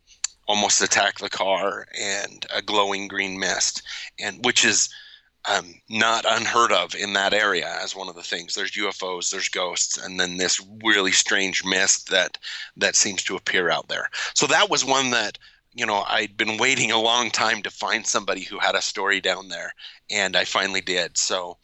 almost 0.45 0.81
attack 0.81 1.19
the 1.19 1.29
car 1.29 1.85
and 1.97 2.45
a 2.53 2.61
glowing 2.61 3.07
green 3.07 3.39
mist 3.39 3.81
and 4.19 4.43
which 4.43 4.65
is 4.65 4.89
um, 5.49 5.75
not 5.89 6.25
unheard 6.27 6.71
of 6.71 6.95
in 6.95 7.13
that 7.13 7.33
area 7.33 7.77
as 7.81 7.95
one 7.95 8.07
of 8.07 8.15
the 8.15 8.23
things. 8.23 8.55
There's 8.55 8.71
UFOs, 8.71 9.29
there's 9.29 9.49
ghosts, 9.49 9.97
and 9.97 10.19
then 10.19 10.37
this 10.37 10.61
really 10.83 11.11
strange 11.11 11.65
mist 11.65 12.09
that 12.09 12.37
that 12.77 12.95
seems 12.95 13.23
to 13.23 13.35
appear 13.35 13.69
out 13.69 13.89
there. 13.89 14.09
So 14.35 14.47
that 14.47 14.69
was 14.69 14.85
one 14.85 15.11
that 15.11 15.37
you 15.73 15.85
know 15.85 16.05
I'd 16.07 16.37
been 16.37 16.57
waiting 16.57 16.91
a 16.91 17.01
long 17.01 17.29
time 17.29 17.61
to 17.63 17.69
find 17.69 18.05
somebody 18.07 18.43
who 18.43 18.59
had 18.59 18.75
a 18.75 18.81
story 18.81 19.19
down 19.19 19.49
there, 19.49 19.73
and 20.09 20.35
I 20.37 20.45
finally 20.45 20.81
did. 20.81 21.17
So 21.17 21.57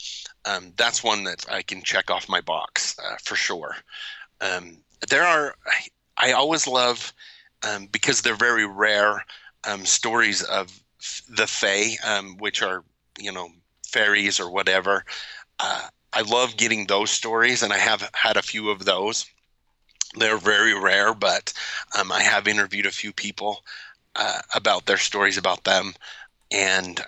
um, 0.50 0.74
that's 0.78 1.04
one 1.04 1.24
that 1.26 1.46
I 1.52 1.62
can 1.62 1.84
check 1.84 2.10
off 2.10 2.30
my 2.30 2.42
box 2.42 2.98
uh, 3.00 3.18
for 3.24 3.36
sure. 3.36 3.76
Um, 4.42 4.78
there 5.10 5.24
are 5.24 5.56
I, 6.18 6.30
I 6.30 6.32
always 6.32 6.68
love 6.68 7.14
um, 7.68 7.88
because 7.92 8.22
they're 8.22 8.36
very 8.36 8.66
rare 8.66 9.24
um, 9.68 9.86
stories 9.86 10.42
of 10.44 10.82
the 11.30 11.46
Fae, 11.48 11.98
um, 12.06 12.38
which 12.38 12.62
are 12.62 12.84
you 13.20 13.32
know 13.32 13.50
fairies 13.88 14.40
or 14.40 14.50
whatever. 14.50 15.06
Uh, 15.60 15.88
I 16.14 16.22
love 16.22 16.58
getting 16.58 16.88
those 16.88 17.12
stories, 17.12 17.62
and 17.62 17.72
I 17.72 17.78
have 17.78 18.10
had 18.14 18.38
a 18.38 18.42
few 18.42 18.70
of 18.70 18.86
those. 18.86 19.26
They're 20.16 20.38
very 20.38 20.74
rare, 20.74 21.14
but 21.14 21.54
um, 21.98 22.12
I 22.12 22.24
have 22.24 22.48
interviewed 22.48 22.88
a 22.88 22.92
few 22.92 23.14
people 23.14 23.64
uh, 24.16 24.42
about 24.56 24.88
their 24.88 24.98
stories 24.98 25.38
about 25.38 25.66
them, 25.66 25.94
and 26.50 27.00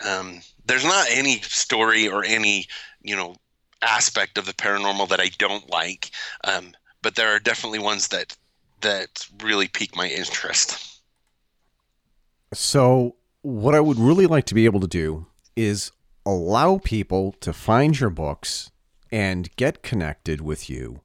there's 0.66 0.86
not 0.86 1.08
any 1.10 1.40
story 1.42 2.08
or 2.08 2.24
any 2.24 2.68
you 3.04 3.16
know 3.16 3.36
aspect 3.82 4.38
of 4.38 4.46
the 4.46 4.54
paranormal 4.54 5.10
that 5.10 5.20
I 5.20 5.30
don't 5.38 5.70
like, 5.70 6.12
um, 6.44 6.74
but 7.02 7.16
there 7.16 7.30
are 7.34 7.40
definitely 7.40 7.80
ones 7.80 8.10
that 8.10 8.36
that 8.82 9.28
really 9.42 9.68
pique 9.68 9.96
my 9.96 10.08
interest. 10.08 11.02
So, 12.54 13.16
what 13.42 13.76
I 13.76 13.80
would 13.80 13.98
really 13.98 14.26
like 14.28 14.46
to 14.46 14.56
be 14.56 14.66
able 14.66 14.80
to 14.82 14.88
do 14.88 15.28
is 15.56 15.92
allow 16.26 16.78
people 16.80 17.32
to 17.42 17.54
find 17.54 18.00
your 18.00 18.10
books 18.10 18.72
and 19.12 19.54
get 19.56 19.84
connected 19.84 20.42
with 20.42 20.70
you. 20.70 21.02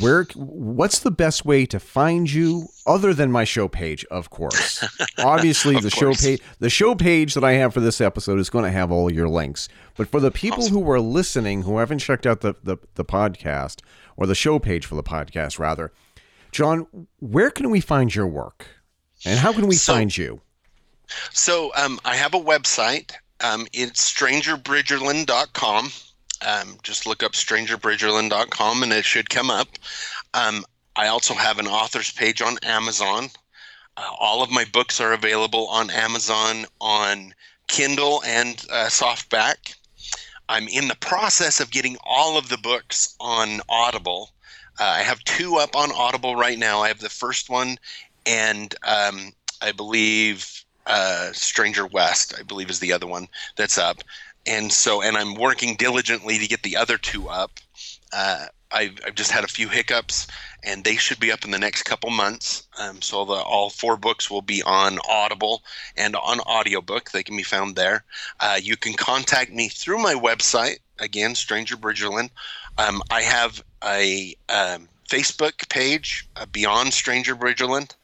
Where 0.00 0.24
what's 0.34 0.98
the 0.98 1.12
best 1.12 1.44
way 1.44 1.64
to 1.66 1.78
find 1.78 2.28
you 2.30 2.66
other 2.84 3.14
than 3.14 3.30
my 3.30 3.44
show 3.44 3.68
page, 3.68 4.04
of 4.06 4.28
course. 4.28 4.84
Obviously 5.18 5.76
Of 5.76 5.82
the 5.84 5.90
course. 5.90 6.20
show 6.20 6.26
page 6.28 6.42
the 6.58 6.68
show 6.70 6.96
page 6.96 7.34
that 7.34 7.44
I 7.44 7.52
have 7.52 7.74
for 7.74 7.80
this 7.80 8.00
episode 8.00 8.40
is 8.40 8.50
going 8.50 8.64
to 8.64 8.72
have 8.72 8.90
all 8.90 9.12
your 9.12 9.28
links. 9.28 9.68
But 9.98 10.08
for 10.08 10.20
the 10.20 10.30
people 10.30 10.60
Awesome. 10.64 10.72
who 10.74 10.90
are 10.90 11.00
listening 11.00 11.62
who 11.62 11.76
haven't 11.78 11.98
checked 11.98 12.26
out 12.26 12.40
the, 12.40 12.54
the 12.62 12.78
the 12.94 13.04
podcast 13.04 13.80
or 14.16 14.26
the 14.26 14.34
show 14.34 14.58
page 14.58 14.86
for 14.86 14.94
the 14.94 15.02
podcast 15.02 15.58
rather, 15.58 15.92
John, 16.52 16.86
where 17.18 17.50
can 17.50 17.68
we 17.68 17.80
find 17.80 18.14
your 18.14 18.26
work? 18.26 18.66
And 19.26 19.38
how 19.40 19.52
can 19.52 19.66
we 19.66 19.74
So- 19.76 19.92
find 19.92 20.16
you? 20.16 20.40
So 21.32 21.72
um, 21.74 21.98
I 22.04 22.16
have 22.16 22.32
a 22.34 22.40
website. 22.40 23.12
Um, 23.40 23.66
it's 23.72 24.12
strangerbridgerland.com. 24.12 25.90
Um, 26.46 26.78
just 26.82 27.06
look 27.06 27.22
up 27.22 27.32
strangerbridgerland.com 27.32 28.82
and 28.82 28.92
it 28.92 29.04
should 29.04 29.28
come 29.30 29.50
up. 29.50 29.68
Um, 30.34 30.64
I 30.96 31.08
also 31.08 31.34
have 31.34 31.58
an 31.58 31.66
author's 31.66 32.12
page 32.12 32.40
on 32.42 32.56
Amazon. 32.62 33.28
Uh, 33.96 34.08
all 34.20 34.42
of 34.42 34.50
my 34.50 34.64
books 34.72 35.00
are 35.00 35.12
available 35.12 35.66
on 35.68 35.90
Amazon 35.90 36.66
on 36.80 37.34
Kindle 37.66 38.22
and 38.24 38.64
uh, 38.70 38.86
softback. 38.86 39.74
I'm 40.48 40.68
in 40.68 40.88
the 40.88 40.96
process 40.96 41.60
of 41.60 41.70
getting 41.70 41.96
all 42.04 42.38
of 42.38 42.48
the 42.48 42.58
books 42.58 43.14
on 43.20 43.60
Audible. 43.68 44.30
Uh, 44.80 44.84
I 44.84 45.00
have 45.00 45.22
two 45.24 45.56
up 45.56 45.76
on 45.76 45.92
Audible 45.92 46.36
right 46.36 46.58
now. 46.58 46.80
I 46.80 46.88
have 46.88 47.00
the 47.00 47.08
first 47.08 47.50
one, 47.50 47.78
and 48.24 48.74
um, 48.84 49.32
I 49.60 49.72
believe 49.72 50.64
uh, 50.86 51.32
Stranger 51.32 51.86
West, 51.86 52.34
I 52.38 52.42
believe, 52.42 52.70
is 52.70 52.80
the 52.80 52.92
other 52.92 53.06
one 53.06 53.28
that's 53.56 53.76
up. 53.78 54.02
And 54.46 54.72
so, 54.72 55.02
and 55.02 55.16
I'm 55.16 55.34
working 55.34 55.76
diligently 55.76 56.38
to 56.38 56.46
get 56.46 56.62
the 56.62 56.76
other 56.76 56.96
two 56.96 57.28
up. 57.28 57.60
Uh, 58.12 58.46
I've, 58.70 58.98
I've 59.06 59.14
just 59.14 59.30
had 59.30 59.44
a 59.44 59.48
few 59.48 59.68
hiccups, 59.68 60.26
and 60.64 60.84
they 60.84 60.96
should 60.96 61.20
be 61.20 61.32
up 61.32 61.44
in 61.44 61.50
the 61.50 61.58
next 61.58 61.84
couple 61.84 62.10
months. 62.10 62.66
Um, 62.78 63.00
so 63.00 63.24
the, 63.24 63.34
all 63.34 63.70
four 63.70 63.96
books 63.96 64.30
will 64.30 64.42
be 64.42 64.62
on 64.62 64.98
Audible 65.08 65.62
and 65.96 66.16
on 66.16 66.40
audiobook. 66.40 67.10
They 67.10 67.22
can 67.22 67.36
be 67.36 67.42
found 67.42 67.76
there. 67.76 68.04
Uh, 68.40 68.58
you 68.60 68.76
can 68.76 68.94
contact 68.94 69.52
me 69.52 69.68
through 69.68 69.98
my 69.98 70.14
website 70.14 70.78
again, 70.98 71.34
Stranger 71.34 71.76
Bridgerland. 71.76 72.30
Um, 72.76 73.02
I 73.10 73.22
have 73.22 73.62
a 73.84 74.34
um, 74.48 74.88
Facebook 75.08 75.68
page, 75.68 76.28
uh, 76.36 76.46
Beyond 76.46 76.92
Stranger 76.92 77.34
Bridgerland, 77.34 77.94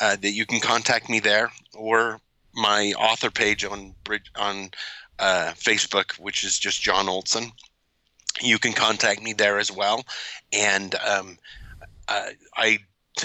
uh, 0.00 0.16
that 0.16 0.32
you 0.32 0.46
can 0.46 0.60
contact 0.60 1.08
me 1.08 1.20
there, 1.20 1.50
or 1.74 2.20
my 2.54 2.92
author 2.98 3.30
page 3.30 3.64
on 3.64 3.94
on 4.36 4.70
uh, 5.18 5.52
Facebook, 5.56 6.18
which 6.18 6.44
is 6.44 6.58
just 6.58 6.82
John 6.82 7.08
Olson. 7.08 7.52
You 8.40 8.58
can 8.58 8.72
contact 8.72 9.22
me 9.22 9.32
there 9.32 9.58
as 9.58 9.70
well, 9.70 10.04
and 10.52 10.94
um, 10.96 11.38
I 12.08 12.78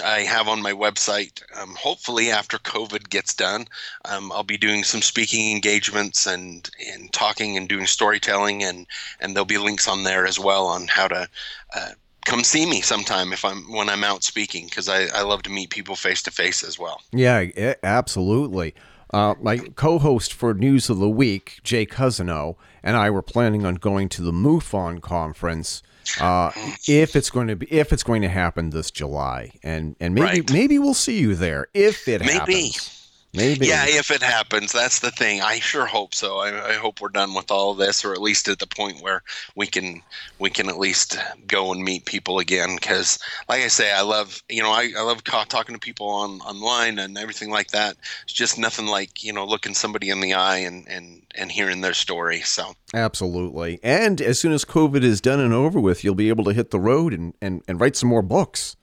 I 0.04 0.20
have 0.20 0.48
on 0.48 0.62
my 0.62 0.74
website. 0.74 1.42
Um, 1.60 1.76
hopefully, 1.76 2.30
after 2.30 2.58
COVID 2.60 3.10
gets 3.10 3.34
done, 3.34 3.68
um, 4.06 4.32
I'll 4.32 4.44
be 4.44 4.58
doing 4.58 4.84
some 4.84 5.02
speaking 5.02 5.52
engagements 5.52 6.28
and 6.28 6.70
and 6.94 7.12
talking 7.12 7.58
and 7.58 7.68
doing 7.68 7.88
storytelling, 7.88 8.64
and 8.64 8.86
and 9.20 9.36
there'll 9.36 9.46
be 9.46 9.58
links 9.58 9.88
on 9.88 10.04
there 10.04 10.26
as 10.26 10.40
well 10.40 10.68
on 10.68 10.88
how 10.88 11.08
to. 11.08 11.28
Uh, 11.76 11.90
Come 12.26 12.44
see 12.44 12.70
me 12.70 12.82
sometime 12.82 13.34
if 13.34 13.44
I'm 13.44 13.72
when 13.72 13.90
I'm 13.90 14.04
out 14.04 14.24
speaking 14.24 14.66
because 14.66 14.88
I, 14.88 15.06
I 15.06 15.24
love 15.24 15.42
to 15.44 15.50
meet 15.50 15.72
people 15.72 15.96
face 15.96 16.22
to 16.24 16.32
face 16.32 16.64
as 16.64 16.78
well. 16.78 17.02
Yeah, 17.12 17.74
absolutely. 17.82 18.76
Uh, 19.12 19.34
my 19.42 19.58
co-host 19.58 20.34
for 20.34 20.54
News 20.54 20.90
of 20.92 21.00
the 21.00 21.10
Week, 21.10 21.60
Jay 21.64 21.88
Cousino, 21.88 22.56
and 22.84 22.98
I 22.98 23.10
were 23.10 23.24
planning 23.24 23.66
on 23.66 23.76
going 23.76 24.10
to 24.10 24.22
the 24.22 24.34
MUFON 24.34 25.02
conference 25.02 25.82
uh, 26.20 26.52
if 26.88 27.16
it's 27.16 27.30
going 27.30 27.48
to 27.48 27.56
be 27.56 27.66
if 27.72 27.92
it's 27.94 28.04
going 28.04 28.22
to 28.22 28.30
happen 28.30 28.70
this 28.72 28.92
July, 28.92 29.52
and 29.64 29.96
and 30.00 30.14
maybe 30.16 30.26
Right. 30.42 30.52
maybe 30.52 30.80
we'll 30.80 30.94
see 30.94 31.20
you 31.20 31.36
there 31.36 31.68
if 31.74 32.08
it 32.08 32.22
Maybe. 32.22 32.34
happens. 32.34 32.99
Maybe. 33.34 33.68
Yeah, 33.68 33.86
if 33.88 34.10
it 34.10 34.24
happens, 34.24 34.72
that's 34.72 35.00
the 35.00 35.12
thing. 35.12 35.42
I 35.42 35.60
sure 35.60 35.86
hope 35.86 36.16
so. 36.16 36.40
I, 36.40 36.70
I 36.70 36.74
hope 36.74 37.00
we're 37.00 37.10
done 37.10 37.36
with 37.36 37.52
all 37.52 37.72
of 37.72 37.78
this, 37.78 38.04
or 38.04 38.12
at 38.14 38.22
least 38.22 38.48
at 38.48 38.58
the 38.58 38.66
point 38.66 39.02
where 39.02 39.22
we 39.56 39.68
can 39.68 40.02
we 40.40 40.50
can 40.50 40.68
at 40.68 40.80
least 40.80 41.18
go 41.46 41.72
and 41.72 41.84
meet 41.84 42.06
people 42.06 42.40
again. 42.40 42.76
Because, 42.76 43.20
like 43.48 43.62
I 43.62 43.68
say, 43.68 43.94
I 43.94 44.02
love 44.02 44.42
you 44.50 44.64
know 44.64 44.72
I, 44.72 44.92
I 44.98 45.02
love 45.02 45.24
talking 45.24 45.76
to 45.76 45.80
people 45.80 46.08
on 46.08 46.42
online 46.42 46.98
and 46.98 47.18
everything 47.18 47.52
like 47.52 47.70
that. 47.72 47.98
It's 48.24 48.34
just 48.34 48.58
nothing 48.58 48.88
like 48.88 49.24
you 49.24 49.32
know 49.32 49.46
looking 49.46 49.76
somebody 49.76 50.10
in 50.10 50.22
the 50.22 50.34
eye 50.34 50.58
and 50.58 50.88
and 50.88 51.22
and 51.36 51.52
hearing 51.52 51.82
their 51.82 51.94
story. 51.94 52.42
So 52.42 52.74
Absolutely. 52.94 53.80
And 53.84 54.22
as 54.22 54.40
soon 54.40 54.52
as 54.52 54.66
COVID 54.66 55.04
is 55.04 55.22
done 55.22 55.40
and 55.40 55.54
over 55.54 55.80
with, 55.80 56.04
you'll 56.04 56.16
be 56.16 56.30
able 56.30 56.44
to 56.46 56.54
hit 56.54 56.72
the 56.72 56.80
road 56.80 57.14
and, 57.14 57.34
and, 57.42 57.62
and 57.68 57.80
write 57.80 57.96
some 57.96 58.10
more 58.10 58.22
books. 58.22 58.76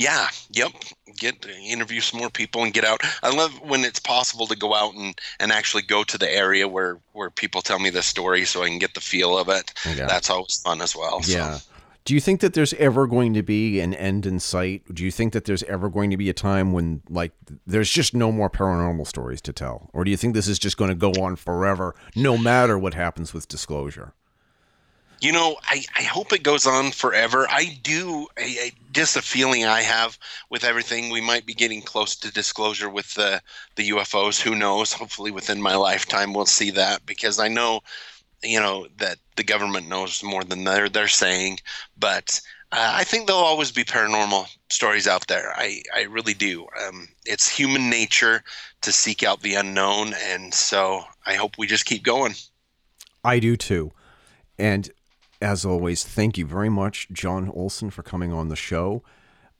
Yeah, 0.00 0.28
yep. 0.50 0.72
Get 1.18 1.44
interview 1.46 2.00
some 2.00 2.20
more 2.20 2.30
people 2.30 2.64
and 2.64 2.72
get 2.72 2.84
out. 2.84 3.02
I 3.22 3.28
love 3.36 3.52
when 3.60 3.84
it's 3.84 4.00
possible 4.00 4.46
to 4.46 4.56
go 4.56 4.74
out 4.74 4.94
and, 4.94 5.14
and 5.38 5.52
actually 5.52 5.82
go 5.82 6.04
to 6.04 6.16
the 6.16 6.30
area 6.30 6.66
where, 6.66 6.98
where 7.12 7.28
people 7.28 7.60
tell 7.60 7.78
me 7.78 7.90
the 7.90 8.02
story 8.02 8.46
so 8.46 8.62
I 8.62 8.68
can 8.68 8.78
get 8.78 8.94
the 8.94 9.02
feel 9.02 9.36
of 9.36 9.50
it. 9.50 9.74
Yeah. 9.86 10.06
That's 10.06 10.30
always 10.30 10.56
fun 10.56 10.80
as 10.80 10.96
well. 10.96 11.22
so. 11.22 11.36
Yeah. 11.36 11.58
Do 12.06 12.14
you 12.14 12.20
think 12.20 12.40
that 12.40 12.54
there's 12.54 12.72
ever 12.74 13.06
going 13.06 13.34
to 13.34 13.42
be 13.42 13.78
an 13.80 13.92
end 13.92 14.24
in 14.24 14.40
sight? 14.40 14.82
Do 14.92 15.04
you 15.04 15.10
think 15.10 15.34
that 15.34 15.44
there's 15.44 15.62
ever 15.64 15.90
going 15.90 16.10
to 16.10 16.16
be 16.16 16.30
a 16.30 16.32
time 16.32 16.72
when, 16.72 17.02
like, 17.10 17.32
there's 17.66 17.90
just 17.90 18.14
no 18.14 18.32
more 18.32 18.48
paranormal 18.48 19.06
stories 19.06 19.42
to 19.42 19.52
tell? 19.52 19.90
Or 19.92 20.04
do 20.04 20.10
you 20.10 20.16
think 20.16 20.32
this 20.32 20.48
is 20.48 20.58
just 20.58 20.78
going 20.78 20.88
to 20.88 20.94
go 20.94 21.12
on 21.22 21.36
forever, 21.36 21.94
no 22.16 22.38
matter 22.38 22.78
what 22.78 22.94
happens 22.94 23.34
with 23.34 23.48
disclosure? 23.48 24.14
You 25.20 25.32
know, 25.32 25.58
I, 25.64 25.84
I 25.98 26.02
hope 26.02 26.32
it 26.32 26.42
goes 26.42 26.66
on 26.66 26.92
forever. 26.92 27.46
I 27.50 27.78
do. 27.82 28.26
Just 28.92 29.16
a 29.16 29.22
feeling 29.22 29.66
I 29.66 29.82
have 29.82 30.18
with 30.48 30.64
everything. 30.64 31.10
We 31.10 31.20
might 31.20 31.44
be 31.44 31.52
getting 31.52 31.82
close 31.82 32.16
to 32.16 32.32
disclosure 32.32 32.88
with 32.88 33.12
the 33.14 33.42
the 33.76 33.90
UFOs. 33.90 34.40
Who 34.40 34.54
knows? 34.54 34.92
Hopefully, 34.92 35.30
within 35.30 35.60
my 35.60 35.76
lifetime, 35.76 36.32
we'll 36.32 36.46
see 36.46 36.70
that 36.70 37.04
because 37.04 37.38
I 37.38 37.48
know, 37.48 37.80
you 38.42 38.60
know, 38.60 38.86
that 38.96 39.18
the 39.36 39.44
government 39.44 39.88
knows 39.88 40.22
more 40.22 40.42
than 40.42 40.64
they're 40.64 40.88
they're 40.88 41.08
saying. 41.08 41.60
But 41.98 42.40
uh, 42.72 42.92
I 42.94 43.04
think 43.04 43.26
there'll 43.26 43.42
always 43.42 43.72
be 43.72 43.84
paranormal 43.84 44.46
stories 44.70 45.06
out 45.06 45.26
there. 45.26 45.52
I 45.54 45.82
I 45.94 46.02
really 46.02 46.34
do. 46.34 46.66
Um, 46.86 47.08
it's 47.26 47.46
human 47.46 47.90
nature 47.90 48.42
to 48.80 48.90
seek 48.90 49.22
out 49.22 49.42
the 49.42 49.54
unknown, 49.54 50.14
and 50.14 50.54
so 50.54 51.04
I 51.26 51.34
hope 51.34 51.58
we 51.58 51.66
just 51.66 51.84
keep 51.84 52.04
going. 52.04 52.34
I 53.22 53.38
do 53.38 53.56
too. 53.56 53.92
And 54.58 54.90
as 55.40 55.64
always, 55.64 56.04
thank 56.04 56.38
you 56.38 56.46
very 56.46 56.68
much, 56.68 57.08
John 57.12 57.50
Olson, 57.54 57.90
for 57.90 58.02
coming 58.02 58.32
on 58.32 58.48
the 58.48 58.56
show. 58.56 59.02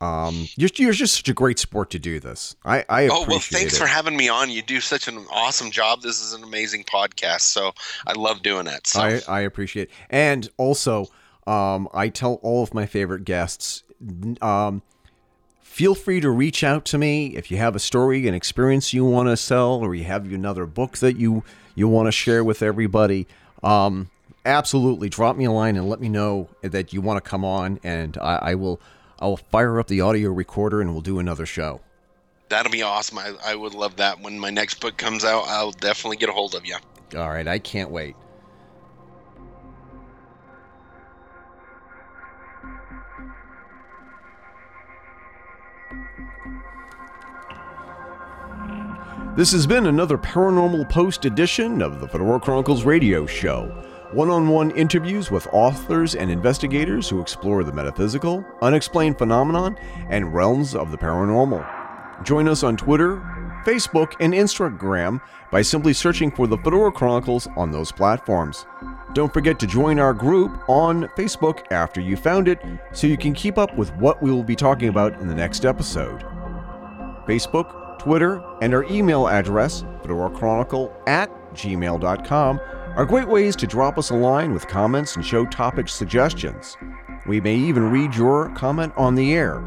Um, 0.00 0.48
you're, 0.56 0.70
you're 0.76 0.92
just 0.92 1.16
such 1.16 1.28
a 1.28 1.34
great 1.34 1.58
sport 1.58 1.90
to 1.90 1.98
do 1.98 2.20
this. 2.20 2.56
I, 2.64 2.84
I 2.88 3.02
appreciate 3.02 3.06
it. 3.06 3.12
Oh 3.12 3.26
well, 3.28 3.38
thanks 3.38 3.74
it. 3.74 3.78
for 3.78 3.86
having 3.86 4.16
me 4.16 4.28
on. 4.28 4.50
You 4.50 4.62
do 4.62 4.80
such 4.80 5.08
an 5.08 5.18
awesome 5.30 5.70
job. 5.70 6.00
This 6.00 6.22
is 6.22 6.32
an 6.32 6.42
amazing 6.42 6.84
podcast, 6.84 7.42
so 7.42 7.72
I 8.06 8.14
love 8.14 8.42
doing 8.42 8.66
it. 8.66 8.86
So. 8.86 9.00
I, 9.00 9.20
I 9.28 9.40
appreciate 9.40 9.90
it. 9.90 9.94
And 10.08 10.48
also, 10.56 11.06
um, 11.46 11.88
I 11.92 12.08
tell 12.08 12.34
all 12.42 12.62
of 12.62 12.72
my 12.72 12.86
favorite 12.86 13.24
guests, 13.24 13.82
um, 14.40 14.80
feel 15.60 15.94
free 15.94 16.20
to 16.20 16.30
reach 16.30 16.64
out 16.64 16.86
to 16.86 16.98
me 16.98 17.36
if 17.36 17.50
you 17.50 17.58
have 17.58 17.76
a 17.76 17.78
story, 17.78 18.26
an 18.26 18.34
experience 18.34 18.94
you 18.94 19.04
want 19.04 19.28
to 19.28 19.36
sell, 19.36 19.74
or 19.74 19.94
you 19.94 20.04
have 20.04 20.24
another 20.32 20.64
book 20.64 20.98
that 20.98 21.16
you 21.16 21.44
you 21.74 21.88
want 21.88 22.06
to 22.06 22.12
share 22.12 22.42
with 22.42 22.62
everybody. 22.62 23.26
Um, 23.62 24.10
absolutely, 24.44 25.08
drop 25.08 25.36
me 25.36 25.44
a 25.44 25.52
line 25.52 25.76
and 25.76 25.88
let 25.88 26.00
me 26.00 26.08
know 26.08 26.48
that 26.62 26.92
you 26.92 27.00
want 27.00 27.22
to 27.22 27.28
come 27.28 27.44
on, 27.44 27.80
and 27.82 28.16
I, 28.18 28.36
I 28.36 28.54
will 28.54 28.80
I 29.18 29.26
will 29.26 29.36
fire 29.36 29.78
up 29.78 29.86
the 29.88 30.00
audio 30.00 30.30
recorder 30.30 30.80
and 30.80 30.92
we'll 30.92 31.02
do 31.02 31.18
another 31.18 31.46
show. 31.46 31.80
That'll 32.48 32.72
be 32.72 32.82
awesome. 32.82 33.18
I, 33.18 33.34
I 33.44 33.54
would 33.54 33.74
love 33.74 33.96
that. 33.96 34.20
When 34.20 34.38
my 34.38 34.50
next 34.50 34.80
book 34.80 34.96
comes 34.96 35.24
out, 35.24 35.44
I'll 35.46 35.72
definitely 35.72 36.16
get 36.16 36.28
a 36.28 36.32
hold 36.32 36.54
of 36.54 36.66
you. 36.66 36.76
All 37.16 37.28
right, 37.28 37.46
I 37.46 37.58
can't 37.58 37.90
wait. 37.90 38.16
This 49.36 49.52
has 49.52 49.66
been 49.66 49.86
another 49.86 50.18
Paranormal 50.18 50.88
Post 50.90 51.24
edition 51.24 51.80
of 51.82 52.00
the 52.00 52.08
Fedora 52.08 52.40
Chronicles 52.40 52.84
radio 52.84 53.26
show. 53.26 53.89
One 54.12 54.28
on 54.28 54.48
one 54.48 54.72
interviews 54.72 55.30
with 55.30 55.46
authors 55.52 56.16
and 56.16 56.32
investigators 56.32 57.08
who 57.08 57.20
explore 57.20 57.62
the 57.62 57.72
metaphysical, 57.72 58.44
unexplained 58.60 59.18
phenomenon, 59.18 59.78
and 60.08 60.34
realms 60.34 60.74
of 60.74 60.90
the 60.90 60.98
paranormal. 60.98 61.64
Join 62.24 62.48
us 62.48 62.64
on 62.64 62.76
Twitter, 62.76 63.16
Facebook, 63.64 64.14
and 64.18 64.34
Instagram 64.34 65.20
by 65.52 65.62
simply 65.62 65.92
searching 65.92 66.32
for 66.32 66.48
the 66.48 66.58
Fedora 66.58 66.90
Chronicles 66.90 67.46
on 67.56 67.70
those 67.70 67.92
platforms. 67.92 68.66
Don't 69.14 69.32
forget 69.32 69.60
to 69.60 69.66
join 69.68 70.00
our 70.00 70.12
group 70.12 70.68
on 70.68 71.04
Facebook 71.16 71.64
after 71.70 72.00
you 72.00 72.16
found 72.16 72.48
it 72.48 72.58
so 72.92 73.06
you 73.06 73.16
can 73.16 73.32
keep 73.32 73.58
up 73.58 73.76
with 73.76 73.94
what 73.94 74.20
we 74.20 74.32
will 74.32 74.42
be 74.42 74.56
talking 74.56 74.88
about 74.88 75.20
in 75.20 75.28
the 75.28 75.34
next 75.34 75.64
episode. 75.64 76.22
Facebook, 77.28 77.98
Twitter, 78.00 78.42
and 78.60 78.74
our 78.74 78.82
email 78.84 79.28
address, 79.28 79.82
fedorachronicle 80.02 80.92
at 81.06 81.30
gmail.com, 81.54 82.60
are 82.96 83.04
great 83.04 83.28
ways 83.28 83.54
to 83.56 83.66
drop 83.66 83.98
us 83.98 84.10
a 84.10 84.14
line 84.14 84.52
with 84.52 84.66
comments 84.66 85.16
and 85.16 85.24
show 85.24 85.46
topic 85.46 85.88
suggestions. 85.88 86.76
We 87.26 87.40
may 87.40 87.54
even 87.54 87.90
read 87.90 88.14
your 88.14 88.50
comment 88.50 88.92
on 88.96 89.14
the 89.14 89.32
air. 89.32 89.62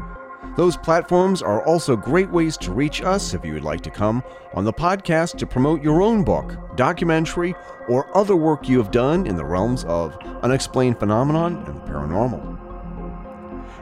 Those 0.56 0.76
platforms 0.76 1.42
are 1.42 1.64
also 1.66 1.96
great 1.96 2.30
ways 2.30 2.56
to 2.58 2.72
reach 2.72 3.02
us 3.02 3.34
if 3.34 3.44
you 3.44 3.54
would 3.54 3.64
like 3.64 3.80
to 3.82 3.90
come 3.90 4.22
on 4.52 4.64
the 4.64 4.72
podcast 4.72 5.38
to 5.38 5.46
promote 5.46 5.82
your 5.82 6.02
own 6.02 6.22
book, 6.22 6.54
documentary, 6.76 7.54
or 7.88 8.14
other 8.16 8.36
work 8.36 8.68
you 8.68 8.78
have 8.78 8.90
done 8.90 9.26
in 9.26 9.36
the 9.36 9.44
realms 9.44 9.84
of 9.84 10.16
unexplained 10.42 10.98
phenomenon 10.98 11.64
and 11.66 11.76
the 11.76 11.80
paranormal. 11.80 12.54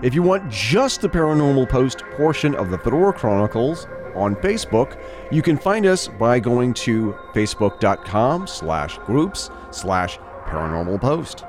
If 0.03 0.14
you 0.14 0.22
want 0.22 0.51
just 0.51 1.01
the 1.01 1.09
Paranormal 1.09 1.68
Post 1.68 2.05
portion 2.16 2.55
of 2.55 2.70
the 2.70 2.78
Fedora 2.78 3.12
Chronicles 3.12 3.86
on 4.14 4.36
Facebook, 4.36 4.98
you 5.30 5.42
can 5.42 5.56
find 5.56 5.86
us 5.86 6.08
by 6.08 6.38
going 6.38 6.74
to 6.74 7.12
facebook.com 7.34 8.46
slash 8.46 8.98
groups 8.98 9.50
slash 9.70 10.18
paranormal 10.44 11.00
post. 11.00 11.44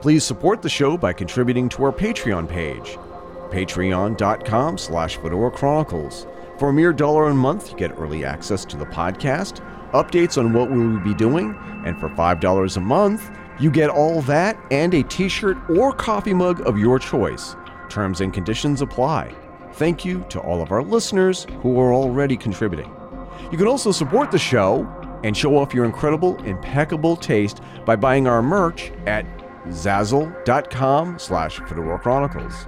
Please 0.00 0.24
support 0.24 0.60
the 0.60 0.68
show 0.68 0.98
by 0.98 1.12
contributing 1.12 1.68
to 1.70 1.84
our 1.84 1.92
Patreon 1.92 2.48
page, 2.48 2.98
patreon.com 3.50 4.76
slash 4.76 5.16
Fedora 5.16 5.50
Chronicles. 5.50 6.26
For 6.58 6.68
a 6.68 6.72
mere 6.72 6.92
dollar 6.92 7.28
a 7.28 7.34
month, 7.34 7.70
you 7.70 7.76
get 7.76 7.98
early 7.98 8.24
access 8.24 8.64
to 8.66 8.76
the 8.76 8.86
podcast, 8.86 9.64
updates 9.92 10.38
on 10.38 10.52
what 10.52 10.70
we 10.70 10.86
will 10.86 11.00
be 11.00 11.14
doing, 11.14 11.56
and 11.84 11.98
for 11.98 12.08
$5 12.10 12.76
a 12.76 12.80
month, 12.80 13.30
you 13.58 13.70
get 13.70 13.90
all 13.90 14.20
that 14.22 14.58
and 14.70 14.94
a 14.94 15.02
t 15.04 15.28
shirt 15.28 15.56
or 15.70 15.92
coffee 15.92 16.34
mug 16.34 16.60
of 16.66 16.78
your 16.78 16.98
choice. 16.98 17.56
Terms 17.88 18.20
and 18.20 18.32
conditions 18.32 18.82
apply. 18.82 19.34
Thank 19.74 20.04
you 20.04 20.24
to 20.28 20.40
all 20.40 20.62
of 20.62 20.70
our 20.70 20.82
listeners 20.82 21.46
who 21.60 21.80
are 21.80 21.92
already 21.92 22.36
contributing. 22.36 22.90
You 23.50 23.58
can 23.58 23.66
also 23.66 23.90
support 23.90 24.30
the 24.30 24.38
show 24.38 24.86
and 25.24 25.36
show 25.36 25.56
off 25.58 25.74
your 25.74 25.84
incredible, 25.84 26.36
impeccable 26.44 27.16
taste 27.16 27.60
by 27.84 27.96
buying 27.96 28.28
our 28.28 28.42
merch 28.42 28.92
at 29.06 29.26
zazzle.com 29.66 31.18
slash 31.18 31.58
Fedora 31.60 31.98
Chronicles. 31.98 32.66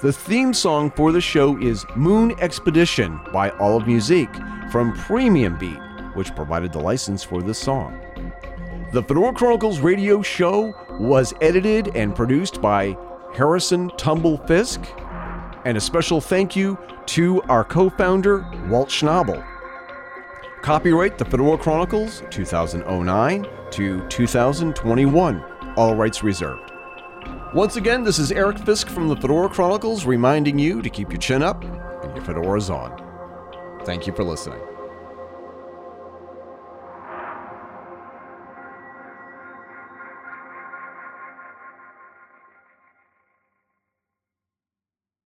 The 0.00 0.12
theme 0.12 0.54
song 0.54 0.90
for 0.92 1.12
the 1.12 1.20
show 1.20 1.58
is 1.58 1.84
Moon 1.94 2.34
Expedition 2.40 3.20
by 3.32 3.50
Olive 3.52 3.86
Musique 3.86 4.34
from 4.70 4.94
Premium 4.94 5.58
Beat, 5.58 5.78
which 6.14 6.34
provided 6.34 6.72
the 6.72 6.80
license 6.80 7.22
for 7.22 7.42
this 7.42 7.58
song. 7.58 8.00
The 8.92 9.02
Fedora 9.02 9.32
Chronicles 9.32 9.80
radio 9.80 10.22
show 10.22 10.74
was 11.00 11.34
edited 11.40 11.94
and 11.96 12.14
produced 12.14 12.62
by 12.62 12.96
Harrison 13.34 13.90
Tumble 13.96 14.38
Fisk, 14.46 14.80
and 15.64 15.76
a 15.76 15.80
special 15.80 16.20
thank 16.20 16.54
you 16.54 16.78
to 17.06 17.42
our 17.42 17.64
co 17.64 17.90
founder, 17.90 18.46
Walt 18.68 18.88
Schnabel. 18.88 19.44
Copyright 20.62 21.18
The 21.18 21.24
Fedora 21.24 21.58
Chronicles 21.58 22.22
2009 22.30 23.46
to 23.70 24.08
2021. 24.08 25.44
All 25.76 25.94
rights 25.94 26.22
reserved. 26.22 26.72
Once 27.54 27.76
again, 27.76 28.02
this 28.02 28.18
is 28.18 28.32
Eric 28.32 28.58
Fisk 28.58 28.88
from 28.88 29.08
the 29.08 29.16
Fedora 29.16 29.48
Chronicles 29.48 30.06
reminding 30.06 30.58
you 30.58 30.82
to 30.82 30.90
keep 30.90 31.10
your 31.10 31.20
chin 31.20 31.42
up 31.42 31.62
and 31.62 32.16
your 32.16 32.24
fedoras 32.24 32.68
on. 32.68 33.84
Thank 33.84 34.06
you 34.06 34.14
for 34.14 34.24
listening. 34.24 34.60